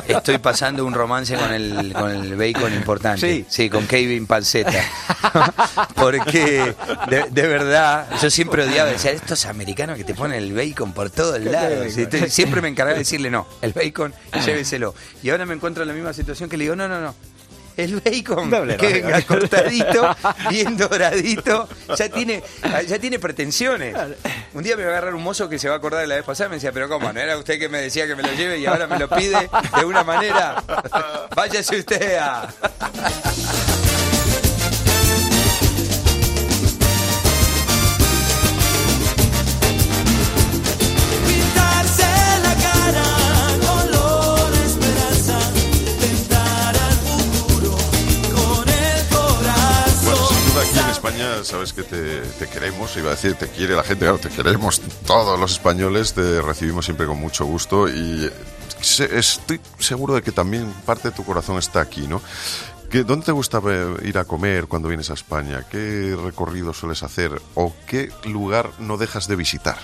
Estoy 0.07 0.37
pasando 0.37 0.85
un 0.85 0.93
romance 0.93 1.35
con 1.35 1.51
el, 1.51 1.93
con 1.93 2.11
el 2.11 2.35
bacon 2.35 2.73
importante. 2.73 3.21
Sí, 3.21 3.45
sí 3.47 3.69
con 3.69 3.87
Kevin 3.87 4.27
Panceta. 4.27 4.71
Porque, 5.95 6.73
de, 7.07 7.47
verdad, 7.47 8.07
yo 8.21 8.29
siempre 8.29 8.63
odiaba 8.63 8.89
decir, 8.89 9.11
estos 9.11 9.45
americanos 9.45 9.97
que 9.97 10.03
te 10.03 10.13
ponen 10.13 10.37
el 10.37 10.53
bacon 10.53 10.93
por 10.93 11.09
todos 11.09 11.39
lados. 11.41 11.93
Siempre 12.27 12.61
me 12.61 12.69
encargaba 12.69 12.93
de 12.93 12.99
decirle, 12.99 13.29
no, 13.29 13.47
el 13.61 13.73
bacon, 13.73 14.13
lléveselo. 14.45 14.93
Y 15.23 15.29
ahora 15.29 15.45
me 15.45 15.53
encuentro 15.53 15.83
en 15.83 15.89
la 15.89 15.95
misma 15.95 16.13
situación 16.13 16.49
que 16.49 16.57
le 16.57 16.65
digo, 16.65 16.75
no, 16.75 16.87
no, 16.87 17.01
no 17.01 17.13
el 17.83 17.99
bacon 17.99 18.49
Doble 18.49 18.77
que 18.77 18.93
venga 18.93 19.21
cortadito, 19.21 20.15
bien 20.49 20.77
doradito, 20.77 21.67
ya 21.97 22.09
tiene, 22.09 22.43
ya 22.87 22.99
tiene 22.99 23.19
pretensiones. 23.19 23.95
Un 24.53 24.63
día 24.63 24.75
me 24.75 24.83
va 24.83 24.89
a 24.89 24.91
agarrar 24.93 25.15
un 25.15 25.23
mozo 25.23 25.49
que 25.49 25.59
se 25.59 25.67
va 25.67 25.75
a 25.75 25.77
acordar 25.77 26.01
de 26.01 26.07
la 26.07 26.15
vez 26.15 26.25
pasada 26.25 26.47
y 26.47 26.49
me 26.51 26.55
decía, 26.55 26.71
pero 26.71 26.89
¿cómo? 26.89 27.11
¿No 27.11 27.19
era 27.19 27.37
usted 27.37 27.59
que 27.59 27.69
me 27.69 27.81
decía 27.81 28.07
que 28.07 28.15
me 28.15 28.23
lo 28.23 28.33
lleve 28.33 28.59
y 28.59 28.65
ahora 28.65 28.87
me 28.87 28.99
lo 28.99 29.09
pide 29.09 29.49
de 29.77 29.85
una 29.85 30.03
manera? 30.03 30.63
Váyase 31.35 31.77
usted 31.77 32.17
a... 32.17 32.47
Sabes 51.43 51.73
que 51.73 51.83
te, 51.83 52.47
queremos, 52.47 52.95
iba 52.97 53.07
a 53.07 53.11
decir, 53.15 53.35
te 53.35 53.47
quiere 53.47 53.75
la 53.75 53.83
gente, 53.83 54.05
claro, 54.05 54.17
te 54.19 54.29
queremos 54.29 54.79
todos 55.05 55.39
los 55.39 55.51
españoles, 55.53 56.13
te 56.13 56.41
recibimos 56.41 56.85
siempre 56.85 57.07
con 57.07 57.17
mucho 57.19 57.45
gusto 57.45 57.87
y 57.89 58.29
estoy 58.81 59.59
seguro 59.79 60.13
de 60.15 60.21
que 60.21 60.31
también 60.31 60.71
parte 60.85 61.09
de 61.09 61.15
tu 61.15 61.23
corazón 61.25 61.57
está 61.57 61.81
aquí, 61.81 62.07
¿no? 62.07 62.21
¿Qué- 62.89 63.03
¿Dónde 63.03 63.25
te 63.25 63.31
gusta 63.31 63.61
ir 64.03 64.17
a 64.17 64.25
comer 64.25 64.67
cuando 64.67 64.87
vienes 64.89 65.09
a 65.09 65.13
España? 65.13 65.65
¿Qué 65.69 66.15
recorrido 66.21 66.73
sueles 66.73 67.03
hacer? 67.03 67.41
¿O 67.55 67.73
qué 67.87 68.11
lugar 68.25 68.69
no 68.79 68.97
dejas 68.97 69.27
de 69.27 69.35
visitar? 69.35 69.77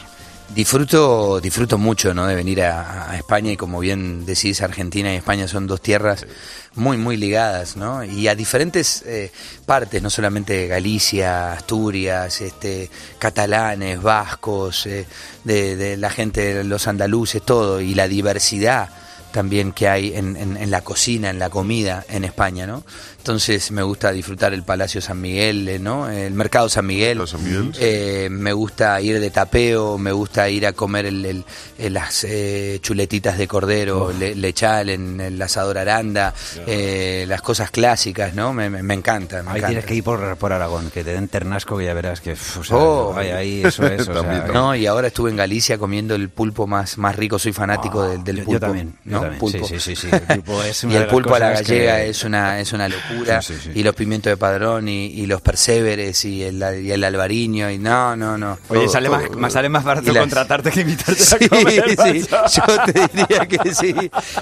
Disfruto, 0.55 1.39
disfruto 1.41 1.77
mucho 1.77 2.13
¿no? 2.13 2.25
de 2.25 2.33
venir 2.33 2.63
a, 2.63 3.11
a 3.11 3.17
España 3.17 3.51
y 3.51 3.57
como 3.57 3.79
bien 3.79 4.25
decís, 4.25 4.61
Argentina 4.61 5.13
y 5.13 5.17
España 5.17 5.47
son 5.47 5.67
dos 5.67 5.81
tierras 5.81 6.25
muy, 6.73 6.97
muy 6.97 7.17
ligadas, 7.17 7.75
¿no? 7.75 8.03
Y 8.03 8.27
a 8.29 8.33
diferentes 8.35 9.03
eh, 9.05 9.31
partes, 9.65 10.01
no 10.01 10.09
solamente 10.09 10.67
Galicia, 10.67 11.51
Asturias, 11.53 12.39
este, 12.41 12.89
catalanes, 13.19 14.01
vascos, 14.01 14.85
eh, 14.85 15.05
de, 15.43 15.75
de 15.75 15.97
la 15.97 16.09
gente, 16.09 16.63
los 16.63 16.87
andaluces, 16.87 17.41
todo, 17.43 17.81
y 17.81 17.93
la 17.93 18.07
diversidad 18.07 18.89
también 19.31 19.73
que 19.73 19.87
hay 19.89 20.13
en, 20.15 20.37
en- 20.37 20.55
en 20.57 20.71
la 20.71 20.81
cocina, 20.81 21.29
en 21.29 21.37
la 21.37 21.49
comida 21.49 22.05
en 22.09 22.23
España, 22.23 22.65
¿no? 22.65 22.83
Entonces 23.19 23.71
me 23.71 23.83
gusta 23.83 24.11
disfrutar 24.13 24.53
el 24.53 24.63
Palacio 24.63 25.01
San 25.01 25.19
Miguel, 25.19 25.67
eh, 25.67 25.79
¿no? 25.79 26.09
El 26.09 26.33
Mercado 26.33 26.69
San 26.69 26.85
Miguel. 26.85 27.27
San 27.27 27.43
Miguel, 27.43 27.71
sí. 27.73 27.79
Eh, 27.83 28.27
me 28.31 28.53
gusta 28.53 29.01
ir 29.01 29.19
de 29.19 29.29
tapeo, 29.31 29.97
me 29.97 30.13
gusta 30.13 30.47
ir 30.49 30.65
a 30.65 30.71
comer 30.71 31.07
el- 31.07 31.25
el- 31.25 31.45
el- 31.77 31.93
las 31.93 32.23
eh, 32.23 32.79
chuletitas 32.81 33.37
de 33.37 33.45
cordero, 33.47 34.13
le- 34.17 34.33
lechal 34.33 34.89
en 34.89 35.19
el 35.19 35.41
asador 35.41 35.77
Aranda, 35.77 36.33
eh, 36.67 37.25
las 37.27 37.41
cosas 37.41 37.69
clásicas, 37.69 38.33
¿no? 38.33 38.53
Me, 38.53 38.69
me, 38.69 38.81
me 38.81 38.93
encanta. 38.93 39.43
me 39.43 39.49
Ahí 39.49 39.57
encanta. 39.57 39.67
tienes 39.67 39.85
que 39.85 39.95
ir 39.95 40.03
por, 40.05 40.37
por 40.37 40.53
Aragón, 40.53 40.89
que 40.89 41.03
te 41.03 41.11
den 41.11 41.27
ternasco 41.27 41.77
que 41.77 41.83
ya 41.85 41.93
verás 41.93 42.21
que... 42.21 42.31
uf, 42.33 42.59
o 42.59 42.63
sea, 42.63 42.77
Oh. 42.77 43.13
ahí, 43.17 43.31
ahí, 43.31 43.63
eso 43.65 43.85
es. 43.87 44.07
o 44.07 44.13
También. 44.13 44.43
No, 44.53 44.73
y 44.73 44.85
ahora 44.85 45.07
estuve 45.07 45.31
en 45.31 45.35
Galicia 45.35 45.77
comiendo 45.77 46.15
el 46.15 46.29
pulpo 46.29 46.65
más, 46.65 46.97
más 46.97 47.13
rico, 47.17 47.37
soy 47.39 47.51
fanático 47.51 48.07
del, 48.07 48.23
del 48.23 48.37
yo- 48.37 48.41
yo 48.43 48.45
pulpo. 48.45 48.59
también, 48.67 48.93
yo 49.03 49.11
¿no? 49.11 49.19
también. 49.21 49.39
Pulpo. 49.39 49.67
Sí, 49.67 49.79
sí, 49.79 49.95
sí, 49.97 50.07
sí, 50.07 50.07
el 50.13 50.21
pulpo 50.43 50.63
es 50.63 50.83
una 50.85 50.93
y 50.93 50.95
el 50.97 51.07
pulpo 51.07 51.35
a 51.35 51.39
la 51.39 51.47
que- 51.55 51.61
gallega 51.63 52.03
es 52.03 52.23
una 52.23 52.59
es 52.61 52.71
una 52.71 52.87
locura. 52.87 53.16
Sí, 53.25 53.53
sí, 53.53 53.59
sí. 53.65 53.71
Y 53.75 53.83
los 53.83 53.95
pimientos 53.95 54.29
de 54.31 54.37
padrón 54.37 54.87
y, 54.87 55.07
y 55.07 55.25
los 55.25 55.41
perséveres 55.41 56.23
y 56.25 56.43
el, 56.43 56.63
y 56.83 56.91
el 56.91 57.03
albariño 57.03 57.69
y 57.69 57.77
no, 57.77 58.15
no, 58.15 58.37
no. 58.37 58.57
Oye, 58.69 58.81
Todo, 58.81 58.89
sale 58.89 59.09
todo. 59.09 59.17
más, 59.19 59.31
más- 59.37 59.53
sale 59.53 59.69
más 59.69 59.83
barato 59.83 60.11
las- 60.13 60.21
contratarte 60.21 60.71
que 60.71 60.81
invitarte 60.81 61.15
Sí, 61.23 61.35
a 61.45 61.49
comer. 61.49 61.97
sí, 62.13 62.27
yo 62.55 62.83
te 62.85 63.07
diría 63.13 63.45
que 63.47 63.73
sí. 63.73 63.95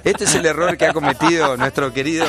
Este 0.04 0.24
es 0.26 0.36
el 0.36 0.46
error 0.46 0.78
que 0.78 0.86
ha 0.88 0.94
cometido 0.94 1.58
nuestro 1.58 1.94
querido 1.94 2.26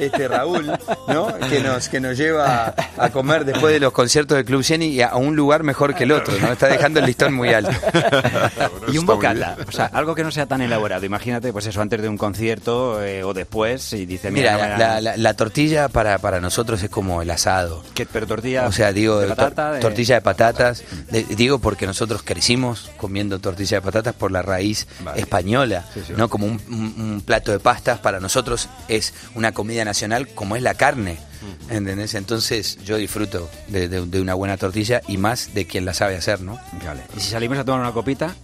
este 0.00 0.28
Raúl, 0.28 0.66
¿no? 1.08 1.34
Que 1.48 1.60
nos 1.60 1.88
que 1.88 2.00
nos 2.00 2.16
lleva 2.16 2.66
a, 2.96 3.04
a 3.04 3.10
comer 3.10 3.44
después 3.44 3.72
de 3.72 3.80
los 3.80 3.92
conciertos 3.92 4.36
del 4.36 4.44
Club 4.44 4.62
Jenny 4.62 4.86
y 4.88 5.00
a, 5.02 5.08
a 5.08 5.16
un 5.16 5.36
lugar 5.36 5.62
mejor 5.62 5.94
que 5.94 6.04
el 6.04 6.12
otro, 6.12 6.34
¿no? 6.40 6.52
Está 6.52 6.68
dejando 6.68 7.00
el 7.00 7.06
listón 7.06 7.34
muy 7.34 7.48
alto. 7.50 7.70
Y 8.92 8.98
un 8.98 9.06
bocata, 9.06 9.56
o 9.66 9.72
sea, 9.72 9.86
algo 9.86 10.14
que 10.14 10.22
no 10.24 10.30
sea 10.30 10.46
tan 10.46 10.62
elaborado. 10.62 11.04
Imagínate, 11.04 11.52
pues 11.52 11.66
eso, 11.66 11.80
antes 11.82 12.00
de 12.00 12.08
un 12.08 12.16
concierto 12.16 13.02
eh, 13.02 13.22
o 13.22 13.34
después, 13.34 13.92
y 13.92 14.06
dice, 14.06 14.30
mira, 14.30 14.52
Mira, 14.54 14.68
no 14.68 14.72
me 14.74 14.78
la, 14.78 14.88
da- 14.94 15.00
la- 15.00 15.16
la 15.16 15.34
tortilla 15.34 15.77
para, 15.86 16.18
para 16.18 16.40
nosotros 16.40 16.82
es 16.82 16.90
como 16.90 17.22
el 17.22 17.30
asado. 17.30 17.84
pero 18.12 18.26
tortilla 18.26 18.66
O 18.66 18.72
sea, 18.72 18.92
digo, 18.92 19.20
de 19.20 19.28
de- 19.28 19.80
tortilla 19.80 20.16
de 20.16 20.20
patatas. 20.22 20.82
de- 21.10 21.22
digo 21.36 21.60
porque 21.60 21.86
nosotros 21.86 22.22
crecimos 22.24 22.90
comiendo 22.96 23.38
tortilla 23.38 23.76
de 23.76 23.82
patatas 23.82 24.14
por 24.14 24.32
la 24.32 24.42
raíz 24.42 24.88
Vale. 25.04 25.20
española, 25.20 25.84
Sí, 25.94 26.00
sí. 26.08 26.14
¿no? 26.16 26.28
Como 26.28 26.46
un, 26.46 26.60
un- 26.68 26.94
un 27.00 27.22
plato 27.24 27.52
de 27.52 27.60
pastas 27.60 28.00
para 28.00 28.18
nosotros 28.18 28.68
es 28.88 29.14
una 29.36 29.52
comida 29.52 29.84
nacional 29.84 30.26
como 30.28 30.56
es 30.56 30.62
la 30.62 30.74
carne. 30.74 31.18
¿Entendés? 31.70 32.14
Entonces 32.14 32.78
yo 32.84 32.96
disfruto 32.96 33.48
de, 33.68 33.88
de- 33.88 34.06
de 34.06 34.20
una 34.20 34.34
buena 34.34 34.56
tortilla 34.56 35.02
y 35.06 35.18
más 35.18 35.54
de 35.54 35.66
quien 35.68 35.84
la 35.84 35.94
sabe 35.94 36.16
hacer, 36.16 36.40
¿no? 36.40 36.58
Vale. 36.84 37.02
Y 37.16 37.20
si 37.20 37.30
salimos 37.30 37.58
a 37.58 37.64
tomar 37.64 37.80
una 37.80 37.92
copita, 37.92 38.34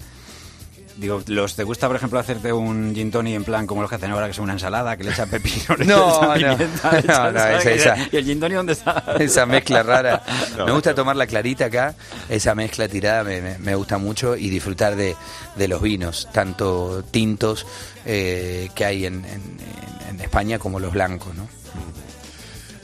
digo, 0.97 1.23
los 1.27 1.57
¿te 1.57 1.65
gusta, 1.65 1.87
por 1.89 1.97
ejemplo, 1.97 2.19
hacerte 2.19 2.53
un 2.53 2.95
gin 2.95 3.11
tonic 3.11 3.35
en 3.35 3.45
plan 3.45 3.67
como 3.67 3.81
los 3.83 3.91
que 3.91 3.97
hacen 3.97 4.11
ahora, 4.13 4.27
que 4.27 4.33
es 4.33 4.39
una 4.39 4.53
ensalada, 4.55 4.97
que 4.97 5.05
le 5.05 5.11
echan 5.11 5.29
pepino, 5.29 5.75
le 5.79 5.85
No, 5.87 6.35
echan 6.35 6.49
no. 6.51 6.57
pimienta, 6.57 6.91
No, 6.93 6.99
echan 6.99 7.35
no, 7.35 7.41
sal, 7.41 7.67
esa-. 7.69 7.97
¿Y 8.13 8.17
el 8.17 8.25
gin 8.25 8.41
tonic 8.41 8.57
dónde 8.57 8.73
está? 8.75 9.05
esa 9.21 9.47
mezcla 9.47 9.83
rara. 9.83 10.23
Me 10.65 10.73
gusta 10.73 10.95
tomar 10.95 11.17
la 11.17 11.27
clarita 11.27 11.67
acá, 11.67 11.95
esa 12.29 12.55
mezcla 12.55 12.87
tirada 12.89 13.25
me, 13.25 13.41
me- 13.41 13.59
me 13.59 13.75
gusta 13.75 13.99
mucho 13.99 14.37
y 14.37 14.51
disfrutar 14.51 14.95
de, 14.97 15.17
de 15.57 15.69
los 15.69 15.83
vinos, 15.83 16.29
tanto 16.33 17.03
tintos 17.11 17.67
eh, 18.07 18.69
que 18.75 18.85
hay 18.85 19.07
en, 19.07 19.25
en- 19.25 19.57
en 20.11 20.21
España 20.21 20.59
como 20.59 20.79
los 20.81 20.93
blancos, 20.93 21.35
¿no? 21.35 21.49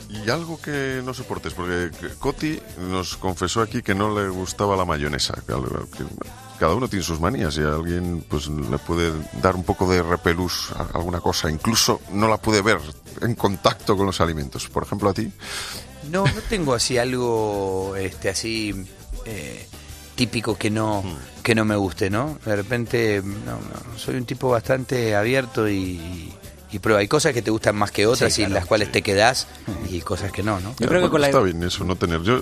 Y 0.09 0.29
algo 0.29 0.59
que 0.61 1.01
no 1.05 1.13
soportes, 1.13 1.53
porque 1.53 1.89
Coti 2.19 2.59
nos 2.77 3.15
confesó 3.15 3.61
aquí 3.61 3.81
que 3.81 3.95
no 3.95 4.13
le 4.19 4.27
gustaba 4.27 4.75
la 4.75 4.83
mayonesa. 4.83 5.35
que 5.47 5.53
algo- 5.53 5.87
que 5.97 6.03
Cada 6.61 6.75
uno 6.75 6.87
tiene 6.87 7.03
sus 7.03 7.19
manías 7.19 7.57
y 7.57 7.61
a 7.61 7.69
alguien 7.69 8.23
pues 8.29 8.47
le 8.47 8.77
puede 8.77 9.11
dar 9.41 9.55
un 9.55 9.63
poco 9.63 9.91
de 9.91 10.03
repelús 10.03 10.71
a 10.75 10.95
alguna 10.95 11.19
cosa. 11.19 11.49
Incluso 11.49 12.01
no 12.11 12.27
la 12.27 12.37
puede 12.37 12.61
ver 12.61 12.77
en 13.19 13.33
contacto 13.33 13.97
con 13.97 14.05
los 14.05 14.21
alimentos. 14.21 14.69
Por 14.69 14.83
ejemplo, 14.83 15.09
a 15.09 15.13
ti. 15.15 15.31
No, 16.11 16.23
no 16.23 16.41
tengo 16.47 16.75
así 16.75 16.99
algo 16.99 17.95
este 17.95 18.29
así 18.29 18.75
eh, 19.25 19.67
típico 20.13 20.55
que 20.55 20.69
no 20.69 21.03
que 21.41 21.55
no 21.55 21.65
me 21.65 21.75
guste, 21.75 22.11
¿no? 22.11 22.37
De 22.45 22.55
repente 22.55 23.23
no, 23.23 23.53
no, 23.53 23.97
soy 23.97 24.17
un 24.17 24.25
tipo 24.25 24.51
bastante 24.51 25.15
abierto 25.15 25.67
y, 25.67 26.31
y 26.71 26.79
prueba. 26.79 26.99
Hay 27.01 27.07
cosas 27.07 27.33
que 27.33 27.41
te 27.41 27.51
gustan 27.51 27.75
más 27.75 27.91
que 27.91 28.05
otras 28.05 28.33
Sí, 28.33 28.41
y 28.41 28.45
claro, 28.45 28.59
las 28.59 28.65
cuales 28.67 28.91
te 28.91 29.01
quedás 29.01 29.47
y 29.89 30.01
cosas 30.01 30.31
que 30.31 30.43
no, 30.43 30.59
¿no? 30.59 30.75
Yo 30.79 30.87
creo 30.87 31.01
que 31.01 31.09
con 31.09 31.21
la- 31.21 31.27
Está 31.27 31.41
bien 31.41 31.61
eso, 31.63 31.83
no 31.83 31.95
tener... 31.95 32.21
Yo 32.23 32.41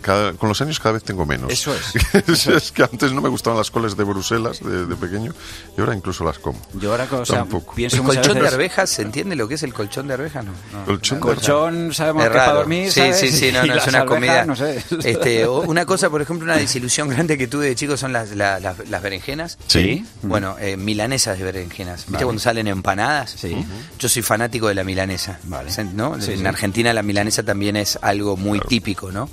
cada- 0.00 0.34
con 0.34 0.48
los 0.50 0.60
años 0.60 0.78
cada 0.80 0.92
vez 0.94 1.04
tengo 1.04 1.24
menos. 1.24 1.50
Eso 1.50 1.74
es. 1.74 2.28
es 2.48 2.72
que 2.72 2.82
antes 2.82 3.12
no 3.12 3.20
me 3.22 3.28
gustaban 3.28 3.56
las 3.58 3.70
coles 3.70 3.96
de 3.96 4.04
Bruselas 4.04 4.60
de, 4.62 4.86
de 4.86 4.96
pequeño 4.96 5.32
y 5.76 5.80
ahora 5.80 5.94
incluso 5.94 6.24
las 6.24 6.38
como. 6.38 6.60
Yo 6.74 6.90
ahora, 6.90 7.08
o 7.10 7.24
sea, 7.24 7.38
Tampoco. 7.38 7.74
pienso 7.74 7.96
¿El 7.96 8.02
muchas 8.02 8.26
colchón 8.26 8.42
de 8.42 8.48
arvejas? 8.48 8.90
¿Se 8.90 9.02
entiende 9.02 9.34
lo 9.36 9.48
que 9.48 9.54
es 9.54 9.62
el 9.62 9.72
colchón 9.72 10.06
de 10.08 10.14
arvejas? 10.14 10.44
No. 10.44 10.52
no. 10.72 10.84
Colchón 10.84 11.18
de 11.18 11.22
Colchón, 11.22 11.94
sabemos 11.94 12.24
Es 12.24 12.28
que 12.30 12.36
para 12.36 12.52
dormir, 12.52 12.92
sí, 12.92 13.00
¿sabes? 13.00 13.18
sí, 13.20 13.30
sí, 13.32 13.50
no, 13.52 13.62
no, 13.66 13.74
es 13.74 13.86
una 13.86 14.00
arvejas, 14.00 14.06
comida. 14.06 14.44
no 14.44 14.56
sé. 14.56 14.84
Este, 15.04 15.48
una 15.48 15.86
cosa, 15.86 16.10
por 16.10 16.20
ejemplo, 16.22 16.44
una 16.44 16.56
desilusión 16.56 17.08
grande 17.08 17.38
que 17.38 17.46
tuve 17.46 17.66
de 17.66 17.74
chico 17.74 17.96
son 17.96 18.12
las, 18.12 18.30
la- 18.36 18.60
las, 18.60 18.88
las 18.88 19.02
berenjenas. 19.02 19.58
Sí. 19.68 20.04
Bueno, 20.22 20.56
eh, 20.60 20.76
milanesas 20.76 21.38
de 21.38 21.44
berenjenas. 21.44 22.00
¿Viste 22.00 22.12
Vale. 22.12 22.24
cuando 22.24 22.40
salen 22.40 22.66
empanadas? 22.66 23.23
Sí. 23.26 23.56
Yo 23.98 24.08
soy 24.08 24.22
fanático 24.22 24.68
de 24.68 24.74
la 24.74 24.84
milanesa. 24.84 25.38
Vale. 25.44 25.70
¿no? 25.94 26.20
Sí, 26.20 26.32
en 26.32 26.38
sí. 26.38 26.46
Argentina 26.46 26.92
la 26.92 27.02
milanesa 27.02 27.42
también 27.42 27.76
es 27.76 27.98
algo 28.02 28.36
muy 28.36 28.60
típico, 28.60 29.12
¿no? 29.12 29.28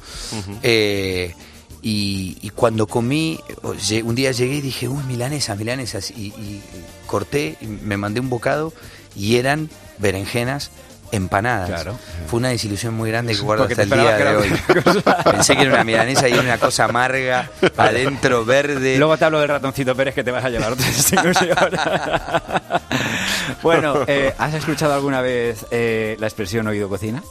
Eh, 0.64 1.34
y, 1.82 2.38
y 2.42 2.50
cuando 2.52 2.88
comí, 2.88 3.40
un 4.04 4.16
día 4.16 4.32
llegué 4.32 4.56
y 4.56 4.62
dije, 4.62 4.88
uy, 4.88 5.04
milanesas, 5.04 5.58
milanesas. 5.58 6.12
Y, 6.12 6.28
y 6.28 6.62
corté, 7.08 7.58
me 7.62 7.98
mandé 7.98 8.20
un 8.20 8.30
bocado 8.30 8.74
y 9.16 9.36
eran 9.38 9.70
berenjenas 9.98 10.72
empanadas. 11.12 11.70
Claro. 11.70 11.98
Fue 12.28 12.40
una 12.40 12.50
desilusión 12.50 12.94
muy 12.94 13.12
grande 13.12 13.34
que 13.34 13.42
guardo 13.42 13.66
hasta 13.66 13.84
el 13.84 13.90
día 13.90 14.18
de 14.18 14.36
hoy. 14.36 14.54
Pensé 15.24 15.56
que 15.56 15.64
era 15.64 15.74
una 15.74 15.84
milanesa 15.84 16.30
y 16.30 16.34
era 16.34 16.42
una 16.42 16.58
cosa 16.58 16.86
amarga, 16.86 17.50
adentro 17.78 18.46
verde. 18.46 18.98
Luego 18.98 19.18
te 19.18 19.26
hablo 19.26 19.40
del 19.40 19.50
ratoncito 19.50 19.96
Pérez 19.96 20.16
que 20.16 20.24
te 20.24 20.32
vas 20.32 20.46
a 20.46 20.50
llevar 20.50 20.72
bueno, 23.62 24.04
eh, 24.08 24.34
¿has 24.38 24.54
escuchado 24.54 24.94
alguna 24.94 25.22
vez 25.22 25.66
eh, 25.72 26.16
la 26.20 26.28
expresión 26.28 26.68
oído 26.68 26.88
cocina? 26.88 27.22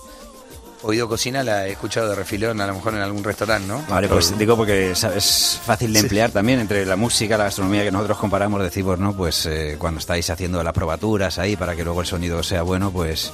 Oído 0.82 1.08
cocina 1.08 1.42
la 1.42 1.66
he 1.66 1.72
escuchado 1.72 2.08
de 2.08 2.14
refilón, 2.14 2.58
a 2.60 2.66
lo 2.66 2.74
mejor 2.74 2.94
en 2.94 3.00
algún 3.00 3.22
restaurante, 3.22 3.68
¿no? 3.68 3.84
Vale, 3.86 4.08
pues 4.08 4.36
digo 4.38 4.56
porque 4.56 4.92
es 4.92 5.60
fácil 5.62 5.92
de 5.92 6.00
emplear 6.00 6.30
también 6.30 6.58
entre 6.58 6.86
la 6.86 6.96
música, 6.96 7.36
la 7.36 7.44
gastronomía 7.44 7.84
que 7.84 7.90
nosotros 7.90 8.16
comparamos, 8.16 8.62
decimos, 8.62 8.98
¿no? 8.98 9.12
Pues 9.12 9.44
eh, 9.44 9.76
cuando 9.78 10.00
estáis 10.00 10.30
haciendo 10.30 10.62
las 10.62 10.72
probaturas 10.72 11.38
ahí 11.38 11.54
para 11.54 11.76
que 11.76 11.84
luego 11.84 12.00
el 12.00 12.06
sonido 12.06 12.42
sea 12.42 12.62
bueno, 12.62 12.90
pues 12.90 13.30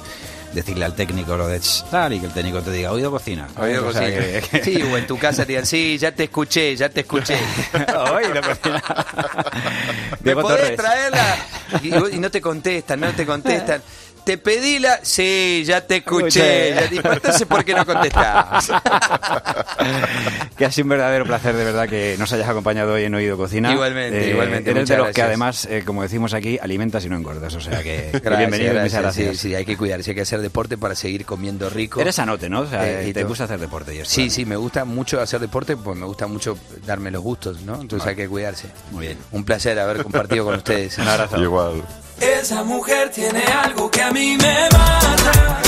decirle 0.53 0.85
al 0.85 0.93
técnico 0.95 1.35
lo 1.37 1.47
de 1.47 1.59
"Ch, 1.59 1.83
tal 1.91 2.13
y 2.13 2.19
que 2.19 2.25
el 2.27 2.31
técnico 2.33 2.61
te 2.61 2.71
diga 2.71 2.91
oído 2.91 3.11
cocina. 3.11 3.47
Oído 3.57 3.87
O 3.87 3.91
sea, 3.91 4.01
cocina. 4.01 4.19
que- 4.41 4.59
que- 4.59 4.63
Sí, 4.63 4.81
o 4.81 4.97
en 4.97 5.05
tu 5.07 5.17
casa 5.17 5.43
te 5.43 5.49
digan, 5.53 5.65
sí, 5.65 5.97
ya 5.97 6.11
te 6.11 6.25
escuché, 6.25 6.75
ya 6.75 6.89
te 6.89 7.01
escuché. 7.01 7.37
oído 8.13 8.41
cocina. 8.41 8.83
¿Me 10.23 10.35
podés 10.35 10.75
traerla? 10.75 11.35
Y, 11.83 12.15
y 12.15 12.19
no 12.19 12.31
te 12.31 12.41
contestan, 12.41 12.99
no 12.99 13.11
te 13.13 13.25
contestan. 13.25 13.81
Te 14.27 14.37
pedí 14.37 14.77
la... 14.79 14.99
Sí, 15.03 15.63
ya 15.65 15.79
te 15.79 15.95
escuché. 15.97 16.75
Ya 16.75 16.89
te... 16.89 16.95
Entonces, 16.97 17.47
¿por 17.47 17.63
qué 17.63 17.73
no 17.73 17.85
contestas? 17.85 18.69
que 20.57 20.65
ha 20.65 20.71
sido 20.71 20.83
un 20.83 20.89
verdadero 20.89 21.23
placer, 21.25 21.55
de 21.55 21.63
verdad, 21.63 21.87
que 21.87 22.15
nos 22.19 22.31
hayas 22.33 22.49
acompañado 22.49 22.93
hoy 22.93 23.05
en 23.05 23.15
Oído 23.15 23.37
Cocina. 23.37 23.71
Igualmente, 23.71 24.27
Eh, 24.27 24.31
igualmente. 24.31 24.69
Eres 24.71 24.89
de 24.89 24.97
los 24.97 25.07
que 25.07 25.11
gracias. 25.13 25.27
además, 25.27 25.65
eh, 25.71 25.83
como 25.85 26.01
decimos 26.03 26.33
aquí, 26.33 26.59
alimentas 26.61 27.05
y 27.05 27.09
no 27.09 27.15
engordas. 27.15 27.55
O 27.55 27.61
sea 27.61 27.81
que 27.81 28.09
Gracias, 28.11 28.37
bienvenido 28.37 28.71
y 28.71 28.75
muchas 28.75 28.91
gracias. 28.91 29.01
gracias. 29.03 29.37
Sí, 29.37 29.47
sí, 29.49 29.55
hay 29.55 29.63
que 29.63 29.77
cuidarse, 29.77 30.11
hay 30.11 30.15
que 30.15 30.21
hacer 30.23 30.41
deporte 30.41 30.77
para 30.77 30.93
seguir 30.95 31.23
comiendo 31.25 31.69
rico. 31.69 32.01
Eres 32.01 32.15
sanote, 32.15 32.49
¿no? 32.49 32.61
O 32.61 32.67
sea, 32.67 32.85
Eh, 33.01 33.07
y 33.09 33.13
te 33.13 33.23
gusta 33.23 33.45
hacer 33.45 33.59
deporte 33.59 33.95
y 33.95 33.99
esto, 33.99 34.13
Sí, 34.13 34.29
sí, 34.29 34.45
me 34.45 34.57
gusta 34.57 34.83
mucho 34.83 35.21
hacer 35.21 35.39
deporte, 35.39 35.77
pues 35.77 35.97
me 35.97 36.05
gusta 36.05 36.27
mucho 36.27 36.57
darme 36.85 37.11
los 37.11 37.21
gustos, 37.23 37.61
¿no? 37.61 37.79
Entonces 37.79 38.05
hay 38.07 38.15
que 38.17 38.27
cuidarse. 38.27 38.67
Muy 38.91 39.05
bien. 39.07 39.17
Un 39.31 39.45
placer 39.45 39.79
haber 39.79 40.03
compartido 40.03 40.43
con 40.43 40.55
ustedes. 40.57 40.97
Un 40.97 41.07
abrazo. 41.07 41.41
Igual. 41.41 41.83
Esa 42.19 42.63
mujer 42.63 43.11
tiene 43.11 43.43
algo 43.43 43.91
que 43.91 44.01
a 44.01 44.11
mí 44.11 44.37
me 44.37 44.69
mata. 44.71 45.61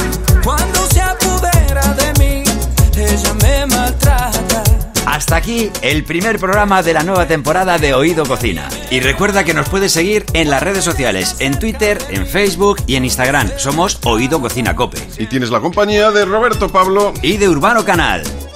Cuando 0.43 0.85
se 0.87 1.01
apodera 1.01 1.93
de 1.93 2.13
mí, 2.19 2.43
ella 2.95 3.33
me 3.41 3.65
maltrata. 3.67 4.63
Hasta 5.05 5.35
aquí 5.35 5.71
el 5.81 6.03
primer 6.03 6.39
programa 6.39 6.81
de 6.81 6.93
la 6.93 7.03
nueva 7.03 7.27
temporada 7.27 7.77
de 7.77 7.93
Oído 7.93 8.25
Cocina. 8.25 8.67
Y 8.89 8.99
recuerda 8.99 9.43
que 9.43 9.53
nos 9.53 9.69
puedes 9.69 9.91
seguir 9.91 10.25
en 10.33 10.49
las 10.49 10.63
redes 10.63 10.83
sociales, 10.83 11.35
en 11.39 11.57
Twitter, 11.59 11.97
en 12.09 12.25
Facebook 12.25 12.77
y 12.87 12.95
en 12.95 13.05
Instagram. 13.05 13.51
Somos 13.57 13.99
Oído 14.05 14.41
Cocina 14.41 14.75
Cope. 14.75 14.99
Y 15.17 15.27
tienes 15.27 15.49
la 15.49 15.59
compañía 15.59 16.11
de 16.11 16.25
Roberto 16.25 16.69
Pablo. 16.69 17.13
Y 17.21 17.37
de 17.37 17.49
Urbano 17.49 17.85
Canal. 17.85 18.23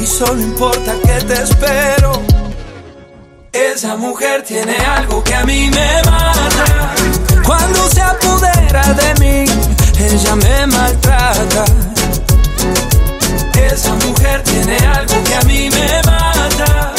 Y 0.00 0.06
solo 0.06 0.40
importa 0.40 0.94
que 1.04 1.24
te 1.24 1.42
espero. 1.42 2.12
Esa 3.52 3.96
mujer 3.96 4.42
tiene 4.42 4.76
algo 4.76 5.22
que 5.24 5.34
a 5.34 5.44
mí 5.44 5.70
me 5.70 6.02
mata. 6.04 6.94
Cuando 7.44 7.88
se 7.88 8.02
apodera 8.02 8.82
de 8.92 9.14
mí, 9.20 9.44
ella 9.98 10.36
me 10.36 10.66
maltrata. 10.66 11.64
Esa 13.54 13.94
mujer 13.94 14.42
tiene 14.42 14.76
algo 14.86 15.24
que 15.24 15.34
a 15.34 15.40
mí 15.42 15.70
me 15.70 16.02
mata. 16.04 16.95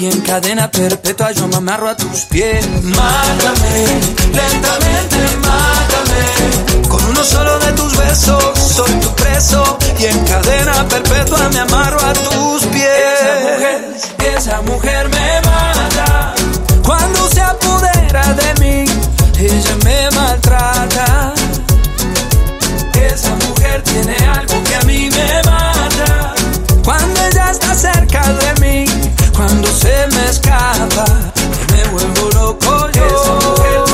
y 0.00 0.06
en 0.06 0.20
cadena 0.22 0.70
perpetua 0.70 1.30
yo 1.32 1.46
me 1.46 1.56
amarro 1.56 1.90
a 1.90 1.94
tus 1.94 2.24
pies. 2.24 2.66
Mátame, 2.84 3.84
lentamente 4.32 5.18
mátame. 5.44 6.88
Con 6.88 7.04
uno 7.04 7.22
solo 7.22 7.58
de 7.58 7.72
tus 7.72 7.94
besos 7.98 8.58
soy 8.58 8.90
tu 8.92 9.14
preso 9.14 9.78
y 9.98 10.06
en 10.06 10.24
cadena 10.24 10.88
perpetua 10.88 11.50
me 11.50 11.58
amarro 11.58 12.00
a 12.00 12.14
tus 12.14 12.64
pies. 12.68 12.86
Esa 13.20 13.42
mujer, 13.42 14.36
esa 14.38 14.62
mujer 14.62 15.08
me 15.10 15.40
mata 15.42 16.34
cuando 16.82 17.28
se 17.28 17.42
apodera 17.42 18.32
de 18.32 18.54
mí. 18.60 18.90
Ella 19.38 19.76
me 19.84 20.10
maltrata. 20.16 21.34
Esa 22.94 23.34
mujer 23.46 23.82
tiene 23.82 24.16
algo 24.34 24.64
que 24.64 24.76
a 24.76 24.80
mí 24.84 25.10
me 25.10 25.42
mata 25.44 26.34
cuando 26.82 27.20
ella 27.26 27.50
está 27.50 27.74
cerca 27.74 28.22
de 28.32 28.60
mí 28.60 28.65
cuando 29.46 29.68
se 29.68 30.06
me 30.08 30.28
escapa, 30.28 31.04
me 31.72 31.84
vuelvo 31.90 32.30
loco 32.32 32.90
yo. 32.90 33.85